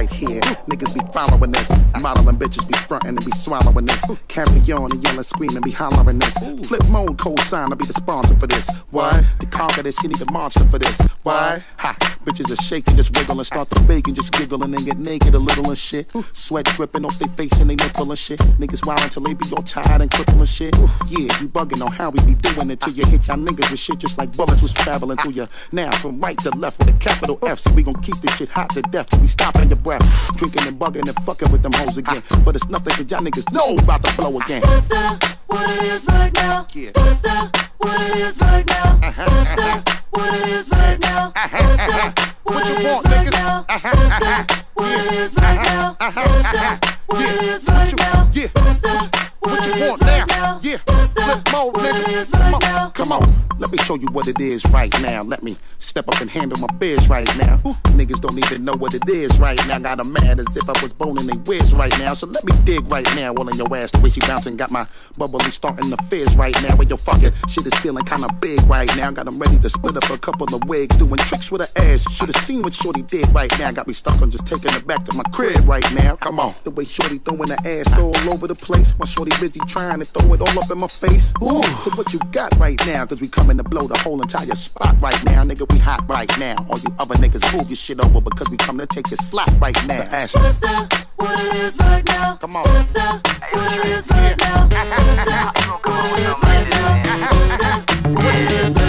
right 0.03 0.13
here. 0.13 0.41
Niggas 0.67 0.93
be 0.93 1.01
following 1.11 1.51
this. 1.51 1.69
Modeling 1.99 2.37
bitches 2.37 2.67
be 2.67 2.77
frontin' 2.79 3.17
and 3.17 3.25
be 3.25 3.31
swallowing 3.31 3.85
this. 3.85 4.03
Carry 4.27 4.59
on 4.73 4.91
and 4.91 5.03
yelling, 5.03 5.23
screaming, 5.23 5.61
be 5.61 5.71
hollering 5.71 6.19
this. 6.19 6.35
Flipmode, 6.67 7.17
cold 7.17 7.39
sign, 7.41 7.71
I'll 7.71 7.77
be 7.77 7.85
the 7.85 7.93
sponsor 7.93 8.35
for 8.35 8.47
this. 8.47 8.69
Why? 8.91 9.23
to 9.39 9.45
conquer 9.47 9.83
this. 9.83 9.97
He 9.99 10.07
need 10.07 10.21
a 10.21 10.31
monster 10.31 10.65
for 10.65 10.79
this. 10.79 10.99
Why? 11.23 11.63
Ha! 11.77 11.95
Bitches 12.25 12.51
are 12.51 12.61
shaking, 12.63 12.95
just 12.95 13.15
wiggle 13.17 13.37
and 13.37 13.45
start 13.45 13.69
to 13.69 13.79
bake 13.81 14.07
and 14.07 14.15
just 14.15 14.31
giggle 14.31 14.63
and 14.63 14.85
get 14.85 14.97
naked 14.97 15.35
a 15.35 15.39
little 15.39 15.69
and 15.69 15.77
shit. 15.77 16.09
Sweat 16.31 16.65
dripping 16.65 17.05
off 17.05 17.19
their 17.19 17.27
face 17.29 17.51
and 17.59 17.69
they 17.69 17.75
nipple 17.75 18.09
and 18.09 18.17
shit. 18.17 18.39
Niggas 18.59 18.85
wild 18.85 19.01
until 19.01 19.23
they 19.23 19.33
be 19.33 19.45
all 19.55 19.61
tired 19.61 20.01
and 20.01 20.09
crippled 20.09 20.37
and 20.37 20.47
shit. 20.47 20.73
Yeah, 21.09 21.27
you 21.39 21.47
bugging 21.49 21.83
on 21.83 21.91
how 21.91 22.11
we 22.11 22.23
be 22.23 22.35
doing 22.35 22.71
it 22.71 22.79
till 22.79 22.93
you 22.93 23.05
hit 23.05 23.27
y'all 23.27 23.37
niggas 23.37 23.69
with 23.69 23.79
shit 23.79 23.99
just 23.99 24.17
like 24.17 24.35
bullets 24.37 24.63
was 24.63 24.73
traveling 24.73 25.17
through 25.17 25.33
you. 25.33 25.47
Now 25.73 25.91
from 25.97 26.19
right 26.21 26.37
to 26.39 26.49
left 26.51 26.79
with 26.79 26.95
a 26.95 26.97
capital 26.97 27.39
F, 27.43 27.59
so 27.59 27.73
we 27.73 27.83
gon' 27.83 28.01
keep 28.01 28.15
this 28.21 28.37
shit 28.37 28.49
hot 28.49 28.69
to 28.71 28.81
death 28.83 29.13
we 29.19 29.27
stopping 29.27 29.69
your 29.69 29.77
breath. 29.77 29.92
Drinking 30.35 30.67
and 30.67 30.79
bugging 30.79 31.07
and 31.07 31.15
fucking 31.25 31.51
with 31.51 31.61
them 31.61 31.73
hoes 31.73 31.97
again. 31.97 32.23
But 32.43 32.55
it's 32.55 32.67
nothing 32.69 32.93
cause 32.95 33.09
y'all 33.11 33.21
niggas 33.21 33.51
know 33.53 33.75
about 33.83 34.03
to 34.03 34.15
blow 34.15 34.39
again. 34.39 34.61
What's 34.61 34.87
that? 34.89 35.37
What 35.47 35.69
it 35.69 35.83
is 35.83 36.05
right 36.07 36.33
now? 36.33 36.67
Yeah. 36.73 36.91
What's 36.95 37.21
that? 37.21 37.69
What 37.77 38.01
it 38.01 38.17
is 38.17 38.39
right 38.41 38.65
now? 38.67 38.99
Uh-huh, 39.03 39.23
What's 39.29 39.55
that? 39.55 39.87
Uh-huh. 39.87 40.01
What 40.11 40.35
it 40.35 40.47
is 40.49 40.69
right 40.69 40.99
now? 40.99 41.33
Uh-huh, 41.35 41.59
What's 41.67 41.77
that? 41.93 42.35
What 42.43 42.67
you 42.69 42.75
it 42.75 42.83
want, 42.83 43.05
is 43.05 43.11
right 43.11 43.27
niggas? 43.27 43.31
now? 43.31 43.65
What's? 43.67 44.63
What 44.73 45.05
it 45.05 45.13
is 45.13 45.35
right 45.35 45.61
now? 45.63 45.95
What's 45.99 46.51
that? 46.51 46.97
What 47.07 47.21
it 47.21 47.43
is 47.43 47.63
right 47.67 47.97
now? 47.97 48.29
Yeah. 48.33 48.47
What's 48.53 48.81
that? 48.81 49.31
What 49.39 49.65
you 49.65 49.73
it 49.73 49.77
is 49.79 49.89
want 49.89 50.01
right 50.01 50.27
now? 50.27 50.59
Yeah. 50.63 50.77
Flipmode, 50.77 51.73
nigga. 51.73 52.31
Come 52.31 52.53
on. 52.55 52.91
Come 52.91 53.11
on. 53.11 53.42
Let 53.63 53.71
me 53.71 53.77
show 53.77 53.95
you 53.95 54.07
what 54.11 54.27
it 54.27 54.41
is 54.41 54.65
right 54.71 54.91
now. 55.01 55.23
Let 55.23 55.41
me 55.41 55.55
step 55.79 56.09
up 56.09 56.19
and 56.19 56.29
handle 56.29 56.59
my 56.59 56.67
biz 56.79 57.07
right 57.07 57.25
now. 57.37 57.59
Niggas 57.95 58.19
don't 58.19 58.37
even 58.37 58.65
know 58.65 58.73
what 58.73 58.93
it 58.93 59.07
is 59.07 59.39
right 59.39 59.57
now. 59.69 59.79
Got 59.79 60.01
'em 60.01 60.11
mad 60.11 60.37
as 60.41 60.47
if 60.57 60.67
I 60.67 60.73
was 60.83 60.91
boning 60.91 61.27
they 61.27 61.37
whiz 61.47 61.73
right 61.73 61.97
now. 61.97 62.13
So 62.13 62.27
let 62.27 62.43
me 62.43 62.51
dig 62.65 62.85
right 62.91 63.07
now. 63.15 63.33
All 63.33 63.47
in 63.47 63.55
your 63.55 63.73
ass. 63.73 63.91
The 63.91 63.99
way 63.99 64.09
she 64.09 64.19
bouncing 64.19 64.57
got 64.57 64.69
my 64.69 64.85
bubbly 65.17 65.49
starting 65.49 65.89
to 65.91 65.97
fizz 66.09 66.35
right 66.35 66.61
now. 66.61 66.75
Where 66.75 66.85
your 66.85 66.97
fucking 66.97 67.31
shit 67.47 67.65
is 67.65 67.73
feeling 67.75 68.03
kinda 68.03 68.27
big 68.41 68.61
right 68.67 68.93
now. 68.97 69.11
Got 69.11 69.27
'em 69.27 69.39
ready 69.39 69.57
to 69.59 69.69
split 69.69 69.95
up 69.95 70.09
a 70.09 70.17
couple 70.17 70.53
of 70.53 70.65
wigs. 70.65 70.97
Doing 70.97 71.15
tricks 71.15 71.49
with 71.49 71.61
her 71.61 71.71
ass. 71.81 72.03
Should've 72.11 72.35
seen 72.45 72.63
what 72.63 72.73
Shorty 72.73 73.03
did 73.03 73.33
right 73.33 73.57
now. 73.59 73.71
Got 73.71 73.87
me 73.87 73.93
stuck 73.93 74.21
on 74.21 74.29
just 74.29 74.45
taking 74.45 74.73
her 74.73 74.81
back 74.81 75.05
to 75.05 75.15
my 75.15 75.23
crib 75.31 75.65
right 75.69 75.89
now. 75.93 76.17
Come 76.17 76.37
on. 76.37 76.53
The 76.65 76.71
way 76.71 76.83
Shorty 76.83 77.19
throwing 77.19 77.47
her 77.47 77.61
ass 77.63 77.97
all 77.97 78.13
over 78.29 78.45
the 78.45 78.55
place. 78.55 78.93
My 78.99 79.05
Shorty 79.05 79.31
busy 79.39 79.61
trying 79.69 79.99
to 79.99 80.05
throw 80.05 80.33
it 80.33 80.41
all 80.41 80.59
up 80.59 80.69
in 80.69 80.79
my 80.79 80.87
face. 80.87 81.31
Ooh. 81.41 81.63
So 81.83 81.91
what 81.91 82.11
you 82.11 82.19
got 82.33 82.51
right 82.59 82.79
now? 82.85 83.05
Cause 83.05 83.21
we 83.21 83.29
coming 83.29 83.52
to 83.57 83.63
blow 83.63 83.87
the 83.87 83.97
whole 83.99 84.21
entire 84.21 84.55
spot 84.55 84.95
right 85.01 85.23
now. 85.25 85.43
Nigga, 85.43 85.71
we 85.71 85.79
hot 85.79 86.07
right 86.09 86.29
now. 86.39 86.55
All 86.69 86.79
you 86.79 86.93
other 86.99 87.15
niggas 87.15 87.43
move 87.55 87.69
your 87.69 87.75
shit 87.75 87.99
over 87.99 88.21
because 88.21 88.49
we 88.49 88.57
come 88.57 88.77
to 88.79 88.85
take 88.85 89.09
your 89.09 89.17
slot 89.17 89.49
right 89.59 89.75
now. 89.87 90.01
Ask 90.11 90.35
me. 90.35 90.41
What's 90.41 90.59
that? 90.61 91.07
What 91.15 91.39
it 91.39 91.55
is 91.55 91.77
right 91.79 92.05
now? 92.05 92.35
Come 92.35 92.55
on. 92.55 92.63
What's 92.63 92.91
that? 92.93 93.21
What 93.51 93.73
it 93.73 93.85
is 93.85 94.09
right 94.09 94.37
now? 94.39 94.63
What's 94.63 95.25
that? 95.25 95.53
What 95.83 96.19
it 96.19 96.23
is 96.23 96.37
right 96.43 96.69
now? 96.69 97.29
What's 97.31 97.57
that? 97.57 97.83
What 98.07 98.35
it 98.35 98.51
is 98.51 98.63
right 98.63 98.75
now? 98.75 98.82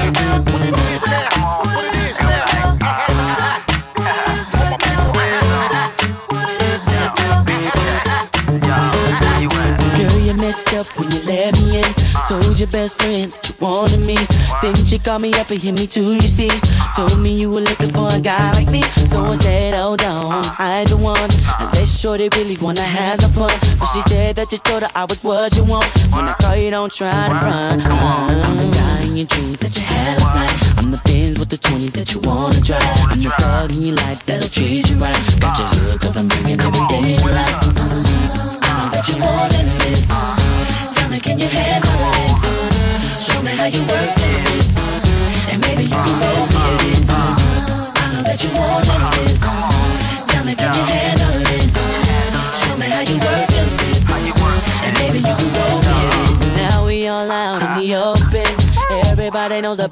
Messed 10.55 10.75
up 10.75 10.87
when 10.99 11.11
you 11.11 11.21
let 11.27 11.53
me 11.61 11.79
in. 11.79 11.91
Told 12.29 12.59
your 12.59 12.69
best 12.69 13.01
friend 13.03 13.33
you 13.47 13.55
wanted 13.61 14.01
me. 14.01 14.17
Then 14.63 14.75
she 14.77 14.99
called 14.99 15.23
me 15.23 15.33
up 15.35 15.51
and 15.51 15.61
hit 15.61 15.75
me 15.75 15.87
to 15.89 16.01
your 16.01 16.31
steez. 16.35 16.63
Told 16.95 17.21
me 17.21 17.35
you 17.35 17.51
were 17.51 17.61
looking 17.61 17.91
for 17.91 18.09
a 18.13 18.21
guy 18.21 18.53
like 18.53 18.71
me. 18.71 18.83
So 19.11 19.25
I 19.25 19.37
said, 19.37 19.75
hold 19.75 20.03
on, 20.03 20.45
I 20.59 20.81
ain't 20.81 20.91
the 20.91 20.97
one. 20.97 21.31
Unless 21.61 21.99
shorty 22.01 22.29
really 22.37 22.57
wanna 22.59 22.83
have 22.83 23.19
some 23.19 23.33
fun. 23.33 23.55
But 23.79 23.87
she 23.87 24.01
said 24.03 24.37
that 24.37 24.53
you 24.53 24.59
told 24.59 24.83
her 24.83 24.91
I 24.95 25.05
was 25.05 25.23
what 25.25 25.57
you 25.57 25.65
want. 25.65 25.91
When 26.15 26.25
I 26.29 26.35
call 26.35 26.57
you, 26.57 26.71
don't 26.71 26.93
try 26.93 27.11
to 27.11 27.35
run. 27.35 27.81
I'm 27.81 28.57
the 28.57 28.71
guy 28.79 29.03
in 29.09 29.17
your 29.17 29.27
dreams 29.27 29.59
that 29.59 29.77
you 29.77 29.83
had 29.83 30.19
last 30.21 30.35
night. 30.39 30.79
I'm 30.79 30.91
the 30.91 31.01
Benz 31.05 31.39
with 31.39 31.49
the 31.49 31.59
20s 31.59 31.93
that 31.93 32.15
you 32.15 32.21
wanna 32.21 32.61
drive. 32.61 32.83
I'm 33.11 33.21
the 33.21 33.31
thug 33.31 33.73
in 33.73 33.83
your 33.83 33.97
life 33.97 34.25
that'll 34.27 34.49
treat 34.49 34.89
you 34.89 34.97
right. 34.99 35.34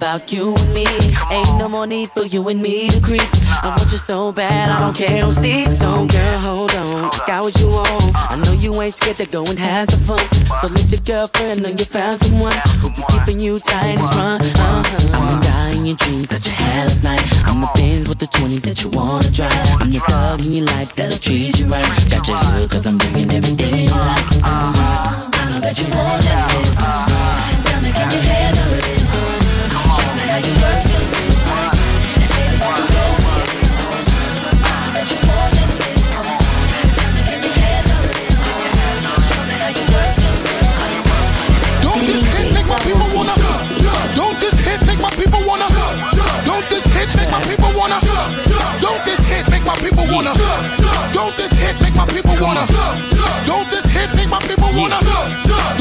About 0.02 0.32
you 0.32 0.52
and 0.58 0.74
me. 0.74 0.84
Ain't 1.30 1.58
no 1.58 1.68
more 1.68 1.86
need 1.86 2.10
for 2.10 2.24
you 2.24 2.48
and 2.48 2.60
me 2.60 2.88
to 2.90 3.00
creep. 3.00 3.22
I 3.62 3.68
want 3.68 3.92
you 3.92 3.98
so 3.98 4.32
bad, 4.32 4.68
I 4.68 4.80
don't 4.80 4.96
care 4.96 5.24
who 5.24 5.30
sees. 5.30 5.78
So 5.78 6.06
girl, 6.08 6.38
hold 6.38 6.74
on, 6.74 7.10
got 7.24 7.44
what 7.44 7.54
you 7.60 7.68
want. 7.68 8.10
I 8.32 8.34
know 8.42 8.50
you 8.50 8.74
ain't 8.82 8.94
scared 8.94 9.18
to 9.18 9.26
go 9.26 9.44
and 9.44 9.56
have 9.56 9.88
some 9.90 10.02
fun. 10.02 10.26
So 10.58 10.66
let 10.74 10.90
your 10.90 11.00
girlfriend 11.06 11.62
know 11.62 11.68
you 11.68 11.84
found 11.84 12.20
someone 12.20 12.56
who 12.82 12.90
be 12.90 13.02
keeping 13.12 13.38
you 13.38 13.60
tight 13.60 13.94
as 14.02 14.10
run. 14.18 14.40
Uh-huh. 14.42 15.14
I'm 15.14 15.38
the 15.38 15.46
guy 15.46 15.70
in 15.78 15.86
your 15.86 15.96
dreams 15.96 16.26
that 16.34 16.44
you 16.46 16.52
had 16.52 16.86
last 16.88 17.04
night. 17.04 17.22
I'm 17.46 17.60
the 17.60 17.70
Benz 17.76 18.08
with 18.08 18.18
the 18.18 18.26
20s 18.26 18.62
that 18.62 18.82
you 18.82 18.90
wanna 18.90 19.30
drive. 19.30 19.54
I'm 19.80 19.92
the 19.92 20.00
thug 20.00 20.40
in 20.40 20.52
your 20.52 20.66
life 20.66 20.96
that'll 20.96 21.18
treat 21.18 21.56
you 21.60 21.66
right. 21.66 21.86
Got 22.10 22.26
your 22.26 22.38
hood 22.38 22.70
cause 22.70 22.86
I'm 22.88 22.98
bringing 22.98 23.30
everything 23.30 23.86
you 23.86 23.94
like. 23.94 24.26
Uh-huh. 24.42 25.30
I 25.30 25.42
know 25.46 25.60
that 25.60 25.78
you 25.78 25.86
than 25.86 26.18
this. 26.18 26.74
This. 26.74 27.70
Tell 27.70 27.80
me, 27.82 27.92
can 27.92 28.10
you 28.10 28.18
handle 28.18 28.51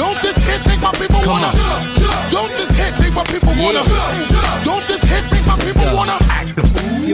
Don't 0.05 0.27
this 0.29 0.45
hit 0.45 0.65
make 0.65 0.81
my 0.81 0.91
people 0.91 1.19
wanna? 1.25 1.49
Don't 2.31 2.51
this 2.57 2.71
hit 2.77 2.99
make 2.99 3.13
my 3.13 3.23
people 3.23 3.53
wanna? 3.55 4.30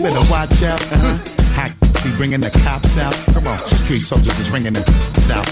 Better 0.10 0.32
watch 0.32 0.64
out. 0.64 0.80
Hack 0.80 1.37
be 2.10 2.16
bringing 2.18 2.42
the 2.42 2.52
cops 2.64 2.98
out. 2.98 3.14
Come 3.34 3.48
on, 3.48 3.60
street 3.60 4.00
soldiers 4.00 4.40
is 4.40 4.50
ringing 4.50 4.74
the 4.74 4.84
out. 5.34 5.48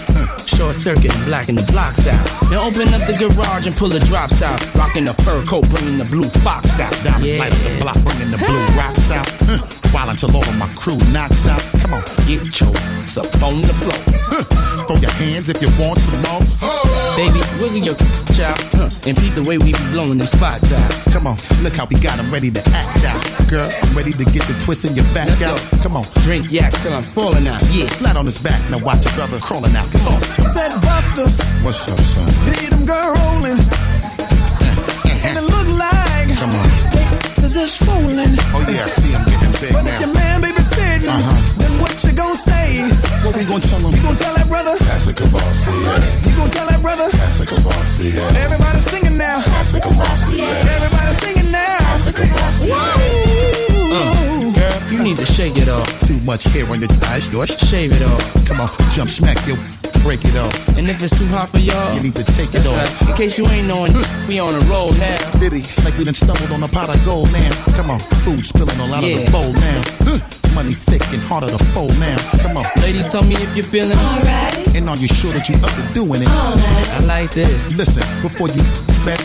Short 0.47 0.75
circuit 0.75 1.13
and 1.13 1.25
blacking 1.25 1.55
the 1.55 1.65
blocks 1.71 2.07
out. 2.07 2.25
Now 2.49 2.67
open 2.67 2.87
up 2.93 3.03
the 3.07 3.15
garage 3.19 3.67
and 3.67 3.75
pull 3.75 3.89
the 3.89 3.99
drops 3.99 4.41
out. 4.41 4.59
Rocking 4.75 5.05
the 5.05 5.13
fur 5.25 5.43
coat, 5.45 5.67
bringing 5.69 5.97
the 5.97 6.05
blue 6.05 6.29
fox 6.45 6.79
out. 6.79 6.93
Diamonds 7.03 7.35
light 7.37 7.53
up 7.53 7.61
the 7.63 7.77
block, 7.81 7.99
bringing 8.05 8.31
the 8.31 8.37
blue 8.37 8.65
rocks 8.77 9.11
out. 9.11 9.27
Huh. 9.47 9.59
While 9.91 10.09
until 10.09 10.35
all 10.35 10.43
of 10.43 10.57
my 10.57 10.67
crew 10.75 10.97
knocks 11.11 11.45
out. 11.47 11.61
Come 11.81 11.93
on, 11.95 12.03
get 12.27 12.43
your 12.59 12.71
up 12.71 13.43
on 13.43 13.61
the 13.61 13.75
floor. 13.83 13.99
Huh. 14.31 14.85
Throw 14.87 14.97
your 14.97 15.11
hands 15.11 15.49
if 15.49 15.61
you 15.61 15.69
want 15.79 15.99
some 15.99 16.21
more. 16.23 16.41
Baby, 17.15 17.39
wiggle 17.59 17.79
your 17.79 17.95
out 18.43 18.59
huh, 18.75 18.89
and 19.07 19.15
peep 19.15 19.33
the 19.33 19.43
way 19.43 19.57
we 19.57 19.71
be 19.71 19.79
blowing 19.91 20.17
them 20.17 20.27
spots 20.27 20.71
out. 20.73 20.91
Come 21.13 21.27
on, 21.27 21.37
look 21.63 21.75
how 21.75 21.85
we 21.85 21.95
got 21.95 22.19
'em 22.19 22.29
ready 22.31 22.51
to 22.51 22.61
act 22.75 23.05
out. 23.05 23.47
Girl, 23.47 23.69
I'm 23.71 23.95
ready 23.95 24.11
to 24.11 24.25
get 24.25 24.43
the 24.47 24.55
twist 24.59 24.83
in 24.83 24.95
your 24.95 25.05
back 25.13 25.29
Let's 25.29 25.41
out. 25.41 25.57
go. 25.71 25.77
Come 25.83 25.95
on, 25.97 26.03
Drink 26.23 26.44
yak 26.49 26.71
till 26.81 26.93
I'm 26.93 27.03
falling 27.03 27.47
out. 27.47 27.61
Yeah, 27.71 27.87
flat 27.87 28.15
on 28.17 28.25
his 28.25 28.41
back. 28.41 28.59
Now 28.69 28.79
watch 28.79 29.03
your 29.05 29.13
brother 29.15 29.39
crawling 29.39 29.75
out. 29.75 29.85
Talk 29.91 30.21
to 30.21 30.41
him. 30.41 30.47
Said 30.53 30.71
Busta, 30.83 31.25
What's 31.63 31.87
up, 31.91 31.99
son? 31.99 32.27
see 32.45 32.67
them 32.69 32.85
girl 32.85 33.13
rolling. 33.15 33.59
And 35.25 35.37
it 35.41 35.41
look 35.41 35.65
like 35.81 36.37
Come 36.37 36.53
on. 36.53 36.69
cause 37.41 37.55
they're 37.57 37.65
swollen. 37.65 38.29
Oh 38.53 38.61
yeah, 38.69 38.85
I 38.85 38.87
see 38.87 39.09
him 39.09 39.23
getting 39.25 39.53
big 39.57 39.73
But 39.73 39.81
now. 39.83 39.95
if 39.97 40.01
your 40.05 40.13
man 40.13 40.41
baby 40.41 40.61
sitting, 40.61 41.09
Uh-huh. 41.09 41.57
then 41.57 41.71
what 41.81 41.97
you 42.05 42.11
gonna 42.13 42.35
say? 42.37 42.85
What 43.25 43.33
we 43.35 43.43
gonna 43.45 43.59
tell 43.65 43.79
him? 43.81 43.89
You 43.89 44.01
gonna 44.05 44.19
tell 44.21 44.35
that 44.37 44.47
brother? 44.47 44.77
That's 44.85 45.07
a 45.07 45.13
Courvoisier, 45.17 45.73
yeah. 45.81 46.29
You 46.29 46.35
gonna 46.37 46.51
tell 46.53 46.67
that 46.69 46.81
brother? 46.81 47.09
That's 47.09 47.39
a 47.41 47.45
Courvoisier, 47.49 48.21
yeah. 48.21 48.43
Everybody 48.45 48.79
singing 48.85 49.17
now. 49.17 49.41
That's 49.41 49.73
a 49.73 49.79
Courvoisier, 49.81 50.37
yeah. 50.45 50.75
Everybody 50.77 51.11
singing 51.25 51.49
now. 51.51 51.77
That's 51.89 52.05
a 52.05 52.13
Courvoisier, 52.13 52.69
Whoa. 52.69 53.74
Uh, 53.97 54.51
girl, 54.53 54.91
you 54.91 55.01
need 55.03 55.17
to 55.17 55.25
shake 55.25 55.57
it 55.57 55.69
off. 55.69 55.87
Too 56.07 56.19
much 56.25 56.43
hair 56.45 56.69
on 56.69 56.79
your 56.79 56.89
eyes, 57.07 57.29
yours. 57.31 57.57
Shave 57.69 57.91
it 57.93 58.01
off. 58.03 58.45
Come 58.47 58.61
on, 58.61 58.69
jump 58.91 59.09
smack 59.09 59.37
yo, 59.47 59.55
break 60.03 60.23
it 60.23 60.35
off. 60.37 60.53
And 60.77 60.89
if 60.89 61.01
it's 61.01 61.17
too 61.17 61.27
hot 61.27 61.49
for 61.49 61.59
y'all, 61.59 61.93
You 61.95 62.01
need 62.01 62.15
to 62.15 62.23
take 62.23 62.53
it 62.53 62.65
off. 62.65 62.75
right. 63.01 63.09
In 63.09 63.15
case 63.15 63.37
you 63.37 63.45
ain't 63.47 63.67
knowing, 63.67 63.93
we 64.27 64.39
on 64.39 64.53
a 64.53 64.59
roll 64.71 64.91
now. 64.99 65.17
Diddy, 65.39 65.63
like 65.83 65.97
we 65.97 66.03
done 66.05 66.13
stumbled 66.13 66.51
on 66.51 66.61
a 66.63 66.67
pot 66.67 66.89
of 66.93 67.03
gold 67.05 67.31
now. 67.31 67.51
Come 67.75 67.89
on, 67.89 67.99
food 68.25 68.45
spilling 68.45 68.79
all 68.79 68.93
out 68.93 69.03
of 69.03 69.09
the 69.09 69.31
bowl 69.31 69.51
now. 69.53 69.81
Huh. 70.05 70.19
Money 70.53 70.73
thick 70.73 71.03
and 71.11 71.21
harder 71.23 71.47
to 71.49 71.57
fold 71.75 71.91
now. 71.99 72.15
Come 72.41 72.55
on, 72.57 72.65
Ladies, 72.81 73.07
tell 73.09 73.23
me 73.25 73.35
if 73.35 73.55
you're 73.57 73.65
feeling 73.65 73.97
alright. 73.99 74.55
and 74.75 74.87
are 74.89 74.95
you 74.95 75.07
sure 75.07 75.33
that 75.33 75.49
you 75.49 75.55
up 75.59 75.71
to 75.75 75.83
doing 75.93 76.21
it? 76.21 76.29
All 76.29 76.55
right, 76.55 76.89
I 76.95 76.99
like 77.03 77.31
this. 77.31 77.51
Listen, 77.75 78.03
before 78.21 78.47
you 78.47 78.63
bet. 79.05 79.21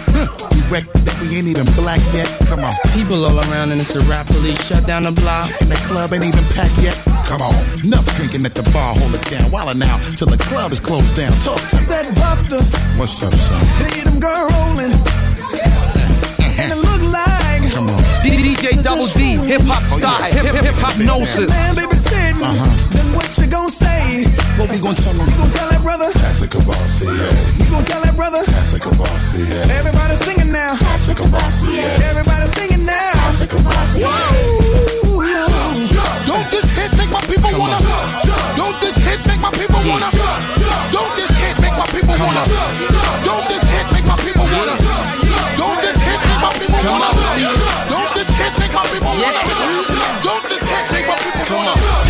We 0.53 0.61
wreck 0.69 0.85
that 1.09 1.17
we 1.25 1.37
ain't 1.37 1.49
even 1.49 1.65
black 1.75 2.01
yet. 2.13 2.29
Come 2.47 2.61
on. 2.61 2.73
People 2.93 3.25
all 3.25 3.41
around 3.51 3.73
and 3.73 3.81
it's 3.81 3.97
a 3.97 4.01
rap 4.05 4.27
police 4.27 4.61
shut 4.69 4.87
down 4.87 5.03
the 5.03 5.13
block. 5.13 5.51
And 5.61 5.71
the 5.73 5.81
club 5.89 6.13
ain't 6.13 6.25
even 6.25 6.45
packed 6.53 6.77
yet. 6.79 6.95
Come 7.27 7.41
on. 7.41 7.57
Enough 7.83 8.05
drinking 8.17 8.45
at 8.45 8.55
the 8.55 8.63
bar, 8.71 8.95
hold 8.95 9.15
it 9.15 9.25
down. 9.33 9.51
While 9.51 9.75
now, 9.75 9.97
till 10.15 10.29
the 10.29 10.39
club 10.39 10.71
is 10.71 10.81
closed 10.81 11.17
down. 11.17 11.33
Talk 11.41 11.59
to 11.73 11.77
me. 11.77 11.83
Said 11.83 12.07
Busta, 12.15 12.61
What's 12.99 13.23
up, 13.25 13.33
son? 13.35 13.61
hey, 13.81 14.05
them 14.05 14.21
girl 14.21 14.47
rolling. 14.53 14.93
And 16.61 16.69
it 16.71 16.77
look 16.77 17.03
like. 17.09 17.73
Come 17.73 17.89
on. 17.89 18.03
DJ 18.21 18.83
Double 18.85 19.07
D, 19.07 19.41
hip 19.49 19.63
hop 19.65 19.83
style, 19.89 20.21
hip 20.29 20.45
hip 20.45 20.63
hip 20.63 20.75
hop 20.77 20.99
gnosis. 21.01 21.49
Man, 21.49 21.75
baby, 21.75 21.97
said 21.97 22.37
me. 22.37 22.45
Uh-huh. 22.45 23.00
Then 23.71 24.03
what 24.19 24.19
gonna 24.19 24.27
say? 24.27 24.27
What 24.59 24.71
we 24.71 24.79
gonna 24.83 24.99
tell 24.99 25.15
them? 25.15 25.27
You 25.31 25.37
gonna 25.39 25.55
tell 25.55 25.71
that 25.71 25.83
brother? 25.83 26.11
That's 26.19 26.43
a 26.43 26.49
Courvoisier, 26.49 27.15
You 27.63 27.71
gonna 27.71 27.87
tell 27.87 28.03
that 28.03 28.17
brother? 28.17 28.43
That's 28.51 28.75
a 28.75 28.81
Courvoisier, 28.81 29.63
Everybody 29.71 30.17
singing 30.17 30.51
now. 30.51 30.75
That's 30.75 31.07
a 31.07 31.15
Courvoisier, 31.15 31.87
Everybody 32.11 32.47
singing 32.59 32.85
now. 32.85 33.15
That's 33.31 33.41
a 33.41 33.47
Courvoisier, 33.47 34.11
Woo! 35.07 35.23
Don't 36.27 36.49
this 36.51 36.67
hit 36.75 36.91
make 36.99 37.11
my 37.15 37.23
people 37.31 37.51
wanna? 37.55 37.79
Don't 38.59 38.75
this 38.83 38.97
hit 38.99 39.23
make 39.31 39.39
my 39.39 39.51
people 39.55 39.79
wanna? 39.87 40.11
Don't 40.91 41.15
this 41.15 41.31
hit 41.39 41.55
make 41.63 41.77
my 41.79 41.87
people 41.95 42.17
wanna? 42.19 42.43
Don't 43.23 43.47
this 43.47 43.63
hit 43.71 43.87
make 43.95 44.07
my 44.07 44.19
people 44.19 44.51
wanna? 44.51 44.75
Don't 45.55 45.79
this 45.87 45.99
hit 46.03 46.19
make 46.27 46.43
my 46.43 46.51
people 46.59 46.83
wanna? 46.83 47.11
Don't 47.87 48.11
this 48.19 48.31
hit 48.35 48.55
make 48.59 48.75
my 48.75 48.83
people 48.91 49.15
wanna? 49.15 49.43
Don't 50.27 50.45
this 50.51 50.63
hit 50.67 50.87
make 50.91 51.07
my 51.07 51.19
people 51.23 51.47
wanna? 51.55 51.75
Don't 51.79 52.10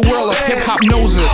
the 0.00 0.08
world 0.08 0.30
of 0.30 0.36
Hiphopnosis. 0.36 1.33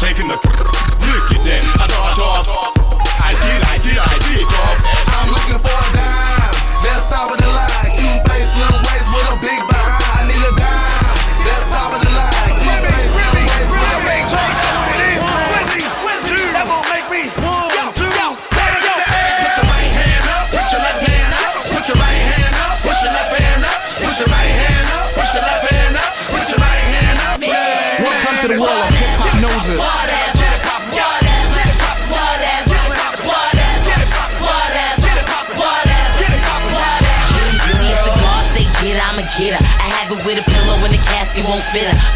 Taking 0.00 0.28
the. 0.28 0.39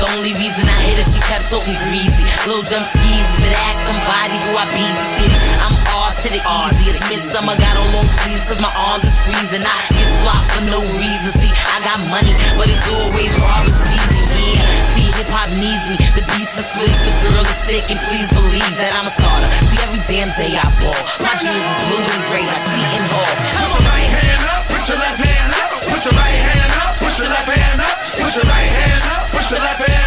The 0.04 0.20
only 0.20 0.36
reason 0.36 0.68
I 0.68 0.76
hit 0.84 1.00
her, 1.00 1.08
she 1.08 1.16
kept 1.32 1.48
so 1.48 1.64
greasy. 1.64 2.28
Little 2.44 2.60
jump 2.60 2.84
skis, 2.84 3.28
but 3.40 3.56
ask 3.56 3.88
somebody 3.88 4.36
who 4.36 4.52
I 4.52 4.68
be. 4.68 4.84
See, 5.16 5.32
I'm 5.64 5.72
all 5.96 6.12
to 6.12 6.28
the 6.28 6.44
easy. 6.44 6.92
It's 6.92 7.00
midsummer, 7.08 7.56
got 7.56 7.72
on 7.80 7.88
long 7.88 8.04
sleeves 8.20 8.44
cause 8.44 8.60
my 8.60 8.68
arms 8.92 9.08
is 9.08 9.16
freezing. 9.24 9.64
I 9.64 9.72
get 9.96 10.04
fly 10.20 10.36
for 10.52 10.68
no 10.68 10.84
reason. 11.00 11.32
See, 11.40 11.48
I 11.48 11.80
got 11.88 12.04
money, 12.12 12.36
but 12.60 12.68
it's 12.68 12.84
always 12.84 13.32
Robert 13.40 13.72
season. 13.72 14.28
Yeah, 14.44 14.68
see, 14.92 15.08
hip 15.08 15.32
hop 15.32 15.48
needs 15.56 15.88
me. 15.88 15.96
The 16.12 16.20
beats 16.36 16.52
are 16.60 16.68
Swiss, 16.68 16.92
the 16.92 17.12
girl 17.24 17.40
is 17.40 17.60
sick, 17.64 17.88
and 17.88 17.96
please 18.12 18.28
believe 18.28 18.74
that 18.76 18.92
I'm 19.00 19.08
a 19.08 19.12
starter. 19.16 19.48
See, 19.72 19.80
every 19.88 20.04
damn 20.04 20.28
day 20.36 20.52
I 20.52 20.68
ball. 20.84 21.00
My 21.24 21.32
jeans 21.40 21.64
is 21.64 21.76
blue 21.80 22.04
and 22.12 22.24
gray 22.28 22.44
like 22.44 22.64
Seton 22.76 23.04
Hall. 23.08 23.32
Put 23.40 23.72
your 23.72 23.88
right 23.88 24.10
hand 24.12 24.42
up, 24.52 24.62
put 24.68 24.84
your 24.84 25.00
left 25.00 25.20
hand 25.24 25.52
up, 25.64 25.68
put 25.80 26.00
your 26.04 26.12
right 26.12 26.40
hand 26.44 26.72
up, 26.76 26.92
put 27.00 27.14
your 27.16 27.30
left 27.32 27.48
hand 27.56 27.80
up, 27.80 27.96
put 28.20 28.32
your 28.36 28.46
right 28.52 28.68
hand 28.68 29.04
up, 29.08 29.33
slapping. 29.48 30.03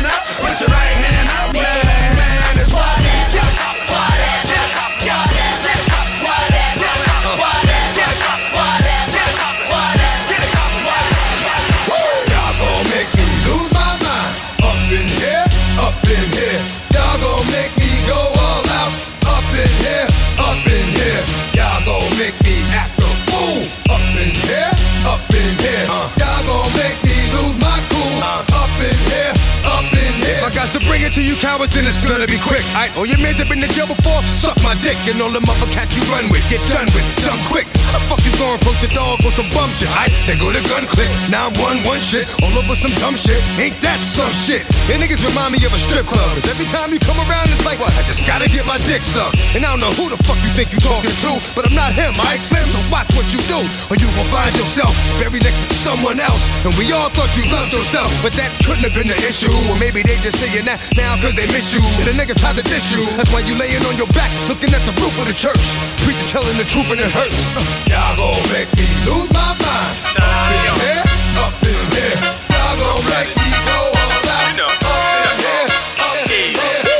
Cowards, 31.39 31.73
then 31.73 31.85
it's 31.85 32.01
gonna 32.01 32.27
be 32.27 32.37
quick. 32.41 32.65
Aight, 32.77 32.93
all 32.97 33.05
your 33.05 33.21
men 33.21 33.35
have 33.37 33.49
been 33.49 33.61
to 33.61 33.69
jail 33.69 33.87
before, 33.87 34.21
suck 34.25 34.57
my 34.65 34.73
dick. 34.81 34.97
And 35.09 35.21
all 35.21 35.31
the 35.31 35.41
motherfuckers 35.45 35.93
you 35.93 36.03
run 36.09 36.29
with, 36.33 36.43
get 36.49 36.61
done 36.69 36.89
with, 36.93 37.05
done 37.23 37.39
quick. 37.49 37.69
The 37.93 38.01
fuck 38.11 38.21
you 38.21 38.35
going, 38.37 38.59
broke 38.61 38.77
the 38.83 38.91
dog 38.93 39.17
on 39.23 39.31
some 39.33 39.47
bum 39.55 39.71
shit. 39.73 39.89
Aight, 39.97 40.13
they 40.27 40.35
go 40.37 40.51
to 40.51 40.61
gun 40.67 40.85
click. 40.91 41.09
Now 41.31 41.49
I'm 41.49 41.55
one, 41.57 41.79
one 41.87 42.01
shit, 42.03 42.27
all 42.43 42.53
over 42.59 42.75
some 42.75 42.93
dumb 42.99 43.15
shit. 43.15 43.39
Ain't 43.57 43.79
that 43.81 43.97
some 44.03 44.29
shit? 44.33 44.67
And 44.91 44.99
niggas 44.99 45.23
remind 45.23 45.55
me 45.55 45.63
of 45.63 45.73
a 45.73 45.79
strip 45.79 46.05
club. 46.05 46.27
Cause 46.35 46.45
every 46.51 46.67
time 46.67 46.91
you 46.91 46.99
come 46.99 47.17
around, 47.25 47.47
it's 47.49 47.63
like, 47.63 47.79
what? 47.79 47.93
I 47.95 48.03
just 48.03 48.27
gotta 48.27 48.51
get 48.51 48.67
my 48.67 48.77
dick 48.83 49.01
sucked. 49.01 49.39
And 49.55 49.63
I 49.63 49.71
don't 49.71 49.81
know 49.81 49.93
who 49.95 50.11
the 50.11 50.19
fuck 50.27 50.37
you 50.43 50.51
think 50.51 50.75
you 50.75 50.79
talking 50.83 51.09
to, 51.09 51.31
but 51.55 51.63
I'm 51.63 51.73
not 51.73 51.95
him, 51.95 52.13
Ike 52.27 52.43
Slim. 52.43 52.67
So 52.75 52.79
watch 52.91 53.07
what 53.15 53.25
you 53.31 53.39
do, 53.47 53.59
or 53.87 53.95
you 53.95 54.07
gon' 54.19 54.29
find 54.29 54.51
yourself 54.59 54.91
very 55.17 55.39
next 55.39 55.57
to 55.63 55.75
someone 55.79 56.19
else. 56.19 56.43
And 56.67 56.75
we 56.75 56.91
all 56.91 57.09
thought 57.15 57.31
you 57.39 57.47
loved 57.49 57.71
yourself, 57.71 58.11
but 58.19 58.35
that 58.35 58.51
couldn't 58.67 58.83
have 58.83 58.93
been 58.93 59.07
the 59.07 59.19
issue. 59.23 59.51
Or 59.71 59.79
maybe 59.79 60.03
they 60.03 60.19
just 60.19 60.37
saying 60.43 60.67
that 60.67 60.77
now 60.99 61.15
cause 61.23 61.36
they 61.37 61.45
miss 61.53 61.69
you. 61.73 61.79
Shit, 61.85 62.09
a 62.09 62.13
nigga 62.17 62.33
tried 62.33 62.57
to 62.57 62.65
diss 62.65 62.89
you. 62.89 63.05
That's 63.15 63.29
why 63.31 63.45
you 63.45 63.53
laying 63.55 63.85
on 63.85 63.95
your 63.95 64.09
back, 64.17 64.33
looking 64.49 64.73
at 64.73 64.81
the 64.89 64.93
roof 64.97 65.13
of 65.21 65.29
the 65.29 65.37
church. 65.37 65.61
Preacher 66.01 66.25
telling 66.33 66.57
the 66.57 66.65
truth 66.65 66.89
and 66.89 66.99
it 66.99 67.13
hurts. 67.13 67.37
Uh, 67.53 67.61
Y'all 67.93 68.17
gon' 68.17 68.41
make 68.49 68.65
me 68.73 68.89
lose 69.05 69.29
my 69.29 69.53
mind. 69.61 69.93
Up 70.17 70.49
in 70.49 70.73
here, 70.81 71.05
up 71.37 71.53
in 71.61 71.77
here. 71.93 72.17
Y'all 72.49 72.73
gon' 72.81 73.05
make 73.13 73.29
me 73.37 73.49
go 73.69 73.77
all 74.01 74.25
out. 74.33 74.57
Up 74.65 75.05
in 75.21 75.37
here, 75.45 75.69
up 76.01 76.25
in 76.25 76.57
here. 76.57 76.97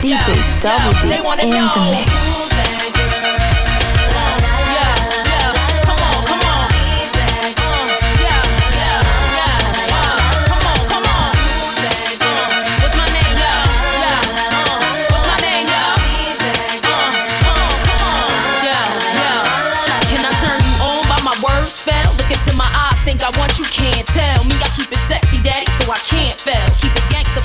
DJ 0.00 0.40
Double 0.64 0.96
D 1.04 1.12
in 1.44 1.52
the 1.52 1.80
mix. 1.92 2.17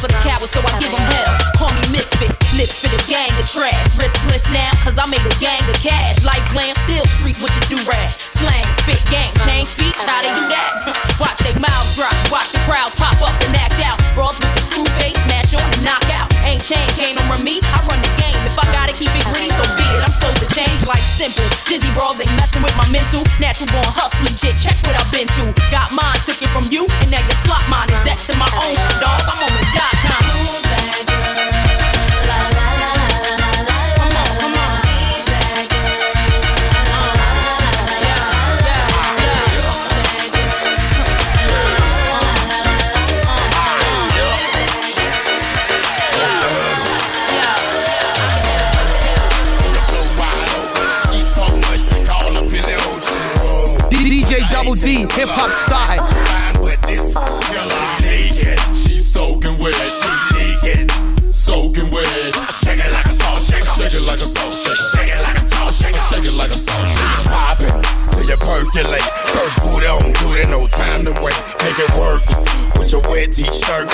For 0.03 0.11
the 0.11 0.19
cowards, 0.19 0.51
so 0.51 0.59
I 0.59 0.75
give 0.83 0.91
them 0.91 0.99
hell. 0.99 1.31
Call 1.55 1.71
me 1.79 1.95
misfit, 1.95 2.35
lips 2.59 2.83
for 2.83 2.91
the 2.91 2.99
gang 3.07 3.31
of 3.39 3.47
trash. 3.47 3.79
Riskless 3.95 4.51
now, 4.51 4.67
cause 4.83 4.99
I 4.99 5.07
made 5.07 5.23
a 5.23 5.31
gang 5.39 5.63
of 5.63 5.79
cash. 5.79 6.19
Like 6.27 6.43
glam, 6.51 6.75
still 6.83 7.07
street 7.07 7.39
with 7.39 7.55
the 7.55 7.63
do-rag. 7.71 8.11
Slang, 8.19 8.67
spit, 8.83 8.99
gang, 9.07 9.31
change 9.47 9.71
speech, 9.71 9.95
how 10.03 10.19
they 10.19 10.35
do 10.35 10.43
that? 10.51 10.91
Watch 11.23 11.39
they 11.39 11.55
mouths 11.55 11.95
drop, 11.95 12.11
watch 12.27 12.51
the 12.51 12.59
crowds 12.67 12.95
pop 12.99 13.15
up 13.23 13.37
and 13.47 13.55
act 13.55 13.79
out. 13.79 13.95
Brawls 14.11 14.35
with 14.43 14.51
the 14.51 14.59
screw 14.59 14.83
face, 14.99 15.15
smash 15.23 15.55
on 15.55 15.63
and 15.63 15.83
knock 15.85 16.03
out. 16.11 16.27
Ain't 16.43 16.65
chain 16.65 16.83
game 16.99 17.15
over 17.23 17.39
me, 17.39 17.63
I 17.63 17.79
run 17.87 18.01
the 18.01 18.11
game. 18.19 18.33
To 20.85 20.99
simple. 20.99 21.45
Dizzy 21.67 21.91
brawls 21.93 22.19
ain't 22.19 22.31
messing 22.35 22.61
with 22.61 22.75
my 22.77 22.87
mental. 22.89 23.23
Natural 23.39 23.67
born 23.71 23.87
hustling 23.87 24.35
shit, 24.35 24.55
check 24.59 24.77
what 24.83 24.95
I've 24.99 25.11
been 25.11 25.27
through. 25.39 25.53
Got 25.71 25.91
mine, 25.91 26.17
took 26.25 26.41
it 26.41 26.49
from 26.49 26.67
you, 26.71 26.85
and 27.01 27.11
now 27.11 27.23
you 27.23 27.35
slot 27.43 27.63
mine. 27.69 27.89
Is 27.89 28.03
that 28.03 28.19
to 28.27 28.33
my 28.35 28.49
own 28.59 28.75
dog? 28.99 29.21
I'm 29.27 29.39
on 29.39 29.51
the 29.51 29.63
dot 29.75 29.95
com. 30.07 30.62
Hip 55.23 55.31
hop 55.31 55.62
wet 73.13 73.31
t-shirt. 73.31 73.85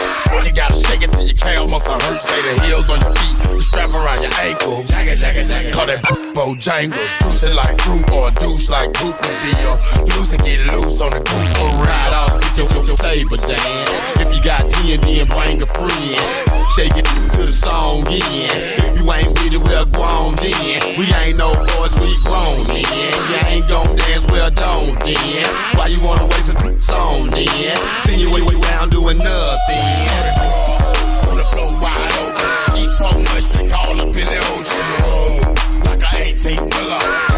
You 0.47 0.55
gotta 0.55 0.75
shake 0.75 1.03
it 1.03 1.11
till 1.11 1.27
your 1.27 1.35
calf 1.35 1.67
muscle 1.67 1.99
hurt. 2.07 2.23
Say 2.23 2.39
the 2.41 2.55
heels 2.63 2.89
on 2.89 2.99
your 3.03 3.13
feet, 3.13 3.61
strap 3.61 3.91
around 3.91 4.23
your 4.23 4.31
ankle. 4.39 4.81
Jagga, 4.87 5.19
jagga, 5.19 5.43
jagga. 5.43 5.71
Call 5.73 5.87
that 5.87 6.01
bojangle. 6.33 6.95
It 7.39 7.55
like 7.55 7.79
fruit 7.79 8.03
or 8.11 8.27
a 8.27 8.31
douche 8.39 8.67
like 8.67 8.91
poop 8.93 9.15
would 9.15 9.39
be 9.43 9.51
your 9.63 9.75
loose 10.15 10.33
and 10.33 10.43
get 10.43 10.59
loose 10.75 10.99
on 10.99 11.11
the 11.11 11.19
goose 11.19 11.51
for 11.55 11.71
Ride 11.79 12.11
off, 12.11 12.41
get 12.41 12.57
your, 12.57 12.67
your, 12.75 12.85
your 12.95 12.97
table 12.97 13.37
dance. 13.37 13.91
If 14.19 14.27
you 14.35 14.43
got 14.43 14.67
TND 14.71 15.23
and 15.23 15.29
bring 15.29 15.61
a 15.61 15.67
friend, 15.67 16.19
shake 16.75 16.95
it 16.95 17.07
to 17.35 17.45
the 17.45 17.53
song 17.53 18.07
in. 18.07 18.23
If 18.23 18.99
you 18.99 19.11
ain't 19.11 19.31
with 19.39 19.53
it, 19.55 19.63
well, 19.63 19.85
go 19.85 20.01
on 20.01 20.35
then. 20.35 20.99
We 20.99 21.07
ain't 21.23 21.37
no 21.37 21.55
boys, 21.75 21.95
we 21.99 22.11
grown 22.23 22.67
then. 22.67 22.83
You 22.83 23.39
ain't 23.47 23.67
gon' 23.67 23.95
dance, 23.95 24.25
well, 24.27 24.51
don't 24.51 24.99
then. 24.99 25.47
Why 25.79 25.87
you 25.87 26.03
wanna 26.03 26.27
waste 26.27 26.51
a 26.51 26.79
song 26.79 27.29
then? 27.31 27.77
See 28.03 28.19
you 28.19 28.33
way, 28.33 28.41
way 28.43 28.59
down 28.79 28.89
doing 28.89 29.08
nothing. 29.13 29.85
The 31.37 31.45
floor. 31.51 31.67
Eat 32.77 32.91
so 32.91 33.09
much 33.19 33.45
they 33.49 33.67
call 33.67 33.99
up 34.01 34.15
in 34.15 34.27
the 34.27 34.39
ocean. 34.53 35.83
Like 35.85 36.03
a 36.03 36.25
18 36.25 36.69
wheeler. 36.69 37.28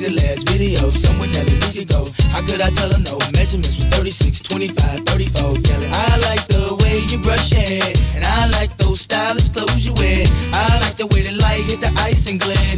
The 0.00 0.10
last 0.16 0.48
video. 0.48 0.88
Somewhere 0.90 1.28
Nelly 1.28 1.54
we 1.60 1.84
could 1.84 1.88
go. 1.88 2.08
How 2.32 2.40
could 2.40 2.60
I 2.60 2.70
tell 2.70 2.88
her 2.88 3.00
no? 3.00 3.18
Measurements 3.36 3.76
was 3.76 3.86
36, 3.92 4.40
25, 4.40 5.04
34. 5.04 5.60
Yelling. 5.60 5.92
I 5.92 6.16
like 6.24 6.44
the 6.48 6.74
way 6.80 7.04
you 7.12 7.18
brush 7.20 7.52
your 7.52 7.60
hair, 7.60 7.92
and 8.16 8.24
I 8.24 8.48
like 8.56 8.76
those 8.78 9.00
stylish 9.02 9.50
clothes 9.50 9.84
you 9.84 9.92
wear. 9.94 10.24
I 10.52 10.80
like 10.80 10.96
the 10.96 11.06
way 11.12 11.22
the 11.22 11.32
light 11.32 11.64
hit 11.68 11.80
the 11.80 11.92
ice 12.00 12.26
and 12.28 12.40
glare. 12.40 12.76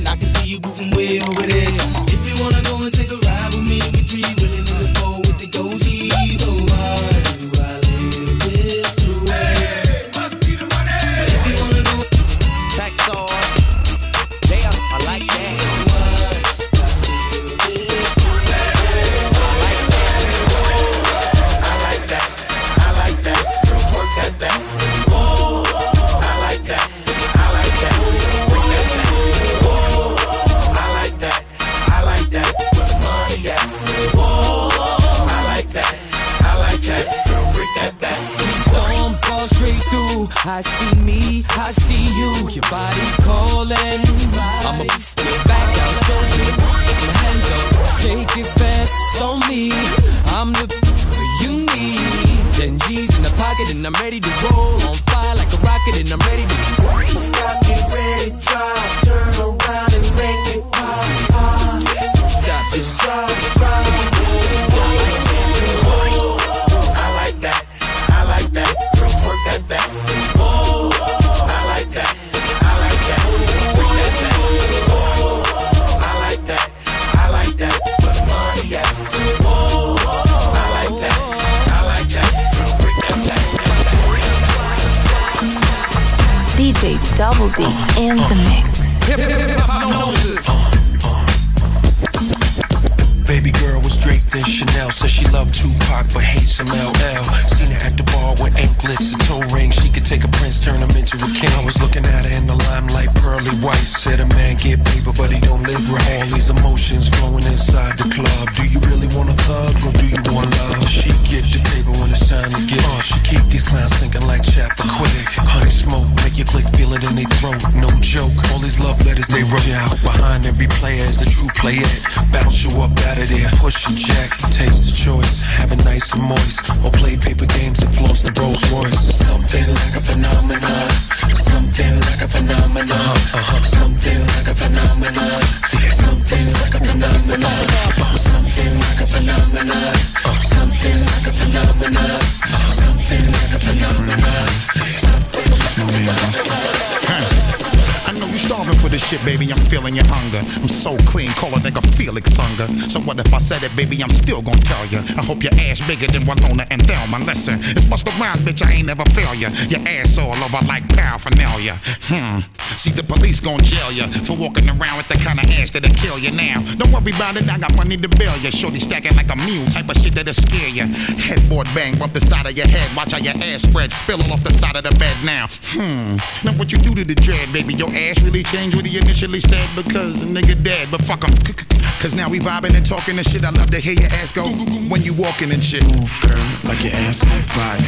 Baby? 153.77 154.03
I'm 154.03 154.11
still 154.11 154.43
gonna 154.43 154.59
tell 154.59 154.87
you. 154.87 154.99
I 155.17 155.23
hope 155.23 155.43
your 155.43 155.55
ass 155.55 155.81
bigger 155.87 156.07
than 156.07 156.27
Winona 156.27 156.67
and 156.71 156.81
Thelma. 156.87 157.25
Listen, 157.25 157.59
it's 157.61 157.85
bust 157.85 158.09
around, 158.19 158.41
bitch. 158.41 158.65
I 158.65 158.73
ain't 158.73 158.87
never 158.87 159.05
fail 159.13 159.35
ya. 159.35 159.51
Your 159.69 159.87
ass 159.89 160.19
all 160.19 160.35
over 160.35 160.65
like 160.67 160.89
paraphernalia. 160.89 161.79
Hmm. 162.09 162.41
See, 162.77 162.91
the 162.91 163.03
police 163.05 163.41
gon' 163.41 163.61
jail 163.63 163.93
ya 163.93 164.07
for 164.27 164.37
walking 164.37 164.69
around 164.69 164.97
with 164.97 165.09
the 165.09 165.19
kind 165.21 165.39
of 165.39 165.47
ass 165.59 165.71
that'll 165.71 165.93
kill 165.95 166.19
ya 166.19 166.31
now. 166.31 166.63
Don't 166.77 166.91
worry 166.91 167.13
about 167.13 167.37
it, 167.37 167.49
I 167.49 167.59
got 167.59 167.77
money 167.77 167.97
to 167.97 168.09
bail 168.09 168.37
ya. 168.39 168.51
Shorty 168.51 168.81
stacking 168.81 169.15
like 169.17 169.31
a 169.31 169.37
mule, 169.45 169.67
type 169.67 169.89
of 169.89 169.97
shit 169.97 170.15
that'll 170.15 170.35
scare 170.35 170.69
ya. 170.69 170.87
Headboard 171.21 171.69
bang, 171.75 171.99
bump 171.99 172.13
the 172.15 172.21
side 172.21 172.47
of 172.47 172.57
your 172.57 172.69
head. 172.69 172.89
Watch 172.97 173.13
how 173.13 173.19
your 173.19 173.37
ass 173.43 173.63
spread, 173.63 173.93
spill 173.93 174.21
off 174.33 174.43
the 174.43 174.53
side 174.55 174.77
of 174.77 174.85
the 174.85 174.95
bed 174.99 175.17
now. 175.25 175.49
Hmm. 175.73 176.17
Now 176.45 176.53
what 176.59 176.73
you 176.73 176.79
do 176.79 176.95
to 176.95 177.05
the 177.05 177.15
dread, 177.15 177.53
baby? 177.53 177.75
Your 177.75 177.91
ass 177.91 178.21
really 178.23 178.43
changed 178.43 178.77
what 178.77 178.87
he 178.87 178.99
initially 178.99 179.41
said 179.41 179.69
because 179.77 180.23
a 180.23 180.27
nigga 180.27 180.61
dead, 180.63 180.89
but 180.91 181.03
fuck 181.05 181.25
him. 181.25 181.72
Cause 182.03 182.15
now 182.17 182.29
we 182.29 182.41
vibing 182.41 182.75
and 182.75 182.85
talking 182.85 183.17
and 183.17 183.25
shit. 183.25 183.45
I 183.45 183.51
love 183.51 183.71
to 183.71 183.79
hear 183.79 183.93
your 183.93 184.11
ass 184.19 184.33
go 184.33 184.49
when 184.91 185.05
you 185.05 185.15
walking 185.15 185.53
and 185.53 185.63
shit. 185.63 185.85
Move, 185.85 186.11
girl, 186.27 186.43
like 186.65 186.83
your 186.83 186.93
ass 186.93 187.23
on 187.31 187.41
fire. 187.43 187.79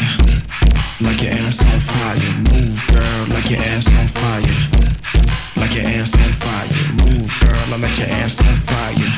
Like 1.03 1.21
your 1.21 1.33
ass 1.33 1.59
on 1.67 1.81
fire. 1.81 2.31
Move, 2.55 2.79
girl, 2.95 3.27
like 3.35 3.51
your 3.51 3.59
ass 3.59 3.91
on 3.91 4.07
fire. 4.07 4.55
Like 5.59 5.75
your 5.75 5.87
ass 5.91 6.15
on 6.15 6.31
fire. 6.31 6.71
Move, 7.03 7.27
girl, 7.43 7.75
I 7.75 7.79
let 7.83 7.99
your 7.99 8.07
ass 8.07 8.41
on 8.41 8.55
fire. 8.55 9.11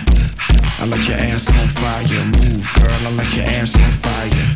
I 0.81 0.86
let 0.89 1.06
your 1.06 1.18
ass 1.18 1.51
on 1.52 1.68
fire. 1.77 2.24
Move, 2.40 2.64
girl, 2.81 3.06
I 3.06 3.10
let 3.20 3.36
your 3.36 3.44
ass 3.44 3.77
on 3.77 3.93
fire. 4.01 4.48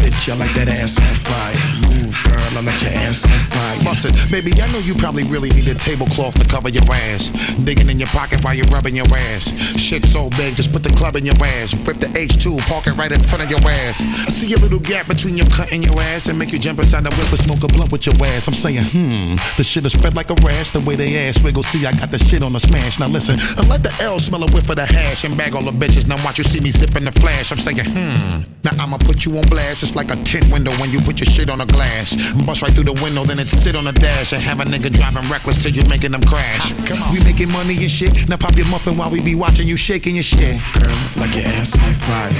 Bitch, 0.00 0.32
I 0.32 0.36
like 0.36 0.54
that 0.54 0.68
ass 0.68 0.98
on 0.98 1.14
fire. 1.20 1.60
Move, 1.92 2.16
ass 2.58 3.24
on 3.24 3.38
fire. 3.50 3.84
Bust 3.84 4.04
it, 4.04 4.14
baby. 4.30 4.52
I 4.60 4.70
know 4.72 4.78
you 4.78 4.94
probably 4.94 5.24
really 5.24 5.50
need 5.50 5.68
a 5.68 5.74
tablecloth 5.74 6.38
to 6.38 6.46
cover 6.46 6.68
your 6.68 6.84
ass. 6.90 7.28
Digging 7.64 7.88
in 7.88 7.98
your 7.98 8.08
pocket 8.08 8.44
while 8.44 8.54
you're 8.54 8.66
rubbing 8.66 8.96
your 8.96 9.06
ass. 9.12 9.48
Shit 9.80 10.04
so 10.06 10.28
big, 10.30 10.56
just 10.56 10.72
put 10.72 10.82
the 10.82 10.90
club 10.90 11.16
in 11.16 11.24
your 11.24 11.34
ass. 11.40 11.74
Rip 11.74 11.98
the 11.98 12.06
H2, 12.06 12.58
park 12.68 12.86
it 12.86 12.92
right 12.92 13.10
in 13.10 13.20
front 13.20 13.44
of 13.44 13.50
your 13.50 13.60
ass. 13.64 14.00
I 14.00 14.30
see 14.30 14.52
a 14.54 14.58
little 14.58 14.80
gap 14.80 15.08
between 15.08 15.36
your 15.36 15.46
cut 15.46 15.72
and 15.72 15.84
your 15.84 15.98
ass 16.12 16.26
and 16.26 16.38
make 16.38 16.52
you 16.52 16.58
jump 16.58 16.78
inside 16.78 17.04
the 17.04 17.10
whip 17.16 17.30
and 17.30 17.40
smoke 17.40 17.62
a 17.62 17.68
blunt 17.68 17.90
with 17.92 18.06
your 18.06 18.14
ass. 18.26 18.46
I'm 18.46 18.54
saying, 18.54 18.84
hmm, 18.84 19.34
the 19.56 19.64
shit 19.64 19.84
is 19.84 19.92
spread 19.92 20.14
like 20.16 20.30
a 20.30 20.36
rash. 20.44 20.70
The 20.70 20.80
way 20.80 20.96
they 20.96 21.16
ass 21.28 21.40
wiggle, 21.40 21.62
see, 21.62 21.86
I 21.86 21.92
got 21.92 22.10
the 22.10 22.18
shit 22.18 22.42
on 22.42 22.52
the 22.52 22.60
smash. 22.60 22.98
Now 22.98 23.08
listen, 23.08 23.38
I 23.40 23.66
let 23.66 23.82
the 23.82 23.94
L 24.02 24.18
smell 24.20 24.42
a 24.42 24.46
whiff 24.52 24.68
of 24.68 24.76
the 24.76 24.86
hash 24.86 25.24
and 25.24 25.36
bag 25.36 25.54
all 25.54 25.62
the 25.62 25.72
bitches. 25.72 26.06
Now 26.06 26.22
watch 26.24 26.38
you 26.38 26.44
see 26.44 26.60
me 26.60 26.70
zipping 26.70 27.04
the 27.04 27.12
flash. 27.12 27.50
I'm 27.52 27.58
saying, 27.58 27.78
hmm, 27.84 28.42
now 28.64 28.72
I'ma 28.78 28.98
put 28.98 29.24
you 29.24 29.36
on 29.36 29.44
blast. 29.48 29.82
It's 29.82 29.94
like 29.94 30.10
a 30.10 30.16
tint 30.24 30.50
window 30.52 30.72
when 30.80 30.90
you 30.90 31.00
put 31.00 31.18
your 31.18 31.26
shit 31.26 31.50
on 31.50 31.60
a 31.60 31.66
glass. 31.66 32.14
Bust 32.44 32.62
right 32.62 32.72
through 32.74 32.84
the 32.84 33.00
window, 33.02 33.24
then 33.24 33.38
it 33.38 33.46
sit 33.46 33.76
on 33.76 33.84
the 33.84 33.92
dash 33.92 34.32
and 34.32 34.42
have 34.42 34.58
a 34.60 34.64
nigga 34.64 34.92
driving 34.92 35.22
reckless 35.30 35.62
till 35.62 35.72
you 35.72 35.82
making 35.88 36.10
them 36.10 36.22
crash. 36.22 36.72
Come 36.84 37.02
on, 37.02 37.12
we 37.12 37.20
making 37.22 37.52
money 37.52 37.76
and 37.80 37.90
shit. 37.90 38.28
Now 38.28 38.36
pop 38.36 38.56
your 38.56 38.68
muffin 38.68 38.96
while 38.96 39.10
we 39.10 39.20
be 39.20 39.34
watching 39.34 39.68
you 39.68 39.76
shaking 39.76 40.16
your 40.16 40.24
shit. 40.24 40.60
Girl, 40.80 40.96
like 41.16 41.34
your 41.34 41.46
ass 41.46 41.78
on 41.78 41.94
fire. 41.94 42.32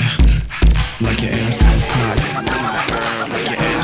Like 1.01 1.23
your 1.23 1.33
ass 1.33 1.63
on 1.63 1.81
fire. 1.81 3.29
Like 3.31 3.47
your 3.51 3.59
ass 3.59 3.82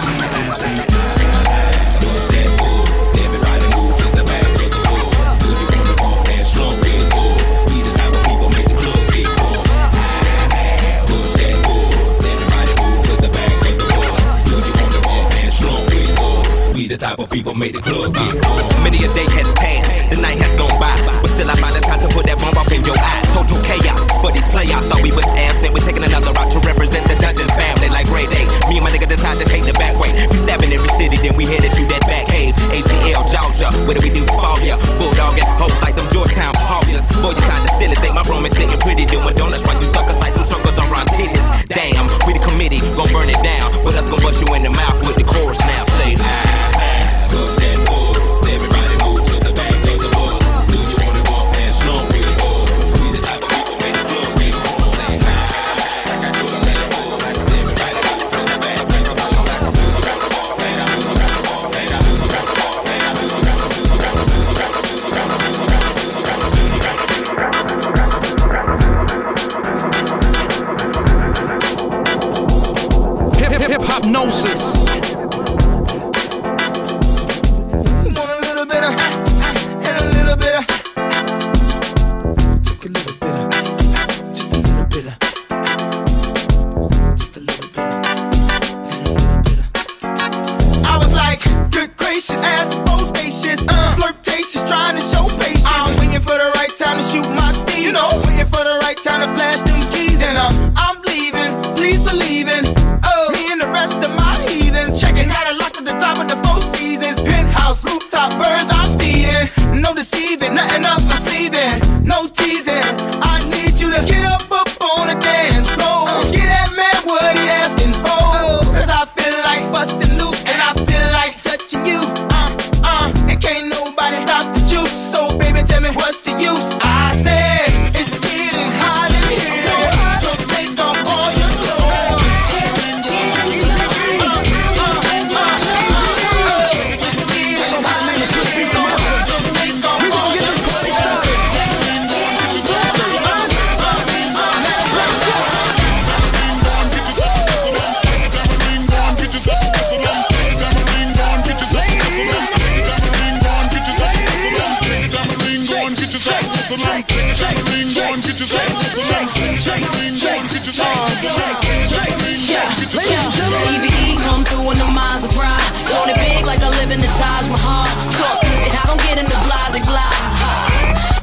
type 16.98 17.18
of 17.22 17.30
people 17.30 17.54
made 17.54 17.74
the 17.74 17.80
club 17.80 18.10
get. 18.10 18.34
Many 18.82 18.98
a 19.06 19.08
day 19.14 19.26
has 19.38 19.46
passed, 19.54 19.86
the 20.10 20.18
night 20.18 20.34
has 20.42 20.54
gone 20.58 20.74
by, 20.82 20.98
but 21.22 21.30
still 21.30 21.46
I 21.46 21.54
find 21.54 21.70
the 21.70 21.80
time 21.80 22.02
to 22.02 22.10
put 22.10 22.26
that 22.26 22.42
bomb 22.42 22.58
off 22.58 22.66
in 22.74 22.82
your 22.82 22.98
eye. 22.98 23.22
Total 23.30 23.54
chaos, 23.62 24.02
but 24.18 24.34
these 24.34 24.46
playoffs 24.50 24.90
thought 24.90 24.98
we 24.98 25.14
was 25.14 25.26
absent. 25.38 25.70
We're 25.70 25.86
taking 25.86 26.02
another 26.02 26.34
route 26.34 26.50
to 26.58 26.60
represent 26.66 27.06
the 27.06 27.14
dungeon 27.22 27.46
family 27.54 27.88
like 27.88 28.10
Ray 28.10 28.26
Day. 28.26 28.50
Me 28.66 28.82
and 28.82 28.84
my 28.84 28.90
nigga 28.90 29.06
decide 29.06 29.38
to 29.38 29.46
take 29.46 29.62
the 29.62 29.72
back 29.78 29.94
way. 30.02 30.10
We 30.10 30.36
stabbing 30.42 30.74
every 30.74 30.90
city, 30.98 31.22
then 31.22 31.38
we 31.38 31.46
headed 31.46 31.70
to 31.70 31.82
that 31.86 32.02
back 32.10 32.26
cave. 32.34 32.58
ATL, 32.74 33.22
Georgia, 33.30 33.70
what 33.86 33.94
do 33.94 34.02
we 34.02 34.10
do? 34.10 34.26
Fall 34.34 34.58
ya, 34.66 34.74
bulldog 34.98 35.38
and 35.38 35.48
hoes 35.54 35.78
like 35.78 35.94
them 35.94 36.10
Georgetown 36.10 36.54
Hawkers. 36.58 37.06
Boy, 37.22 37.38
you 37.38 37.44
kinda 37.46 37.70
silly, 37.78 37.96
think 38.02 38.18
my 38.18 38.26
room 38.26 38.42
is 38.42 38.58
sitting 38.58 38.78
pretty, 38.82 39.06
doing 39.06 39.38
donuts 39.38 39.62
while 39.62 39.78
you 39.78 39.86
suckers 39.86 40.18
like 40.18 40.34
them 40.34 40.42
circles 40.42 40.74
around 40.82 41.06
titties. 41.14 41.46
Damn, 41.70 42.10
we 42.26 42.34
the 42.34 42.42
committee, 42.42 42.82
gon' 42.98 43.06
burn 43.14 43.30
it 43.30 43.38
down, 43.46 43.70
but 43.86 43.94
us 43.94 44.10
gon' 44.10 44.18
bust 44.18 44.42
you 44.42 44.50
in 44.58 44.66
the 44.66 44.72
mouth 44.74 44.98
with 45.06 45.14
the 45.14 45.24
chorus 45.24 45.62
now. 45.62 45.86
Say, 46.02 46.18
ah. 46.18 46.77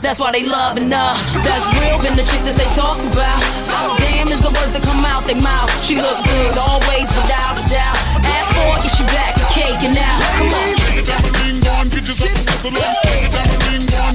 That's 0.06 0.20
why 0.22 0.32
they 0.32 0.46
love 0.46 0.78
and 0.78 0.94
uh, 0.94 1.12
that's 1.44 1.68
real. 1.76 1.98
Been 2.00 2.16
the 2.16 2.24
chick 2.24 2.40
that 2.48 2.56
they 2.56 2.70
talk 2.72 2.96
about. 3.04 3.42
Damn 4.00 4.32
is 4.32 4.40
the 4.40 4.54
words 4.54 4.72
that 4.72 4.80
come 4.86 5.04
out 5.04 5.28
their 5.28 5.36
mouth. 5.36 5.68
She 5.84 6.00
look 6.00 6.22
good 6.24 6.56
always, 6.56 7.10
without 7.12 7.58
a 7.58 7.66
doubt. 7.68 7.98
Ask 8.24 8.48
for 8.56 8.80
it, 8.80 8.96
you 8.96 9.06
back 9.12 9.36
a 9.36 9.44
cake 9.52 9.82
and 9.82 9.92
now. 9.92 10.16
Come 10.40 10.56
on. 10.56 10.72
Get 11.90 12.08
yourself 12.08 12.32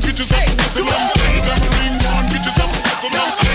get 0.00 0.16
yourself 0.16 0.46
get 2.30 2.46
yourself 2.48 3.49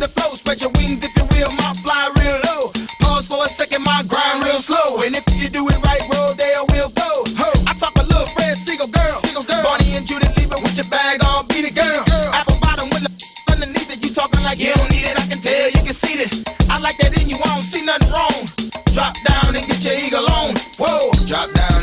the 0.00 0.08
floor. 0.08 0.32
Spread 0.34 0.60
your 0.64 0.72
wings 0.80 1.04
if 1.04 1.12
you 1.12 1.24
will, 1.36 1.52
my 1.60 1.76
fly 1.84 2.08
real 2.16 2.40
low. 2.48 2.72
Pause 3.04 3.28
for 3.28 3.44
a 3.44 3.50
second, 3.52 3.84
my 3.84 4.00
grind 4.08 4.42
real 4.42 4.56
slow. 4.56 5.04
And 5.04 5.12
if 5.12 5.24
you 5.36 5.52
do 5.52 5.68
it 5.68 5.78
right, 5.84 6.00
roll 6.08 6.32
there 6.34 6.64
we'll 6.72 6.90
go. 6.96 7.10
Ho, 7.36 7.48
I 7.68 7.76
talk 7.76 7.92
a 8.00 8.04
little 8.08 8.26
Fred 8.32 8.56
Seagull 8.56 8.88
girl. 8.88 9.04
Seagull 9.20 9.44
girl. 9.44 9.62
Bonnie 9.62 10.00
and 10.00 10.08
Judy 10.08 10.26
leave 10.40 10.48
it 10.48 10.60
with 10.64 10.74
your 10.80 10.88
bag 10.88 11.20
all 11.22 11.44
beat 11.44 11.68
it, 11.68 11.76
girl. 11.76 12.00
Apple 12.32 12.56
bottom 12.64 12.88
with 12.96 13.04
the 13.04 13.12
underneath 13.52 13.92
it. 13.92 14.00
You 14.00 14.10
talking 14.10 14.40
like 14.42 14.58
you 14.58 14.72
don't 14.72 14.88
need 14.88 15.04
it, 15.04 15.20
I 15.20 15.24
can 15.28 15.38
tell 15.38 15.68
you 15.68 15.84
can 15.84 15.94
see 15.94 16.16
it. 16.16 16.32
I 16.72 16.80
like 16.80 16.96
that 17.04 17.12
in 17.20 17.28
you, 17.28 17.36
I 17.44 17.52
don't 17.52 17.62
see 17.62 17.84
nothing 17.84 18.08
wrong. 18.08 18.48
Drop 18.96 19.14
down 19.28 19.52
and 19.52 19.64
get 19.68 19.84
your 19.84 19.94
eagle 20.00 20.24
on. 20.32 20.56
Whoa, 20.80 21.12
drop 21.28 21.52
down 21.52 21.79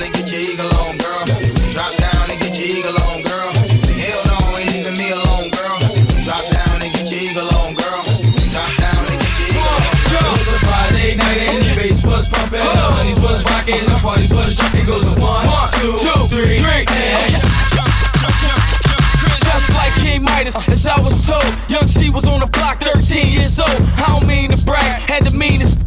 was 13.78 13.88
rocking, 13.88 13.94
the 13.94 14.02
parties 14.02 14.34
was 14.34 14.56
jumping. 14.56 14.82
It 14.82 14.88
goes 14.88 15.04
a 15.06 15.20
one, 15.20 15.46
two, 15.78 16.18
three, 16.34 16.86
and 16.90 17.42
just 19.38 19.74
like 19.74 19.94
King 20.02 20.24
Midas, 20.24 20.56
as 20.68 20.86
I 20.86 21.00
was 21.00 21.26
told. 21.26 21.46
Young 21.70 21.88
C 21.88 22.10
was 22.10 22.26
on 22.26 22.40
the 22.40 22.48
block, 22.48 22.80
13 22.82 23.32
years 23.32 23.60
old. 23.60 23.70
I 23.70 24.06
don't 24.08 24.28
mean 24.28 24.52
to 24.52 24.66
brag, 24.66 25.10
had 25.10 25.24
the 25.24 25.36
meanest. 25.36 25.80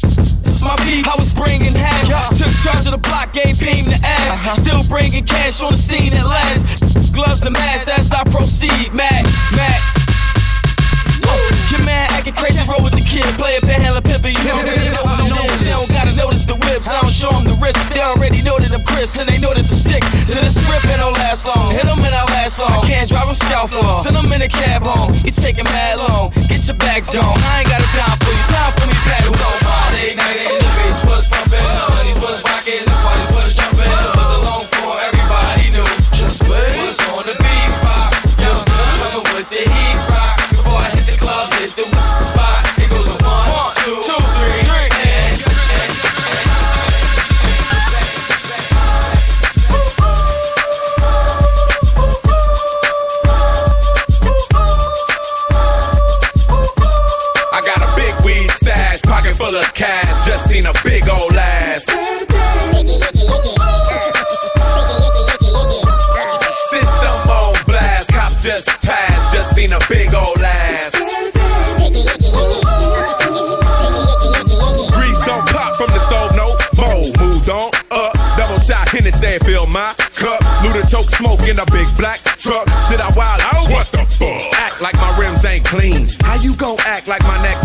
This 0.00 0.16
was 0.46 0.62
my 0.62 0.76
beef. 0.84 1.06
I 1.06 1.14
was 1.16 1.32
bringing 1.34 1.74
half. 1.74 2.04
Took 2.36 2.52
charge 2.64 2.86
of 2.86 2.92
the 2.92 3.02
block, 3.02 3.32
gave 3.32 3.58
Beam 3.58 3.84
the 3.84 3.98
ass. 4.04 4.30
Uh-huh. 4.30 4.54
Still 4.54 4.82
bringing 4.88 5.24
cash 5.24 5.62
on 5.62 5.72
the 5.72 5.78
scene 5.78 6.12
at 6.14 6.26
last. 6.26 7.14
Gloves 7.14 7.42
and 7.44 7.52
masks 7.52 7.88
as 7.88 8.12
I 8.12 8.24
proceed. 8.24 8.92
Mac, 8.92 9.24
Mac. 9.56 9.80
Your 11.70 11.84
man 11.84 12.08
acting 12.12 12.32
crazy, 12.34 12.64
roll 12.68 12.80
with 12.82 12.96
the 12.96 13.04
kid. 13.04 13.24
Play 13.36 13.56
a 13.56 13.60
panhandle 13.60 14.00
pimper, 14.00 14.32
you 14.32 14.40
don't 14.48 14.64
really 14.64 14.88
know 14.88 15.07
notice 16.18 16.44
the 16.44 16.58
whips, 16.66 16.90
I 16.90 16.98
don't 16.98 17.14
show 17.14 17.30
them 17.30 17.46
the 17.46 17.54
wrist. 17.62 17.78
They 17.94 18.02
already 18.02 18.42
know 18.42 18.58
that 18.58 18.74
I'm 18.74 18.82
Chris, 18.82 19.14
and 19.14 19.30
they 19.30 19.38
know 19.38 19.54
that 19.54 19.62
the 19.62 19.76
stick 19.78 20.02
to 20.02 20.42
the 20.42 20.50
script 20.50 20.90
ain't 20.90 20.98
don't 20.98 21.14
last 21.14 21.46
long. 21.46 21.70
Hit 21.70 21.86
them 21.86 22.02
and 22.02 22.12
I 22.12 22.26
last 22.34 22.58
long. 22.58 22.74
I 22.74 22.82
can't 22.90 23.06
drive 23.06 23.30
them 23.30 23.38
south 23.46 23.72
long. 23.78 24.02
Send 24.02 24.18
them 24.18 24.26
in 24.34 24.42
a 24.42 24.50
cab 24.50 24.82
home. 24.82 25.14
You 25.22 25.30
taking 25.30 25.64
mad 25.70 26.02
long. 26.02 26.34
Get 26.50 26.66
your 26.66 26.76
bags 26.76 27.08
gone. 27.14 27.22
I 27.22 27.62
ain't 27.62 27.70
got 27.70 27.78
a 27.78 27.88
dime 27.94 28.18
for 28.18 28.34
you. 28.34 28.44
Time 28.50 28.72
for 28.74 28.86
me 28.90 28.94
to 28.98 29.04
pass 29.06 29.30
on. 29.30 29.56
Friday 29.62 30.12
night 30.18 30.38
and 30.42 30.58
the 30.58 30.70
bass 30.82 30.98
was 31.06 31.24
pumping. 31.30 31.62
The 31.62 31.86
honeys 31.94 32.18
was 32.18 32.42
rocking. 32.42 32.82
The 32.82 32.96
parties 32.98 33.30
was 33.38 33.50
jumping. 33.54 33.86
It 33.86 34.12
was 34.18 34.30
alone 34.42 34.66
for 34.74 34.92
everybody 34.98 35.70
knew. 35.70 35.88
Just 36.18 36.42
wait. 36.50 36.82
Was 36.82 36.98
on 37.14 37.22
the 37.30 37.34
beat 37.38 37.57
smoke 81.18 81.50
in 81.50 81.58
a 81.58 81.66
big 81.74 81.86
black 81.98 82.22
truck. 82.38 82.70
Should 82.86 83.02
I 83.02 83.10
wild 83.18 83.42
out? 83.42 83.66
What 83.74 83.90
the 83.90 84.06
fuck? 84.06 84.38
Act 84.54 84.80
like 84.80 84.94
my 85.02 85.10
rims 85.18 85.44
ain't 85.44 85.64
clean. 85.64 86.06
How 86.22 86.38
you 86.38 86.54
gon' 86.54 86.78
act 86.86 87.08
like 87.08 87.22
my 87.22 87.34
neck 87.42 87.58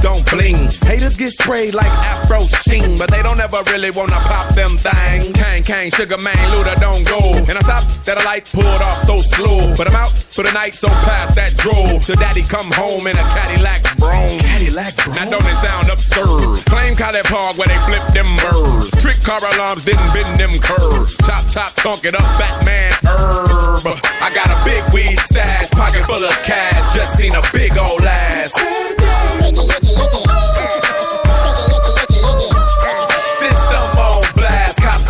bling? 0.44 0.68
Haters 0.84 1.15
get 1.15 1.32
sprayed 1.32 1.74
like 1.74 1.91
Afro 2.03 2.40
Sheen, 2.68 2.98
but 2.98 3.10
they 3.10 3.22
don't 3.24 3.40
ever 3.40 3.64
really 3.72 3.91
wanna 3.91 4.20
pop 4.28 4.48
them 4.56 4.72
things. 4.76 5.32
Kang 5.36 5.64
Kang, 5.64 5.90
Sugar 5.91 6.18
Man, 6.20 6.36
Luda 6.52 6.76
don't 6.80 7.03
go. 7.07 7.20
And 7.48 7.56
I 7.57 7.64
thought 7.64 7.86
that 8.06 8.20
a 8.22 8.24
light 8.26 8.52
pulled 8.52 8.82
off 8.82 8.99
so 9.03 9.18
slow, 9.20 9.74
but 9.78 9.88
I'm 9.88 9.95
out 9.95 10.11
for 10.11 10.44
the 10.44 10.52
night, 10.52 10.74
so 10.74 10.88
past 11.07 11.36
that 11.36 11.56
drove. 11.57 12.03
So 12.03 12.15
daddy 12.15 12.44
come 12.44 12.68
home 12.72 13.07
in 13.07 13.15
a 13.15 13.26
Cadillac 13.32 13.82
Brougham. 13.98 14.40
Cadillac 14.40 14.95
Brougham. 14.95 15.32
Now 15.32 15.40
don't 15.40 15.48
it 15.48 15.60
sound 15.64 15.88
absurd? 15.90 16.60
Claim 16.68 16.95
College 16.95 17.28
Park 17.32 17.57
where 17.57 17.68
they 17.68 17.80
flip 17.88 18.03
them 18.11 18.28
birds. 18.44 18.91
Trick 18.99 19.20
car 19.24 19.40
alarms 19.56 19.86
didn't 19.86 20.11
bend 20.11 20.40
them 20.40 20.53
curves. 20.60 21.15
Chop 21.26 21.44
top, 21.52 21.72
tonk 21.80 22.03
it 22.06 22.15
up, 22.15 22.28
fat 22.36 22.53
man 22.65 22.91
herb. 23.06 23.86
I 24.22 24.32
got 24.34 24.48
a 24.48 24.57
big 24.65 24.84
weed 24.94 25.18
stash, 25.20 25.70
pocket 25.72 26.03
full 26.03 26.24
of 26.24 26.36
cash. 26.44 26.95
Just 26.95 27.18
seen 27.18 27.34
a 27.36 27.41
big 27.52 27.78
old 27.78 28.03
ass. 28.03 28.52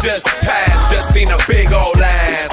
Just 0.04 0.28
passed. 0.44 0.92
Just 0.92 1.16
seen 1.16 1.32
a 1.32 1.40
big 1.48 1.72
old 1.72 1.96
ass. 1.96 2.52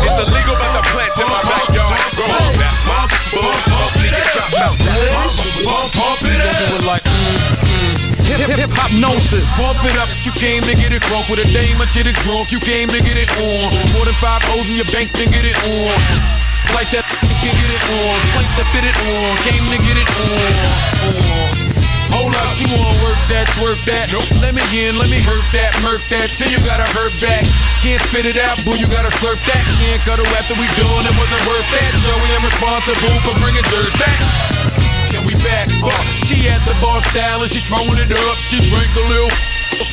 It's 0.00 0.18
illegal, 0.24 0.56
but 0.56 0.72
the 0.72 0.82
plant's 0.88 1.20
in 1.20 1.28
my 1.28 1.42
backyard. 1.44 2.00
Go 2.16 2.24
on, 2.24 2.56
that's 2.56 2.80
my 2.88 3.04
bump, 3.36 3.60
bump, 3.68 3.92
nigga, 4.00 4.24
drop 4.32 4.56
out. 4.64 4.72
Bump, 5.68 5.92
bump 6.00 6.24
it 6.24 6.40
up. 6.40 6.56
Do 6.64 6.80
it 6.80 6.84
like 6.88 7.04
Hip, 8.24 8.40
hip, 8.40 8.56
hip 8.56 8.72
hypnosis. 8.72 9.44
Pump 9.60 9.84
it 9.84 10.00
up 10.00 10.08
if 10.16 10.24
you 10.24 10.32
came 10.32 10.64
to 10.64 10.72
get 10.72 10.96
it 10.96 11.04
crunk 11.04 11.28
with 11.28 11.44
a 11.44 11.48
dame 11.52 11.76
or 11.76 11.86
shit 11.86 12.08
it 12.08 12.16
drunk. 12.24 12.56
You 12.56 12.64
came 12.64 12.88
to 12.88 13.04
get 13.04 13.20
it 13.20 13.28
on. 13.36 13.68
More 13.92 14.08
than 14.08 14.16
five 14.16 14.40
O's 14.56 14.64
in 14.64 14.80
your 14.80 14.88
bank 14.96 15.12
to 15.12 15.28
get 15.28 15.44
it 15.44 15.60
on. 15.60 15.92
Like 16.72 16.88
that, 16.96 17.04
you 17.20 17.36
can 17.36 17.52
get 17.52 17.68
it 17.68 17.84
on. 17.84 18.16
Swank 18.32 18.48
to 18.56 18.64
fit 18.72 18.88
it 18.88 18.96
on. 19.12 19.36
Came 19.44 19.68
to 19.68 19.78
get 19.84 20.00
it 20.00 20.08
on. 20.08 21.76
on. 21.76 21.83
Hold 22.12 22.34
up, 22.34 22.48
she 22.52 22.64
wanna 22.68 22.96
work 23.04 23.20
that, 23.28 23.46
twerk 23.56 23.80
that. 23.86 24.10
Let 24.40 24.56
me 24.56 24.64
in, 24.74 24.96
let 24.96 25.08
me 25.08 25.20
hurt 25.20 25.44
that, 25.52 25.72
murk 25.84 26.02
that, 26.08 26.32
till 26.32 26.48
you 26.48 26.60
gotta 26.64 26.88
hurt 26.96 27.14
back. 27.20 27.44
can't 27.80 28.00
spit 28.08 28.24
it 28.24 28.40
out, 28.40 28.56
boo, 28.64 28.76
you 28.76 28.88
gotta 28.88 29.12
slurp 29.20 29.40
that. 29.48 29.64
Can't 29.80 30.00
cut 30.02 30.18
cuddle 30.18 30.28
after 30.38 30.54
we 30.56 30.66
done, 30.78 31.04
it 31.04 31.14
wasn't 31.16 31.44
worth 31.46 31.68
that. 31.74 31.92
Joey, 32.00 32.30
I'm 32.32 32.44
responsible 32.44 33.16
for 33.24 33.34
bringing 33.40 33.64
dirt 33.68 33.92
back. 34.00 34.20
Can 35.10 35.22
we 35.24 35.34
back? 35.46 35.70
Uh, 35.82 35.92
she 36.26 36.48
at 36.50 36.60
the 36.66 36.74
bar 36.82 36.98
style 37.10 37.42
and 37.42 37.50
she 37.50 37.62
throwing 37.62 37.98
it 37.98 38.10
up. 38.10 38.36
She 38.42 38.58
drank 38.66 38.90
a 38.98 39.04
little, 39.06 39.32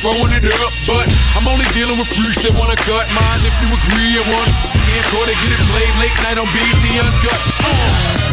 throwing 0.02 0.34
it 0.34 0.46
up. 0.62 0.72
But 0.86 1.06
I'm 1.38 1.46
only 1.46 1.66
dealing 1.74 1.98
with 1.98 2.10
freaks 2.10 2.42
that 2.42 2.54
wanna 2.58 2.78
cut 2.86 3.06
mine. 3.14 3.40
If 3.42 3.54
you 3.62 3.68
agree, 3.70 4.18
and 4.18 4.26
one 4.30 4.50
can't 4.86 5.06
call 5.10 5.26
it, 5.26 5.38
get 5.42 5.54
it 5.54 5.62
played 5.70 5.94
late 6.02 6.16
night 6.26 6.38
on 6.38 6.48
BET 6.50 6.84
Uncut. 7.02 7.40
Uh. 7.62 8.31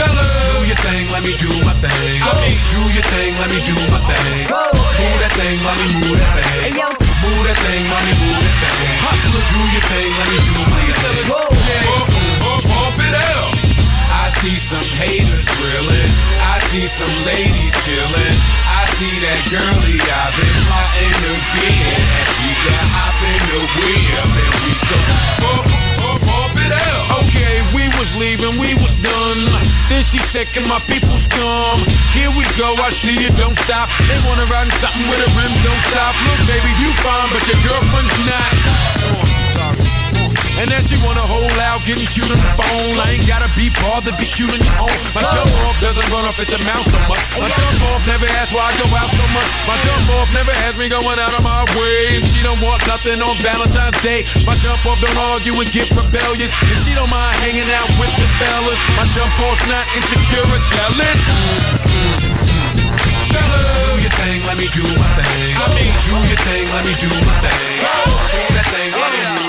Fellas, 0.00 0.32
do 0.56 0.64
your 0.64 0.80
thing, 0.80 1.04
let 1.12 1.20
me 1.20 1.36
do 1.36 1.52
my 1.60 1.76
thing. 1.76 1.92
Mean, 2.40 2.56
do 2.72 2.80
your 2.96 3.04
thing, 3.12 3.36
let 3.36 3.52
me 3.52 3.60
do 3.60 3.76
my 3.92 4.00
thing. 4.00 4.48
Move 4.48 5.18
that 5.20 5.32
thing, 5.36 5.60
mommy, 5.60 5.88
move 6.00 6.16
that 6.16 6.32
thing. 6.40 6.72
Move 6.72 7.42
that 7.44 7.58
thing, 7.60 7.84
mommy, 7.92 8.14
move 8.16 8.40
that 8.64 8.74
thing. 8.80 8.96
Hustler, 9.04 9.44
do 9.44 9.60
your 9.76 9.84
thing, 9.92 10.08
let 10.16 10.28
me 10.32 10.38
do 10.40 10.56
my 10.72 10.80
thing. 11.04 11.28
Yeah. 11.28 11.84
Pump, 11.84 12.08
pump, 12.40 12.62
pump 12.64 12.96
it 12.96 13.12
up. 13.12 13.52
I 14.24 14.32
see 14.40 14.56
some 14.56 14.88
haters 14.96 15.44
grilling. 15.60 16.12
I 16.48 16.64
see 16.72 16.88
some 16.88 17.12
ladies 17.28 17.76
chilling. 17.84 18.36
I 18.72 18.88
see 18.96 19.20
that 19.20 19.40
girlie 19.52 20.00
I've 20.00 20.32
been 20.32 20.56
plotting 20.64 21.14
to 21.28 21.32
get. 21.60 21.76
And 22.16 22.28
she 22.40 22.48
can 22.56 22.84
hop 22.88 23.20
in 23.20 23.40
the 23.52 23.60
wheel 23.76 24.24
and 24.32 24.54
we 24.64 24.72
go 24.80 24.98
pump 25.44 25.89
it 26.70 26.86
up. 26.94 27.26
Okay, 27.26 27.54
we 27.74 27.90
was 27.98 28.14
leaving, 28.16 28.54
we 28.62 28.74
was 28.78 28.94
done. 29.02 29.40
Then 29.90 30.02
she 30.02 30.18
said, 30.18 30.46
Can 30.54 30.66
my 30.70 30.78
people's 30.86 31.26
scum? 31.26 31.82
Here 32.14 32.30
we 32.32 32.46
go, 32.54 32.74
I 32.78 32.90
see 32.90 33.18
it, 33.26 33.34
don't 33.36 33.56
stop. 33.56 33.90
They 34.06 34.18
wanna 34.26 34.46
ride 34.46 34.70
in 34.70 34.74
something 34.78 35.06
with 35.10 35.20
a 35.20 35.30
rim, 35.34 35.52
don't 35.66 35.84
stop. 35.90 36.14
Look, 36.26 36.40
baby, 36.46 36.70
you 36.80 36.90
fine, 37.02 37.28
but 37.34 37.42
your 37.46 37.60
girlfriend's 37.66 38.18
not. 38.26 38.50
Uh, 39.02 39.29
And 40.60 40.68
then 40.68 40.84
she 40.84 40.92
wanna 41.00 41.24
hold 41.24 41.56
out, 41.64 41.80
getting 41.88 42.04
cute 42.04 42.28
on 42.28 42.36
the 42.36 42.52
phone. 42.52 42.92
I 43.00 43.16
ain't 43.16 43.24
gotta 43.24 43.48
be 43.56 43.72
bothered, 43.80 44.12
be 44.20 44.28
cute 44.28 44.52
on 44.52 44.60
your 44.60 44.76
own. 44.76 44.92
My 45.16 45.24
jump 45.32 45.48
off 45.64 45.72
doesn't 45.80 46.04
run 46.12 46.28
off 46.28 46.36
at 46.36 46.52
the 46.52 46.60
mouth 46.68 46.84
so 46.84 47.00
much. 47.08 47.24
My 47.40 47.48
jump 47.48 47.80
off 47.88 48.04
never 48.04 48.28
asks 48.36 48.52
why 48.52 48.68
I 48.68 48.76
go 48.76 48.84
out 48.92 49.08
so 49.08 49.24
much. 49.32 49.48
My 49.64 49.80
jump 49.80 50.04
off 50.20 50.28
never 50.36 50.52
has 50.52 50.76
me 50.76 50.92
going 50.92 51.16
out 51.16 51.32
of 51.32 51.40
my 51.40 51.64
way. 51.80 52.20
And 52.20 52.24
she 52.28 52.44
don't 52.44 52.60
want 52.60 52.84
nothing 52.84 53.24
on 53.24 53.32
Valentine's 53.40 53.96
Day. 54.04 54.28
My 54.44 54.52
jump 54.60 54.84
off 54.84 55.00
don't 55.00 55.16
argue 55.32 55.56
and 55.56 55.68
get 55.72 55.88
rebellious. 55.96 56.52
And 56.68 56.76
she 56.84 56.92
don't 56.92 57.08
mind 57.08 57.40
hanging 57.40 57.64
out 57.80 57.88
with 57.96 58.12
the 58.20 58.28
fellas. 58.36 58.76
My 59.00 59.08
jump 59.16 59.32
off's 59.48 59.64
not 59.64 59.88
insecure 59.96 60.44
or 60.44 60.60
jealous. 60.60 61.20
Do 63.32 63.96
your 63.96 64.12
thing, 64.20 64.44
let 64.44 64.60
me 64.60 64.68
do 64.76 64.84
my 65.00 65.08
thing. 65.16 65.56
I 65.56 65.72
mean, 65.72 65.92
do 66.04 66.16
your 66.28 66.40
thing, 66.44 66.68
let 66.76 66.84
me 66.84 66.92
do 67.00 67.08
my 67.08 67.32
thing. 67.48 67.80
Do 67.80 68.44
that 68.60 68.68
thing, 68.76 68.92
let 68.92 69.08
me 69.08 69.20
do 69.24 69.39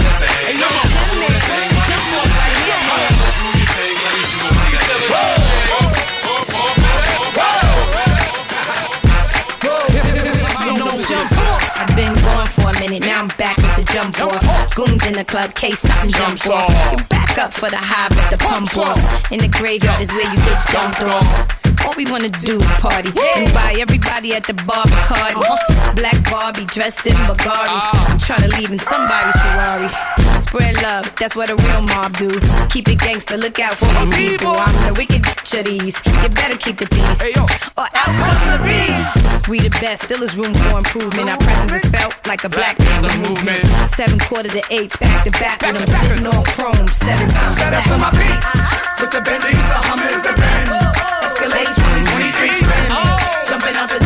I've 11.81 11.95
been 11.95 12.13
gone 12.13 12.45
for 12.45 12.69
a 12.69 12.73
minute, 12.79 13.01
now 13.01 13.23
I'm 13.23 13.27
back 13.41 13.57
with 13.57 13.75
the 13.75 13.83
jump 13.91 14.19
off. 14.21 14.75
Goons 14.75 15.03
in 15.07 15.13
the 15.13 15.25
club, 15.25 15.55
case 15.55 15.79
something 15.79 16.11
jump 16.11 16.45
off. 16.45 16.69
You 16.91 17.03
back 17.07 17.39
up 17.39 17.51
for 17.51 17.71
the 17.71 17.81
high, 17.81 18.07
but 18.13 18.29
the 18.29 18.37
pump 18.37 18.77
off. 18.77 19.01
In 19.31 19.39
the 19.39 19.47
graveyard 19.47 19.99
is 19.99 20.13
where 20.13 20.29
you 20.29 20.37
get 20.45 20.61
dumped 20.69 21.01
off. 21.01 21.25
All 21.81 21.95
we 21.97 22.05
wanna 22.05 22.29
do 22.29 22.61
is 22.61 22.71
party 22.77 23.09
and 23.09 23.51
buy 23.51 23.73
everybody 23.81 24.35
at 24.35 24.45
the 24.45 24.53
bar 24.69 24.85
Bacardi. 24.85 25.41
Black 25.97 26.21
Barbie 26.29 26.69
dressed 26.69 27.07
in 27.07 27.17
Bulgari. 27.25 27.73
I'm 28.13 28.19
trying 28.19 28.45
to 28.45 28.55
leave 28.55 28.69
in 28.69 28.77
somebody's 28.77 29.33
Ferrari. 29.41 29.89
Spread 30.51 30.83
love, 30.83 31.07
that's 31.15 31.33
what 31.33 31.49
a 31.49 31.55
real 31.55 31.81
mob 31.81 32.11
do. 32.17 32.27
Keep 32.67 32.89
it 32.91 32.99
gangster, 32.99 33.37
look 33.37 33.57
out 33.63 33.79
for 33.79 33.87
the 33.87 34.11
people. 34.11 34.51
I'm 34.51 34.75
the 34.83 34.91
wicked 34.99 35.23
bitch 35.23 35.55
of 35.57 35.63
these. 35.63 35.95
You 36.03 36.27
better 36.27 36.59
keep 36.59 36.75
the 36.75 36.91
peace, 36.91 37.23
or 37.79 37.87
out 37.87 38.11
come 38.19 38.43
the 38.51 38.59
beast. 38.67 39.47
We 39.47 39.63
the 39.63 39.71
best, 39.79 40.03
still 40.03 40.21
is 40.21 40.35
room 40.35 40.53
for 40.53 40.79
improvement. 40.83 41.29
Our 41.29 41.37
presence 41.37 41.71
is 41.71 41.87
felt 41.87 42.19
like 42.27 42.43
a 42.43 42.49
black 42.49 42.75
panther 42.75 43.15
movement. 43.23 43.63
Seven 43.87 44.19
quarter 44.19 44.49
to 44.49 44.63
eights, 44.75 44.97
back 44.97 45.23
to 45.23 45.31
back 45.31 45.61
with 45.63 45.79
them 45.79 45.87
sitting 45.87 46.27
on 46.27 46.43
chrome 46.43 46.91
seven 46.91 47.31
times. 47.31 47.55
Shout 47.55 47.71
out 47.71 47.87
to 47.87 47.95
my 47.95 48.11
beats. 48.11 48.51
With 48.99 49.11
the 49.15 49.23
Bentleys, 49.23 49.55
the 49.55 49.79
Hummers, 49.87 50.19
the 50.19 50.35
Benz. 50.35 50.67
Escalade 51.31 51.71
23 51.79 52.59
trims. 52.59 53.47
Jumping 53.47 53.75
out 53.79 53.87
the 53.87 54.00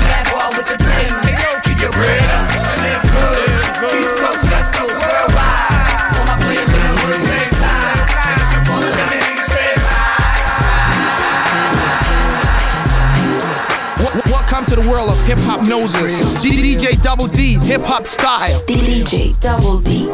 Hiphopnosis. 15.25 16.37
DJ 16.43 17.01
Double 17.01 17.27
D, 17.27 17.57
hip 17.65 17.81
hop 17.83 18.07
style. 18.07 18.61
DJ 18.67 19.37
Double 19.39 19.79
D. 19.79 20.09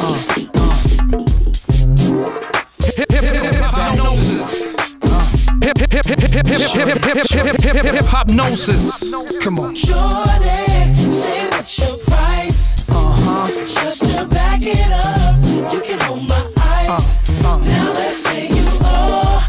Hiphopnosis. 7.91 9.11
Come 9.41 9.59
on. 9.59 9.75
Jordan, 9.75 10.95
say 11.11 11.49
what's 11.49 11.77
your 11.77 11.97
price? 12.07 12.87
Uh 12.89 12.93
huh. 12.95 13.47
Just 13.65 14.05
to 14.05 14.25
back 14.27 14.61
it 14.61 14.91
up, 14.91 15.73
you 15.73 15.81
can 15.81 15.99
hold 15.99 16.27
my 16.27 16.53
eyes. 16.57 17.23
Uh, 17.29 17.49
uh. 17.49 17.57
Now 17.57 17.91
let's 17.93 18.15
say 18.15 18.47
you 18.47 18.67
are. 18.85 19.43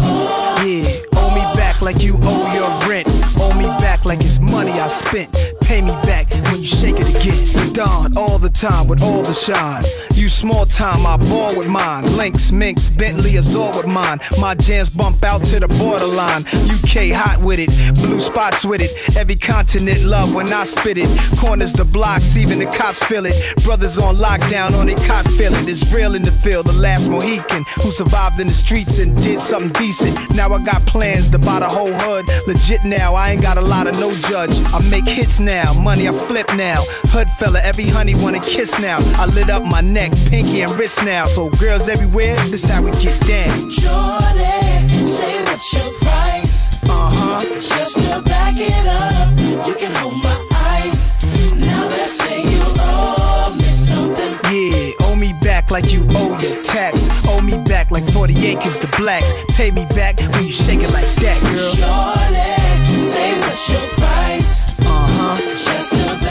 Oh, 0.00 0.56
oh. 0.60 0.64
Yeah. 0.64 0.97
Spent. 4.88 5.57
It 6.98 7.08
again. 7.14 7.72
Dawn 7.72 8.16
all 8.16 8.38
the 8.38 8.50
time 8.50 8.88
with 8.88 9.02
all 9.02 9.22
the 9.22 9.32
shine. 9.32 9.84
You 10.14 10.28
small 10.28 10.66
time, 10.66 11.06
I 11.06 11.16
ball 11.28 11.56
with 11.56 11.68
mine. 11.68 12.04
Lynx, 12.16 12.50
Minx, 12.50 12.90
Bentley, 12.90 13.38
Azure 13.38 13.70
with 13.76 13.86
mine. 13.86 14.18
My 14.40 14.56
jams 14.56 14.90
bump 14.90 15.22
out 15.24 15.44
to 15.46 15.60
the 15.60 15.68
borderline. 15.78 16.42
UK 16.74 17.14
hot 17.14 17.38
with 17.40 17.60
it, 17.60 17.70
blue 18.02 18.18
spots 18.18 18.64
with 18.64 18.82
it. 18.82 19.16
Every 19.16 19.36
continent 19.36 20.04
love 20.04 20.34
when 20.34 20.52
I 20.52 20.64
spit 20.64 20.98
it. 20.98 21.08
Corners 21.38 21.72
the 21.72 21.84
blocks, 21.84 22.36
even 22.36 22.58
the 22.58 22.66
cops 22.66 23.02
feel 23.04 23.26
it. 23.26 23.34
Brothers 23.62 23.98
on 23.98 24.16
lockdown 24.16 24.76
on 24.78 24.86
their 24.86 24.98
cot 25.06 25.24
feeling. 25.30 25.68
It's 25.68 25.92
real 25.92 26.16
in 26.16 26.22
the 26.22 26.32
field, 26.32 26.66
the 26.66 26.72
last 26.72 27.08
Mohican 27.08 27.64
who 27.82 27.92
survived 27.92 28.40
in 28.40 28.48
the 28.48 28.52
streets 28.54 28.98
and 28.98 29.16
did 29.16 29.40
something 29.40 29.72
decent. 29.80 30.18
Now 30.34 30.52
I 30.52 30.64
got 30.64 30.84
plans 30.86 31.30
to 31.30 31.38
buy 31.38 31.60
the 31.60 31.68
whole 31.68 31.92
hood. 31.92 32.26
Legit 32.48 32.84
now, 32.84 33.14
I 33.14 33.30
ain't 33.30 33.42
got 33.42 33.56
a 33.56 33.60
lot 33.60 33.86
of 33.86 33.94
no 34.00 34.10
judge. 34.10 34.58
I 34.74 34.82
make 34.90 35.06
hits 35.06 35.38
now, 35.38 35.72
money 35.74 36.08
I 36.08 36.12
flip 36.26 36.48
now. 36.56 36.82
Hood 37.12 37.28
fella, 37.38 37.60
every 37.62 37.88
honey 37.88 38.14
wanna 38.16 38.40
kiss 38.40 38.78
now. 38.80 38.98
I 39.16 39.26
lit 39.34 39.50
up 39.50 39.62
my 39.64 39.80
neck, 39.80 40.12
pinky 40.28 40.62
and 40.62 40.72
wrist 40.78 41.04
now. 41.04 41.24
So 41.24 41.50
girls 41.60 41.88
everywhere, 41.88 42.36
this 42.50 42.68
how 42.68 42.82
we 42.82 42.90
get 42.92 43.18
down. 43.26 43.70
Shorty, 43.70 44.88
say 45.06 45.42
what's 45.44 45.72
your 45.72 45.92
price? 46.00 46.68
Uh 46.84 47.10
huh. 47.12 47.40
Just 47.54 47.98
to 47.98 48.22
back 48.22 48.54
it 48.56 48.86
up, 48.86 49.28
you 49.66 49.74
can 49.74 49.94
hold 49.96 50.22
my 50.22 50.36
eyes. 50.54 51.16
Now 51.56 51.84
let's 51.88 52.12
say 52.12 52.42
you 52.42 52.62
owe 52.86 53.54
me 53.56 53.64
something. 53.64 54.32
Yeah, 54.52 54.92
owe 55.06 55.16
me 55.16 55.32
back 55.42 55.70
like 55.70 55.92
you 55.92 56.06
owe 56.10 56.38
your 56.40 56.62
tax. 56.62 57.08
Owe 57.28 57.40
me 57.40 57.62
back 57.64 57.90
like 57.90 58.08
40 58.12 58.34
acres 58.46 58.78
to 58.78 58.88
blacks. 58.98 59.32
Pay 59.56 59.70
me 59.70 59.84
back 59.94 60.20
when 60.20 60.44
you 60.44 60.52
shake 60.52 60.80
it 60.80 60.92
like 60.92 61.08
that, 61.24 61.38
girl. 61.42 61.74
Shorty, 61.74 63.00
say 63.00 63.38
what's 63.40 63.68
your 63.68 63.86
price? 63.98 64.78
Uh 64.80 64.84
huh. 64.86 65.36
Just 65.52 65.92
to 65.92 66.27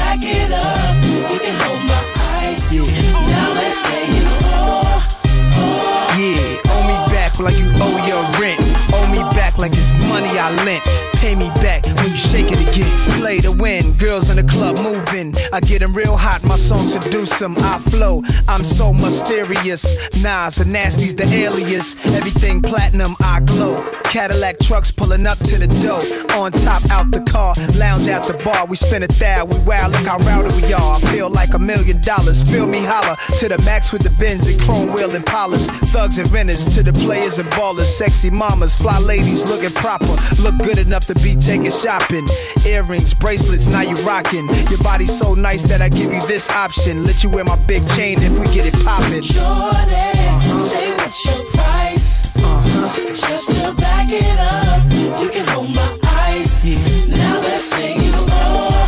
like 7.40 7.58
you 7.58 7.70
owe 7.80 7.98
your 8.08 8.24
rent. 8.42 8.60
Owe 8.94 9.08
me 9.12 9.20
back 9.36 9.58
like 9.58 9.74
it's 9.74 9.92
money 10.10 10.30
I 10.38 10.50
lent. 10.66 11.17
Pay 11.22 11.36
me 11.36 11.50
back 11.62 11.86
when 11.86 12.10
you 12.10 12.16
shake 12.16 12.52
it 12.52 12.62
again. 12.68 13.20
Play 13.20 13.40
to 13.40 13.52
win, 13.52 13.94
girls 13.98 14.30
in 14.30 14.38
the 14.38 14.44
club 14.44 14.78
moving. 14.80 15.34
I 15.52 15.60
get 15.60 15.82
'em 15.82 15.94
real 15.94 16.16
hot, 16.16 16.44
my 16.44 16.56
song 16.56 16.88
seduce 16.88 17.08
seduce 17.18 17.42
'em. 17.42 17.56
I 17.60 17.80
flow, 17.90 18.22
I'm 18.48 18.64
so 18.64 18.94
mysterious. 18.94 19.86
Nas 20.22 20.60
and 20.60 20.72
Nasty's 20.72 21.16
the 21.16 21.26
alias. 21.44 21.96
Everything 22.06 22.62
platinum, 22.62 23.16
I 23.24 23.40
glow. 23.42 23.84
Cadillac 24.04 24.60
trucks 24.60 24.92
pulling 24.92 25.26
up 25.28 25.38
to 25.40 25.58
the 25.58 25.68
door. 25.82 26.02
On 26.38 26.52
top, 26.52 26.82
out 26.92 27.12
the 27.12 27.22
car, 27.32 27.54
lounge 27.76 28.08
at 28.08 28.24
the 28.24 28.34
bar. 28.44 28.66
We 28.68 28.76
spin 28.76 29.04
a 29.04 29.08
thou, 29.08 29.46
we 29.46 29.58
wow, 29.60 29.88
look 29.88 30.06
how 30.06 30.18
rowdy 30.20 30.54
we 30.62 30.74
are. 30.74 30.96
I 30.96 31.00
feel 31.12 31.30
like 31.30 31.54
a 31.54 31.60
million 31.60 32.02
dollars. 32.02 32.44
Feel 32.44 32.68
me 32.68 32.80
holler 32.84 33.16
to 33.40 33.50
the 33.50 33.58
max 33.64 33.92
with 33.92 34.04
the 34.04 34.12
bins 34.12 34.48
and 34.48 34.60
chrome 34.62 34.94
wheel 34.94 35.12
and 35.16 35.26
polish. 35.26 35.66
Thugs 35.94 36.18
and 36.20 36.32
renters 36.32 36.66
to 36.76 36.84
the 36.84 36.94
players 36.94 37.40
and 37.40 37.50
ballers. 37.52 37.88
Sexy 37.88 38.30
mamas, 38.30 38.76
fly 38.76 39.00
ladies 39.00 39.46
looking 39.46 39.72
proper. 39.72 40.16
Look 40.42 40.58
good 40.60 40.78
enough 40.78 41.07
the 41.08 41.16
beat, 41.24 41.40
take 41.40 41.62
it 41.64 41.72
shopping. 41.72 42.28
Earrings, 42.68 43.14
bracelets, 43.14 43.68
now 43.72 43.82
you 43.82 43.96
rocking. 44.04 44.46
Your 44.70 44.84
body's 44.84 45.18
so 45.18 45.34
nice 45.34 45.64
that 45.70 45.82
I 45.82 45.90
give 45.90 46.12
you 46.12 46.22
this 46.28 46.50
option. 46.50 47.06
Let 47.06 47.24
you 47.24 47.30
wear 47.30 47.44
my 47.44 47.56
big 47.66 47.88
chain 47.96 48.18
if 48.20 48.38
we 48.38 48.46
get 48.54 48.68
it 48.68 48.76
poppin'. 48.84 49.24
Jordan, 49.24 50.60
say 50.60 50.92
what's 51.00 51.26
your 51.26 51.44
price? 51.56 52.28
Just 53.16 53.52
to 53.56 53.74
back 53.80 54.12
it 54.12 54.40
up, 54.40 54.84
you 55.22 55.30
can 55.30 55.48
hold 55.48 55.74
my 55.74 55.98
ice. 56.28 56.66
Now 57.08 57.40
let's 57.40 57.64
say 57.64 57.96
you 57.96 58.14
are. 58.14 58.88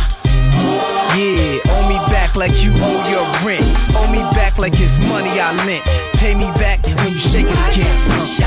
Yeah, 1.16 1.72
owe 1.72 1.88
me 1.88 1.96
back 2.12 2.36
like 2.36 2.62
you 2.62 2.72
owe 2.84 3.00
your 3.08 3.26
rent. 3.42 3.64
Owe 3.96 4.10
me 4.12 4.20
back 4.36 4.58
like 4.58 4.74
it's 4.76 4.98
money 5.08 5.40
I 5.40 5.56
lent. 5.64 5.84
Pay 6.20 6.34
me 6.34 6.52
back 6.60 6.84
when 6.84 7.12
you 7.12 7.18
shake 7.18 7.48
it 7.48 7.60
again. 7.72 7.96
Uh. 8.12 8.39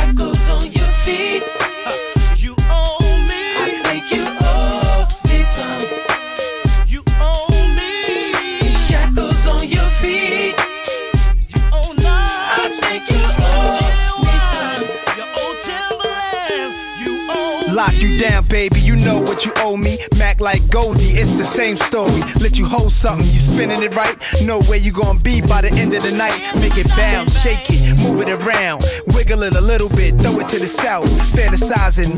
lock 17.84 18.02
you 18.02 18.18
down, 18.18 18.46
baby. 18.48 18.80
You 18.80 18.96
know 18.96 19.20
what 19.22 19.46
you 19.46 19.52
owe 19.58 19.76
me. 19.76 19.98
Mac 20.18 20.40
like 20.40 20.62
Goldie, 20.70 21.20
it's 21.20 21.38
the 21.38 21.44
same 21.44 21.76
story. 21.76 22.22
Let 22.40 22.58
you 22.58 22.66
hold 22.66 22.92
something, 22.92 23.26
you 23.28 23.40
spinning 23.40 23.82
it 23.84 23.96
right. 23.96 24.16
Know 24.46 24.62
where 24.64 24.80
you 24.80 24.92
gonna 24.92 25.20
be 25.20 25.42
by 25.42 25.62
the 25.62 25.72
end 25.76 25.94
of 25.94 26.04
the 26.04 26.16
night. 26.16 26.40
Make 26.62 26.78
it 26.78 26.88
bounce, 26.96 27.42
shake 27.42 27.66
it, 27.70 28.00
move 28.00 28.22
it 28.22 28.30
around, 28.30 28.84
wiggle 29.08 29.44
it 29.44 29.56
a 29.56 29.62
little 29.62 29.90
bit, 29.90 30.16
throw 30.22 30.40
it 30.40 30.48
to 30.50 30.60
the 30.60 30.68
south. 30.68 31.10
Fantasizing, 31.36 32.14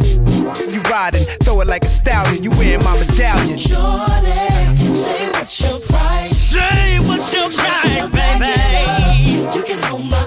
you 0.72 0.82
riding, 0.84 1.26
throw 1.44 1.62
it 1.62 1.68
like 1.68 1.86
a 1.86 1.90
stallion. 1.90 2.44
You 2.44 2.52
wearing 2.52 2.84
my 2.84 2.96
medallion. 3.00 3.58
Jordan, 3.58 4.78
say 4.94 5.30
what's 5.32 5.62
your 5.62 5.80
price? 5.90 6.32
Say 6.32 7.00
what's 7.08 7.34
your 7.34 7.50
price, 7.50 8.10
baby? 8.10 8.54
You 9.56 9.64
can 9.64 9.82
hold 9.84 10.06
my 10.12 10.25